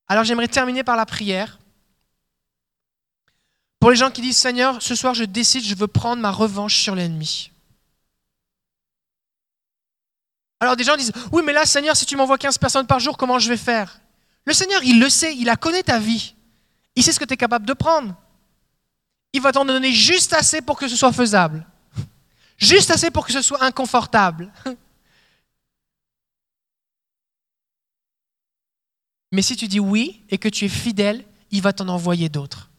Alors 0.10 0.24
j'aimerais 0.24 0.47
terminer 0.47 0.84
par 0.84 0.95
la 0.95 1.05
prière. 1.05 1.60
Pour 3.80 3.91
les 3.91 3.95
gens 3.95 4.12
qui 4.12 4.22
disent, 4.22 4.38
Seigneur, 4.38 4.82
ce 4.82 4.95
soir 4.95 5.14
je 5.14 5.24
décide, 5.24 5.64
je 5.64 5.76
veux 5.76 5.88
prendre 5.88 6.22
ma 6.22 6.32
revanche 6.32 6.82
sur 6.82 6.95
l'ennemi. 6.95 7.51
Alors 10.60 10.76
des 10.76 10.84
gens 10.84 10.97
disent, 10.97 11.14
oui 11.32 11.43
mais 11.45 11.53
là 11.53 11.66
Seigneur, 11.66 11.95
si 11.95 12.05
tu 12.05 12.18
m'envoies 12.18 12.38
15 12.38 12.57
personnes 12.57 12.88
par 12.88 12.99
jour, 12.99 13.18
comment 13.18 13.39
je 13.39 13.47
vais 13.47 13.57
faire? 13.57 14.01
Le 14.45 14.53
Seigneur, 14.53 14.84
il 14.84 14.99
le 14.99 15.10
sait, 15.10 15.36
il 15.38 15.47
a 15.47 15.55
connaît 15.55 15.84
ta 15.84 15.99
vie. 15.99 16.34
Il 16.95 17.03
sait 17.03 17.12
ce 17.12 17.20
que 17.20 17.26
tu 17.26 17.36
es 17.36 17.38
capable 17.38 17.66
de 17.66 17.74
prendre. 17.74 18.16
Il 19.32 19.41
va 19.41 19.51
t'en 19.51 19.64
donner 19.64 19.93
juste 19.93 20.34
assez 20.34 20.62
pour 20.62 20.78
que 20.78 20.88
ce 20.88 20.95
soit 20.95 21.14
faisable. 21.14 21.66
Juste 22.57 22.89
assez 22.89 23.12
pour 23.12 23.26
que 23.26 23.32
ce 23.32 23.41
soit 23.41 23.64
inconfortable. 23.64 24.51
Mais 29.32 29.42
si 29.42 29.56
tu 29.56 29.68
dis 29.68 29.80
oui 29.80 30.22
et 30.30 30.38
que 30.38 30.50
tu 30.50 30.66
es 30.66 30.70
fidèle, 30.70 31.24
il 31.52 31.62
va 31.62 31.74
t'en 31.74 31.88
envoyer 31.88 32.30
d'autres. 32.30 32.70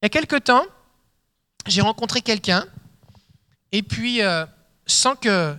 Il 0.00 0.04
y 0.04 0.06
a 0.06 0.08
quelque 0.08 0.36
temps, 0.36 0.64
j'ai 1.66 1.80
rencontré 1.80 2.22
quelqu'un, 2.22 2.66
et 3.70 3.82
puis, 3.82 4.22
euh, 4.22 4.44
sans 4.86 5.16
que 5.16 5.56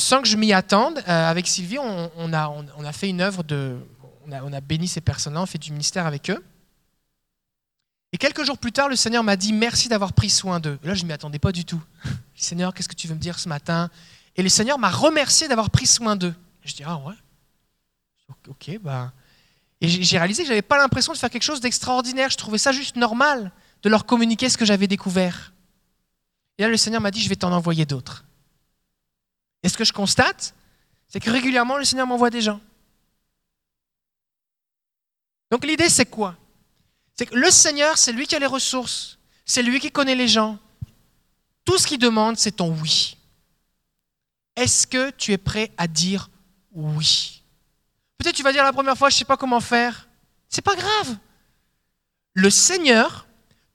sans 0.00 0.22
que 0.22 0.28
je 0.28 0.36
m'y 0.36 0.52
attende, 0.52 0.98
euh, 1.08 1.30
avec 1.30 1.48
Sylvie, 1.48 1.78
on, 1.78 2.32
a, 2.32 2.48
on, 2.48 2.84
a, 2.84 2.92
fait 2.92 3.08
une 3.08 3.20
œuvre 3.20 3.42
de. 3.42 3.76
On 4.26 4.32
a, 4.32 4.42
on 4.44 4.52
a 4.52 4.60
béni 4.60 4.86
ces 4.86 5.00
personnes-là, 5.00 5.42
on 5.42 5.46
fait 5.46 5.58
du 5.58 5.72
ministère 5.72 6.06
avec 6.06 6.30
eux. 6.30 6.44
Et 8.12 8.16
quelques 8.16 8.44
jours 8.44 8.58
plus 8.58 8.72
tard, 8.72 8.88
le 8.88 8.96
Seigneur 8.96 9.24
m'a 9.24 9.36
dit 9.36 9.52
merci 9.52 9.88
d'avoir 9.88 10.12
pris 10.12 10.30
soin 10.30 10.60
d'eux. 10.60 10.78
Là, 10.82 10.94
je 10.94 11.02
ne 11.02 11.08
m'y 11.08 11.12
attendais 11.12 11.38
pas 11.40 11.52
du 11.52 11.64
tout. 11.64 11.82
Seigneur, 12.34 12.72
qu'est-ce 12.72 12.88
que 12.88 12.94
tu 12.94 13.08
veux 13.08 13.14
me 13.14 13.20
dire 13.20 13.38
ce 13.38 13.48
matin? 13.48 13.90
Et 14.36 14.42
le 14.42 14.48
Seigneur 14.48 14.78
m'a 14.78 14.88
remercié 14.88 15.48
d'avoir 15.48 15.68
pris 15.68 15.86
soin 15.86 16.14
d'eux. 16.14 16.34
Je 16.64 16.74
dis 16.74 16.84
ah 16.86 16.98
ouais? 16.98 17.14
Ok, 18.48 18.78
bah. 18.80 19.12
Et 19.80 19.88
j'ai 19.88 20.18
réalisé 20.18 20.42
que 20.42 20.46
je 20.46 20.52
n'avais 20.52 20.62
pas 20.62 20.78
l'impression 20.78 21.12
de 21.12 21.18
faire 21.18 21.30
quelque 21.30 21.42
chose 21.42 21.60
d'extraordinaire. 21.60 22.30
Je 22.30 22.36
trouvais 22.36 22.58
ça 22.58 22.72
juste 22.72 22.96
normal 22.96 23.52
de 23.82 23.88
leur 23.88 24.06
communiquer 24.06 24.48
ce 24.48 24.58
que 24.58 24.64
j'avais 24.64 24.88
découvert. 24.88 25.52
Et 26.58 26.62
là, 26.62 26.68
le 26.68 26.76
Seigneur 26.76 27.00
m'a 27.00 27.10
dit 27.10 27.22
je 27.22 27.28
vais 27.28 27.36
t'en 27.36 27.52
envoyer 27.52 27.86
d'autres. 27.86 28.24
Et 29.62 29.68
ce 29.68 29.76
que 29.76 29.84
je 29.84 29.92
constate, 29.92 30.54
c'est 31.08 31.20
que 31.20 31.30
régulièrement, 31.30 31.76
le 31.78 31.84
Seigneur 31.84 32.06
m'envoie 32.06 32.30
des 32.30 32.40
gens. 32.40 32.60
Donc 35.50 35.64
l'idée, 35.64 35.88
c'est 35.88 36.06
quoi? 36.06 36.36
C'est 37.14 37.26
que 37.26 37.36
le 37.36 37.50
Seigneur, 37.50 37.96
c'est 37.98 38.12
lui 38.12 38.26
qui 38.26 38.34
a 38.34 38.38
les 38.38 38.46
ressources, 38.46 39.18
c'est 39.44 39.62
lui 39.62 39.80
qui 39.80 39.90
connaît 39.90 40.14
les 40.14 40.28
gens. 40.28 40.58
Tout 41.64 41.78
ce 41.78 41.86
qu'il 41.86 41.98
demande, 41.98 42.36
c'est 42.36 42.52
ton 42.52 42.70
oui. 42.70 43.16
Est-ce 44.56 44.86
que 44.86 45.10
tu 45.10 45.32
es 45.32 45.38
prêt 45.38 45.70
à 45.76 45.86
dire 45.86 46.30
oui? 46.72 47.37
Peut-être 48.18 48.34
tu 48.34 48.42
vas 48.42 48.52
dire 48.52 48.64
la 48.64 48.72
première 48.72 48.98
fois, 48.98 49.10
je 49.10 49.14
ne 49.14 49.18
sais 49.18 49.24
pas 49.24 49.36
comment 49.36 49.60
faire. 49.60 50.08
C'est 50.48 50.62
pas 50.62 50.74
grave. 50.74 51.16
Le 52.34 52.50
Seigneur 52.50 53.26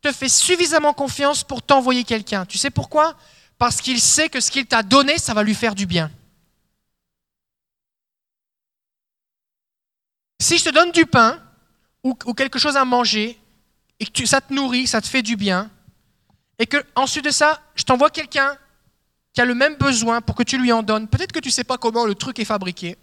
te 0.02 0.12
fait 0.12 0.30
suffisamment 0.30 0.94
confiance 0.94 1.44
pour 1.44 1.62
t'envoyer 1.62 2.04
quelqu'un. 2.04 2.46
Tu 2.46 2.58
sais 2.58 2.70
pourquoi? 2.70 3.16
Parce 3.58 3.80
qu'il 3.80 4.02
sait 4.02 4.30
que 4.30 4.42
ce 4.42 4.52
qu'il 4.52 4.66
t'a 4.66 4.84
donné, 4.84 5.18
ça 5.18 5.34
va 5.34 5.44
lui 5.44 5.56
faire 5.56 5.76
du 5.76 5.86
bien. 5.86 6.12
Si 10.42 10.58
je 10.58 10.66
te 10.66 10.70
donne 10.72 10.92
du 10.92 11.06
pain 11.06 11.42
ou, 12.04 12.14
quelque 12.14 12.60
chose 12.60 12.76
à 12.76 12.84
manger, 12.84 13.40
et 14.00 14.06
que 14.06 14.26
ça 14.26 14.42
te 14.42 14.54
nourrit, 14.54 14.88
ça 14.88 15.00
te 15.00 15.08
fait 15.08 15.22
du 15.22 15.38
bien, 15.38 15.72
et 16.60 16.66
que 16.66 16.84
ensuite 16.96 17.24
de 17.24 17.32
ça, 17.32 17.62
je 17.76 17.84
t'envoie 17.84 18.10
quelqu'un 18.10 18.58
qui 19.32 19.40
a 19.40 19.46
le 19.46 19.56
même 19.56 19.76
besoin 19.76 20.20
pour 20.20 20.36
que 20.36 20.44
tu 20.44 20.58
lui 20.58 20.74
en 20.74 20.84
donnes, 20.84 21.08
peut-être 21.08 21.32
que 21.32 21.40
tu 21.40 21.48
ne 21.48 21.54
sais 21.54 21.64
pas 21.64 21.78
comment 21.78 22.06
le 22.06 22.14
truc 22.14 22.40
est 22.40 22.46
fabriqué, 22.46 22.98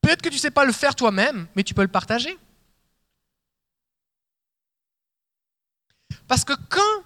peut-être 0.00 0.22
que 0.22 0.28
tu 0.28 0.36
ne 0.36 0.40
sais 0.40 0.50
pas 0.50 0.64
le 0.64 0.72
faire 0.72 0.94
toi-même, 0.94 1.46
mais 1.54 1.62
tu 1.62 1.74
peux 1.74 1.82
le 1.82 1.88
partager. 1.88 2.38
Parce 6.26 6.44
que 6.44 6.52
quand 6.68 7.02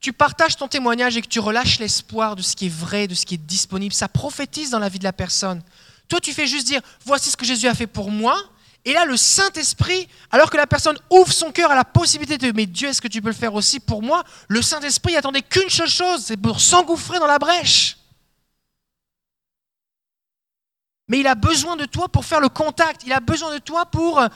tu 0.00 0.12
partages 0.12 0.56
ton 0.56 0.66
témoignage 0.66 1.16
et 1.16 1.22
que 1.22 1.28
tu 1.28 1.38
relâches 1.38 1.78
l'espoir 1.78 2.36
de 2.36 2.42
ce 2.42 2.56
qui 2.56 2.66
est 2.66 2.74
vrai, 2.74 3.06
de 3.06 3.14
ce 3.14 3.24
qui 3.24 3.34
est 3.34 3.38
disponible, 3.38 3.94
ça 3.94 4.08
prophétise 4.08 4.70
dans 4.70 4.78
la 4.78 4.88
vie 4.88 4.98
de 4.98 5.04
la 5.04 5.12
personne. 5.12 5.62
Toi, 6.08 6.20
tu 6.20 6.32
fais 6.32 6.46
juste 6.46 6.66
dire, 6.66 6.80
voici 7.04 7.30
ce 7.30 7.36
que 7.36 7.44
Jésus 7.44 7.68
a 7.68 7.74
fait 7.74 7.86
pour 7.86 8.10
moi, 8.10 8.36
Et 8.84 8.94
là, 8.94 9.04
le 9.04 9.16
Saint-Esprit, 9.16 10.08
alors 10.30 10.50
que 10.50 10.56
la 10.56 10.66
personne 10.66 10.98
ouvre 11.08 11.32
son 11.32 11.52
cœur 11.52 11.70
à 11.70 11.76
la 11.76 11.84
possibilité 11.84 12.36
de 12.36 12.52
Mais 12.52 12.66
Dieu, 12.66 12.88
est-ce 12.88 13.00
que 13.00 13.08
tu 13.08 13.22
peux 13.22 13.28
le 13.28 13.34
faire 13.34 13.54
aussi 13.54 13.78
pour 13.78 14.02
moi? 14.02 14.24
Le 14.48 14.60
Saint-Esprit 14.60 15.16
attendait 15.16 15.42
qu'une 15.42 15.68
seule 15.68 15.88
chose, 15.88 16.24
c'est 16.26 16.36
pour 16.36 16.60
s'engouffrer 16.60 17.20
dans 17.20 17.28
la 17.28 17.38
brèche. 17.38 17.96
Mais 21.08 21.20
il 21.20 21.26
a 21.26 21.34
besoin 21.34 21.76
de 21.76 21.84
toi 21.84 22.08
pour 22.08 22.24
faire 22.24 22.40
le 22.40 22.48
contact, 22.48 23.02
il 23.04 23.12
a 23.12 23.20
besoin 23.20 23.52
de 23.52 23.58
toi 23.58 23.86
pour 23.86 24.20
euh, 24.20 24.28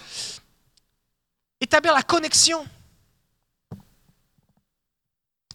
établir 1.60 1.94
la 1.94 2.02
connexion. 2.02 2.66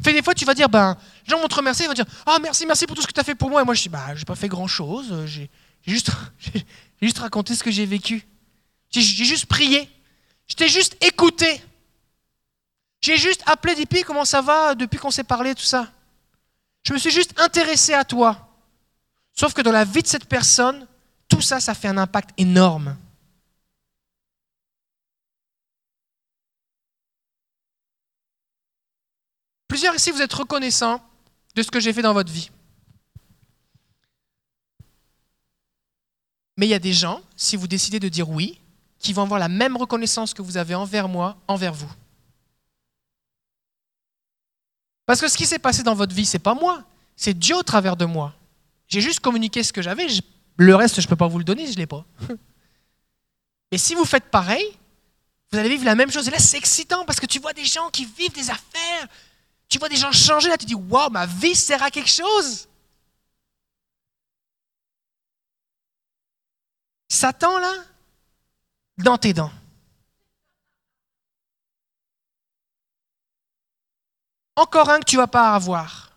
Fait 0.03 0.13
des 0.13 0.23
fois, 0.23 0.33
tu 0.33 0.45
vas 0.45 0.53
dire, 0.53 0.67
ben, 0.67 0.97
les 1.25 1.31
gens 1.31 1.39
vont 1.39 1.47
te 1.47 1.55
remercier, 1.55 1.85
ils 1.85 1.87
vont 1.87 1.93
dire, 1.93 2.05
ah 2.25 2.37
merci, 2.41 2.65
merci 2.65 2.87
pour 2.87 2.95
tout 2.95 3.01
ce 3.03 3.07
que 3.07 3.13
tu 3.13 3.19
as 3.19 3.23
fait 3.23 3.35
pour 3.35 3.49
moi. 3.49 3.61
Et 3.61 3.65
moi, 3.65 3.75
je 3.75 3.83
dis, 3.83 3.89
bah, 3.89 4.15
j'ai 4.15 4.25
pas 4.25 4.35
fait 4.35 4.47
grand 4.47 4.67
chose, 4.67 5.25
j'ai 5.27 5.49
juste, 5.85 6.09
juste 7.01 7.19
raconté 7.19 7.53
ce 7.55 7.63
que 7.63 7.71
j'ai 7.71 7.85
vécu. 7.85 8.25
J'ai 8.89 9.01
juste 9.01 9.45
prié. 9.45 9.89
Je 10.47 10.55
t'ai 10.55 10.67
juste 10.67 10.97
écouté. 11.03 11.61
J'ai 12.99 13.17
juste 13.17 13.41
appelé 13.45 13.73
Dipi, 13.75 14.03
comment 14.03 14.25
ça 14.25 14.41
va 14.41 14.75
depuis 14.75 14.99
qu'on 14.99 15.11
s'est 15.11 15.23
parlé, 15.23 15.55
tout 15.55 15.63
ça. 15.63 15.91
Je 16.83 16.93
me 16.93 16.97
suis 16.97 17.11
juste 17.11 17.39
intéressé 17.39 17.93
à 17.93 18.03
toi. 18.03 18.49
Sauf 19.33 19.53
que 19.53 19.61
dans 19.61 19.71
la 19.71 19.85
vie 19.85 20.01
de 20.01 20.07
cette 20.07 20.25
personne, 20.25 20.87
tout 21.31 21.41
ça, 21.41 21.61
ça 21.61 21.73
fait 21.73 21.87
un 21.87 21.97
impact 21.97 22.31
énorme. 22.37 22.97
Plusieurs 29.69 29.95
ici, 29.95 30.11
vous 30.11 30.21
êtes 30.21 30.33
reconnaissants 30.33 31.01
de 31.55 31.63
ce 31.63 31.71
que 31.71 31.79
j'ai 31.79 31.93
fait 31.93 32.01
dans 32.01 32.13
votre 32.13 32.31
vie. 32.31 32.51
Mais 36.57 36.67
il 36.67 36.69
y 36.69 36.73
a 36.73 36.79
des 36.79 36.91
gens, 36.91 37.21
si 37.37 37.55
vous 37.55 37.67
décidez 37.67 37.99
de 37.99 38.09
dire 38.09 38.29
oui, 38.29 38.59
qui 38.99 39.13
vont 39.13 39.23
avoir 39.23 39.39
la 39.39 39.47
même 39.47 39.77
reconnaissance 39.77 40.33
que 40.33 40.41
vous 40.41 40.57
avez 40.57 40.75
envers 40.75 41.07
moi, 41.07 41.37
envers 41.47 41.73
vous. 41.73 41.91
Parce 45.05 45.21
que 45.21 45.29
ce 45.29 45.37
qui 45.37 45.45
s'est 45.45 45.59
passé 45.59 45.81
dans 45.81 45.95
votre 45.95 46.13
vie, 46.13 46.25
c'est 46.25 46.39
pas 46.39 46.53
moi, 46.53 46.83
c'est 47.15 47.33
Dieu 47.33 47.55
au 47.55 47.63
travers 47.63 47.95
de 47.95 48.05
moi. 48.05 48.33
J'ai 48.89 48.99
juste 48.99 49.21
communiqué 49.21 49.63
ce 49.63 49.71
que 49.71 49.81
j'avais, 49.81 50.07
le 50.57 50.75
reste, 50.75 51.01
je 51.01 51.05
ne 51.05 51.09
peux 51.09 51.15
pas 51.15 51.27
vous 51.27 51.37
le 51.37 51.43
donner, 51.43 51.65
je 51.65 51.73
ne 51.73 51.77
l'ai 51.77 51.87
pas. 51.87 52.05
Et 53.71 53.77
si 53.77 53.95
vous 53.95 54.05
faites 54.05 54.25
pareil, 54.25 54.65
vous 55.51 55.59
allez 55.59 55.69
vivre 55.69 55.85
la 55.85 55.95
même 55.95 56.11
chose. 56.11 56.27
Et 56.27 56.31
là, 56.31 56.39
c'est 56.39 56.57
excitant 56.57 57.05
parce 57.05 57.19
que 57.19 57.25
tu 57.25 57.39
vois 57.39 57.53
des 57.53 57.65
gens 57.65 57.89
qui 57.89 58.05
vivent 58.05 58.33
des 58.33 58.49
affaires. 58.49 59.07
Tu 59.67 59.79
vois 59.79 59.89
des 59.89 59.95
gens 59.95 60.11
changer. 60.11 60.49
Là, 60.49 60.57
tu 60.57 60.65
dis 60.65 60.75
Waouh, 60.75 61.09
ma 61.09 61.25
vie 61.25 61.55
sert 61.55 61.81
à 61.83 61.89
quelque 61.89 62.09
chose. 62.09 62.67
Satan, 67.09 67.59
là, 67.59 67.73
dans 68.97 69.17
tes 69.17 69.33
dents. 69.33 69.51
Encore 74.55 74.89
un 74.89 74.99
que 74.99 75.05
tu 75.05 75.15
ne 75.15 75.21
vas 75.21 75.27
pas 75.27 75.53
avoir. 75.53 76.11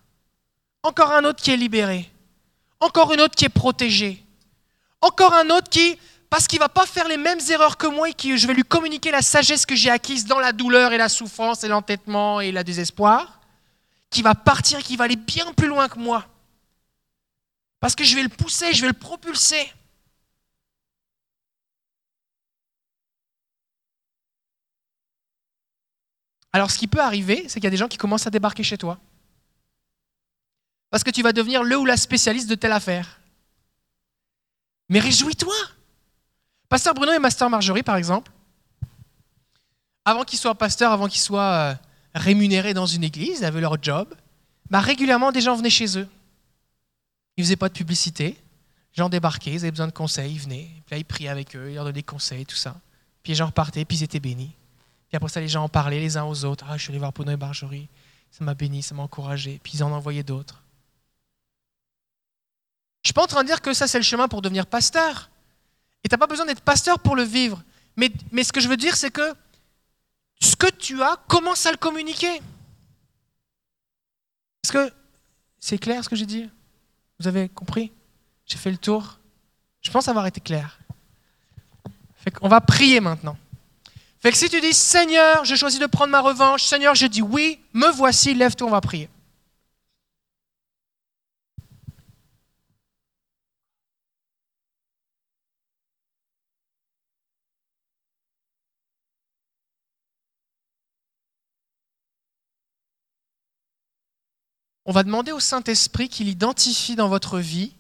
Encore 0.83 1.13
un 1.13 1.25
autre 1.25 1.43
qui 1.43 1.51
est 1.51 1.57
libéré. 1.57 2.11
Encore 2.81 3.13
une 3.13 3.21
autre 3.21 3.35
qui 3.35 3.45
est 3.45 3.49
protégée. 3.49 4.24
Encore 5.05 5.35
un 5.35 5.51
autre 5.51 5.69
qui, 5.69 5.99
parce 6.31 6.47
qu'il 6.47 6.59
ne 6.59 6.65
va 6.65 6.71
pas 6.71 6.87
faire 6.87 7.09
les 7.09 7.19
mêmes 7.19 7.39
erreurs 7.51 7.77
que 7.77 7.87
moi 7.87 8.09
et 8.09 8.15
que 8.15 8.39
je 8.39 8.47
vais 8.47 8.55
lui 8.55 8.63
communiquer 8.63 9.11
la 9.11 9.21
sagesse 9.21 9.67
que 9.67 9.77
j'ai 9.77 9.91
acquise 9.91 10.25
dans 10.25 10.39
la 10.39 10.53
douleur 10.53 10.95
et 10.95 10.97
la 10.97 11.11
souffrance 11.11 11.63
et 11.63 11.69
l'entêtement 11.69 12.41
et 12.41 12.51
le 12.51 12.65
désespoir, 12.65 13.43
qui 14.09 14.23
va 14.23 14.35
partir, 14.35 14.79
qui 14.79 14.97
va 14.97 15.05
aller 15.05 15.17
bien 15.17 15.53
plus 15.53 15.67
loin 15.67 15.89
que 15.89 15.99
moi. 15.99 16.27
Parce 17.81 17.95
que 17.95 18.03
je 18.03 18.17
vais 18.17 18.23
le 18.23 18.31
pousser, 18.31 18.73
je 18.73 18.81
vais 18.81 18.87
le 18.87 18.95
propulser. 18.95 19.71
Alors 26.51 26.71
ce 26.71 26.79
qui 26.79 26.87
peut 26.87 27.01
arriver, 27.01 27.45
c'est 27.49 27.61
qu'il 27.61 27.65
y 27.65 27.67
a 27.67 27.71
des 27.71 27.77
gens 27.77 27.89
qui 27.89 27.99
commencent 27.99 28.27
à 28.27 28.31
débarquer 28.31 28.63
chez 28.63 28.79
toi. 28.79 28.99
Parce 30.89 31.05
que 31.05 31.11
tu 31.11 31.21
vas 31.21 31.35
devenir 31.35 31.63
le 31.63 31.77
ou 31.77 31.85
la 31.85 31.99
spécialiste 31.99 32.49
de 32.49 32.55
telle 32.55 32.73
affaire. 32.73 33.21
Mais 34.89 35.01
réjouis-toi. 35.01 35.55
Pasteur 36.69 36.95
Bruno 36.95 37.13
et 37.13 37.19
Master 37.19 37.49
Marjorie, 37.51 37.83
par 37.83 37.97
exemple, 37.97 38.31
avant 40.05 40.25
qu'ils 40.25 40.39
soient 40.39 40.55
pasteurs, 40.55 40.93
avant 40.93 41.09
qu'ils 41.09 41.21
soient 41.21 41.43
euh, 41.43 41.75
rémunérés 42.15 42.75
dans 42.75 42.87
une 42.87 43.05
église, 43.05 43.41
ils 43.41 43.45
avaient 43.45 43.61
leur 43.61 43.83
job, 43.83 44.15
bah, 44.71 44.81
régulièrement 44.81 45.33
des 45.33 45.41
gens 45.41 45.57
venaient 45.57 45.71
chez 45.71 45.99
eux. 45.99 46.09
Ils 47.37 47.41
ne 47.41 47.45
faisaient 47.45 47.57
pas 47.57 47.69
de 47.69 47.75
publicité. 47.75 48.27
Les 48.27 49.03
gens 49.03 49.09
débarquaient, 49.09 49.53
ils 49.53 49.61
avaient 49.61 49.71
besoin 49.71 49.87
de 49.87 49.93
conseils, 49.93 50.33
ils 50.33 50.41
venaient. 50.41 50.69
Puis 50.87 50.93
là, 50.93 50.99
ils 50.99 51.05
priaient 51.05 51.29
avec 51.29 51.57
eux, 51.57 51.71
ils 51.71 51.75
leur 51.75 51.85
donnaient 51.85 51.95
des 51.95 52.03
conseils, 52.03 52.47
tout 52.47 52.57
ça. 52.57 52.77
Puis 53.23 53.33
les 53.33 53.37
gens 53.37 53.47
repartaient, 53.47 53.85
puis 53.85 53.99
ils 53.99 54.03
étaient 54.05 54.21
bénis. 54.21 54.55
Puis 55.09 55.17
après 55.17 55.29
ça, 55.29 55.41
les 55.41 55.49
gens 55.49 55.65
en 55.65 55.69
parlaient 55.69 56.01
les 56.01 56.17
uns 56.17 56.25
aux 56.25 56.45
autres. 56.45 56.65
Ah, 56.69 56.77
je 56.77 56.83
suis 56.83 56.91
allé 56.91 56.99
voir 56.99 57.13
Bruno 57.13 57.33
et 57.33 57.37
Marjorie. 57.37 57.89
Ça 58.31 58.45
m'a 58.45 58.55
béni, 58.55 58.83
ça 58.83 58.95
m'a 58.95 59.03
encouragé. 59.03 59.61
Puis 59.63 59.75
ils 59.75 59.85
en 59.85 59.93
envoyaient 59.93 60.23
d'autres. 60.23 60.64
Je 63.05 63.09
suis 63.09 63.13
pas 63.13 63.23
en 63.23 63.27
train 63.27 63.43
de 63.43 63.49
dire 63.49 63.61
que 63.61 63.75
ça, 63.75 63.87
c'est 63.87 63.99
le 63.99 64.05
chemin 64.05 64.29
pour 64.29 64.41
devenir 64.41 64.67
pasteur. 64.67 65.31
Et 66.03 66.09
tu 66.09 66.15
n'as 66.15 66.19
pas 66.19 66.27
besoin 66.27 66.47
d'être 66.47 66.63
pasteur 66.63 66.99
pour 66.99 67.15
le 67.15 67.23
vivre. 67.23 67.63
Mais, 67.97 68.11
ce 68.43 68.51
que 68.51 68.61
je 68.61 68.69
veux 68.69 68.79
dire, 68.79 68.97
c'est 68.97 69.11
que 69.11 69.35
ce 70.41 70.57
que 70.57 70.71
tu 70.71 71.03
as, 71.03 71.17
commence 71.29 71.67
à 71.67 71.71
le 71.71 71.77
communiquer? 71.77 72.41
Est-ce 74.65 74.73
que 74.73 74.93
c'est 75.61 75.79
clair 75.79 76.03
ce 76.03 76.09
que 76.09 76.17
j'ai 76.17 76.27
dit? 76.27 76.49
Vous 77.21 77.29
avez 77.29 77.49
compris? 77.51 77.93
J'ai 78.47 78.57
fait 78.57 78.71
le 78.71 78.79
tour. 78.79 79.19
Je 79.83 79.91
pense 79.91 80.09
avoir 80.09 80.27
été 80.27 80.41
clair. 80.41 80.79
On 82.41 82.49
va 82.49 82.63
prier 82.63 83.01
maintenant. 83.01 83.37
Que 84.23 84.35
si 84.35 84.49
tu 84.49 84.59
dis 84.63 84.73
Seigneur, 84.73 85.45
je 85.45 85.55
choisis 85.55 85.79
de 85.79 85.85
prendre 85.85 86.11
ma 86.11 86.21
revanche, 86.21 86.65
Seigneur, 86.65 86.95
je 86.95 87.07
dis 87.07 87.21
oui, 87.21 87.61
me 87.75 87.91
voici, 87.93 88.33
lève-toi, 88.33 88.67
on 88.67 88.71
va 88.71 88.81
prier. 88.81 89.11
On 104.87 104.93
va 104.93 105.03
demander 105.03 105.33
au 105.33 105.41
Saint-Esprit 105.41 106.09
qu'il 106.09 106.29
identifie 106.29 106.97
dans 106.97 107.09
votre 107.09 107.39
vie 107.39 107.75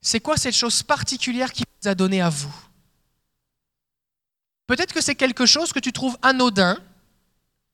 c'est 0.00 0.20
quoi 0.20 0.36
cette 0.36 0.54
chose 0.54 0.82
particulière 0.82 1.52
qu'il 1.52 1.66
vous 1.82 1.88
a 1.88 1.94
donnée 1.94 2.20
à 2.20 2.28
vous. 2.28 2.54
Peut-être 4.66 4.92
que 4.92 5.00
c'est 5.00 5.14
quelque 5.14 5.46
chose 5.46 5.72
que 5.72 5.80
tu 5.80 5.92
trouves 5.92 6.16
anodin 6.22 6.78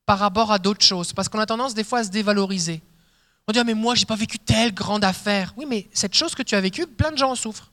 par 0.07 0.19
rapport 0.19 0.53
à 0.53 0.59
d'autres 0.59 0.85
choses, 0.85 1.13
parce 1.13 1.29
qu'on 1.29 1.39
a 1.39 1.47
tendance 1.47 1.75
des 1.75 1.85
fois 1.85 2.01
à 2.01 2.05
se 2.05 2.11
dévaloriser. 2.11 2.83
On 3.47 3.53
dit, 3.53 3.59
ah, 3.59 3.65
mais 3.65 3.75
moi, 3.75 3.95
je 3.95 4.01
n'ai 4.01 4.07
pas 4.07 4.17
vécu 4.17 4.39
telle 4.39 4.73
grande 4.73 5.05
affaire. 5.05 5.53
Oui, 5.57 5.67
mais 5.69 5.89
cette 5.93 6.15
chose 6.15 6.35
que 6.35 6.43
tu 6.43 6.55
as 6.55 6.61
vécue, 6.61 6.87
plein 6.87 7.11
de 7.11 7.19
gens 7.19 7.31
en 7.31 7.35
souffrent. 7.35 7.71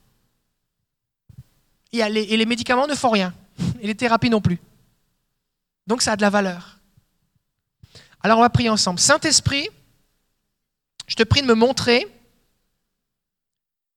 Et 1.94 2.08
les, 2.10 2.22
et 2.22 2.38
les 2.38 2.46
médicaments 2.46 2.88
ne 2.88 2.96
font 2.96 3.10
rien. 3.10 3.34
Et 3.80 3.88
les 3.88 3.96
thérapies 3.96 4.30
non 4.30 4.42
plus. 4.42 4.60
Donc 5.88 6.02
ça 6.02 6.14
a 6.14 6.16
de 6.16 6.22
la 6.22 6.30
valeur. 6.30 6.78
Alors 8.22 8.38
on 8.38 8.42
va 8.42 8.50
prier 8.50 8.70
ensemble. 8.70 9.00
Saint-Esprit, 9.00 9.70
je 11.12 11.16
te 11.18 11.24
prie 11.24 11.42
de 11.42 11.48
me 11.48 11.56
montrer 11.56 12.08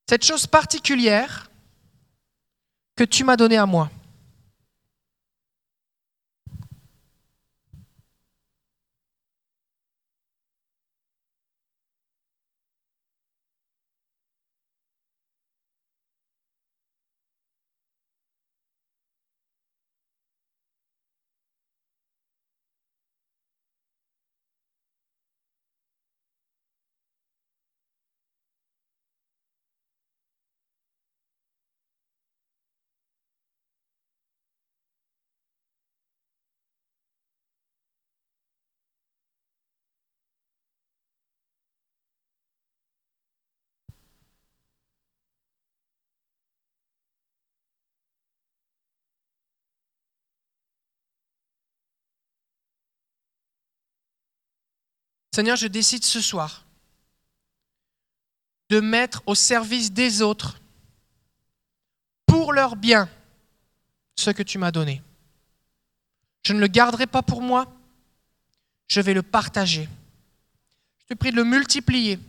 cette 0.08 0.24
chose 0.24 0.48
particulière 0.48 1.48
que 2.96 3.04
tu 3.04 3.22
m'as 3.22 3.36
donnée 3.36 3.56
à 3.56 3.66
moi. 3.66 3.88
Seigneur, 55.34 55.56
je 55.56 55.66
décide 55.66 56.04
ce 56.04 56.20
soir 56.20 56.64
de 58.70 58.78
mettre 58.78 59.20
au 59.26 59.34
service 59.34 59.90
des 59.90 60.22
autres, 60.22 60.60
pour 62.24 62.52
leur 62.52 62.76
bien, 62.76 63.08
ce 64.14 64.30
que 64.30 64.44
tu 64.44 64.58
m'as 64.58 64.70
donné. 64.70 65.02
Je 66.46 66.52
ne 66.52 66.60
le 66.60 66.68
garderai 66.68 67.08
pas 67.08 67.22
pour 67.22 67.42
moi, 67.42 67.66
je 68.86 69.00
vais 69.00 69.12
le 69.12 69.24
partager. 69.24 69.88
Je 71.00 71.06
te 71.06 71.14
prie 71.14 71.32
de 71.32 71.36
le 71.36 71.42
multiplier. 71.42 72.20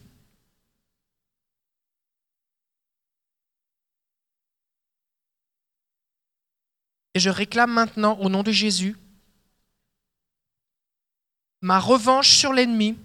Et 7.13 7.19
je 7.19 7.29
réclame 7.29 7.71
maintenant, 7.71 8.17
au 8.17 8.29
nom 8.29 8.41
de 8.41 8.51
Jésus, 8.51 8.97
ma 11.65 11.79
revanche 11.79 12.29
sur 12.29 12.53
l'ennemi 12.53 12.95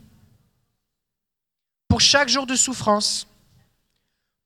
pour 1.88 2.02
chaque 2.02 2.28
jour 2.28 2.46
de 2.46 2.54
souffrance, 2.54 3.26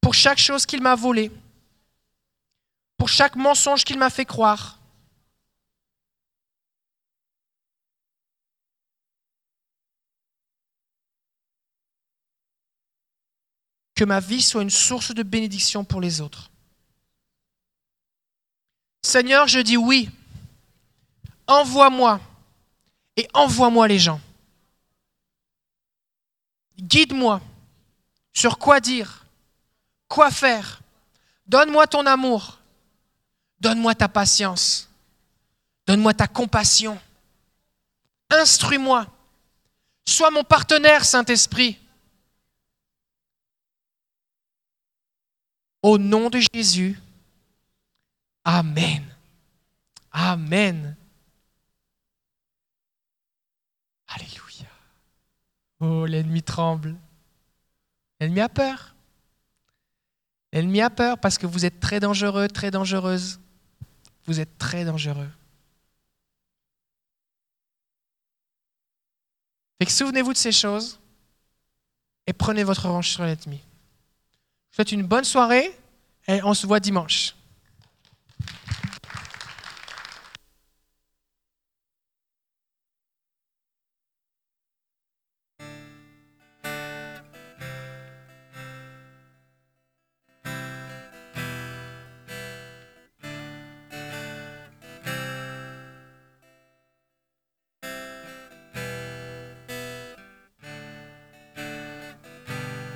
pour 0.00 0.14
chaque 0.14 0.38
chose 0.38 0.66
qu'il 0.66 0.80
m'a 0.80 0.94
volée, 0.94 1.32
pour 2.96 3.08
chaque 3.08 3.34
mensonge 3.34 3.82
qu'il 3.82 3.98
m'a 3.98 4.10
fait 4.10 4.24
croire. 4.24 4.78
Que 13.96 14.04
ma 14.04 14.20
vie 14.20 14.42
soit 14.42 14.62
une 14.62 14.70
source 14.70 15.12
de 15.12 15.24
bénédiction 15.24 15.84
pour 15.84 16.00
les 16.00 16.20
autres. 16.20 16.52
Seigneur, 19.02 19.48
je 19.48 19.58
dis 19.58 19.76
oui. 19.76 20.08
Envoie-moi 21.48 22.20
et 23.16 23.28
envoie-moi 23.32 23.88
les 23.88 23.98
gens. 23.98 24.20
Guide-moi 26.78 27.40
sur 28.32 28.58
quoi 28.58 28.80
dire, 28.80 29.24
quoi 30.08 30.30
faire. 30.30 30.80
Donne-moi 31.46 31.86
ton 31.86 32.04
amour. 32.06 32.58
Donne-moi 33.60 33.94
ta 33.94 34.08
patience. 34.08 34.88
Donne-moi 35.86 36.14
ta 36.14 36.26
compassion. 36.26 36.98
Instruis-moi. 38.30 39.06
Sois 40.06 40.30
mon 40.30 40.42
partenaire, 40.42 41.04
Saint-Esprit. 41.04 41.78
Au 45.82 45.98
nom 45.98 46.30
de 46.30 46.40
Jésus. 46.52 46.98
Amen. 48.44 49.04
Amen. 50.10 50.96
Alléluia. 54.14 54.70
Oh, 55.80 56.06
l'ennemi 56.06 56.42
tremble. 56.42 56.96
L'ennemi 58.20 58.40
a 58.40 58.48
peur. 58.48 58.94
L'ennemi 60.52 60.80
a 60.80 60.90
peur 60.90 61.18
parce 61.18 61.36
que 61.36 61.46
vous 61.46 61.64
êtes 61.64 61.80
très 61.80 61.98
dangereux, 61.98 62.48
très 62.48 62.70
dangereuse. 62.70 63.40
Vous 64.26 64.38
êtes 64.40 64.56
très 64.56 64.84
dangereux. 64.84 65.28
Fait 69.78 69.86
que 69.86 69.92
souvenez-vous 69.92 70.32
de 70.32 70.38
ces 70.38 70.52
choses 70.52 71.00
et 72.26 72.32
prenez 72.32 72.62
votre 72.62 72.86
revanche 72.86 73.10
sur 73.10 73.24
l'ennemi. 73.24 73.58
Je 73.58 73.60
vous 73.60 74.74
souhaite 74.76 74.92
une 74.92 75.02
bonne 75.02 75.24
soirée 75.24 75.76
et 76.28 76.42
on 76.44 76.54
se 76.54 76.66
voit 76.66 76.80
dimanche. 76.80 77.34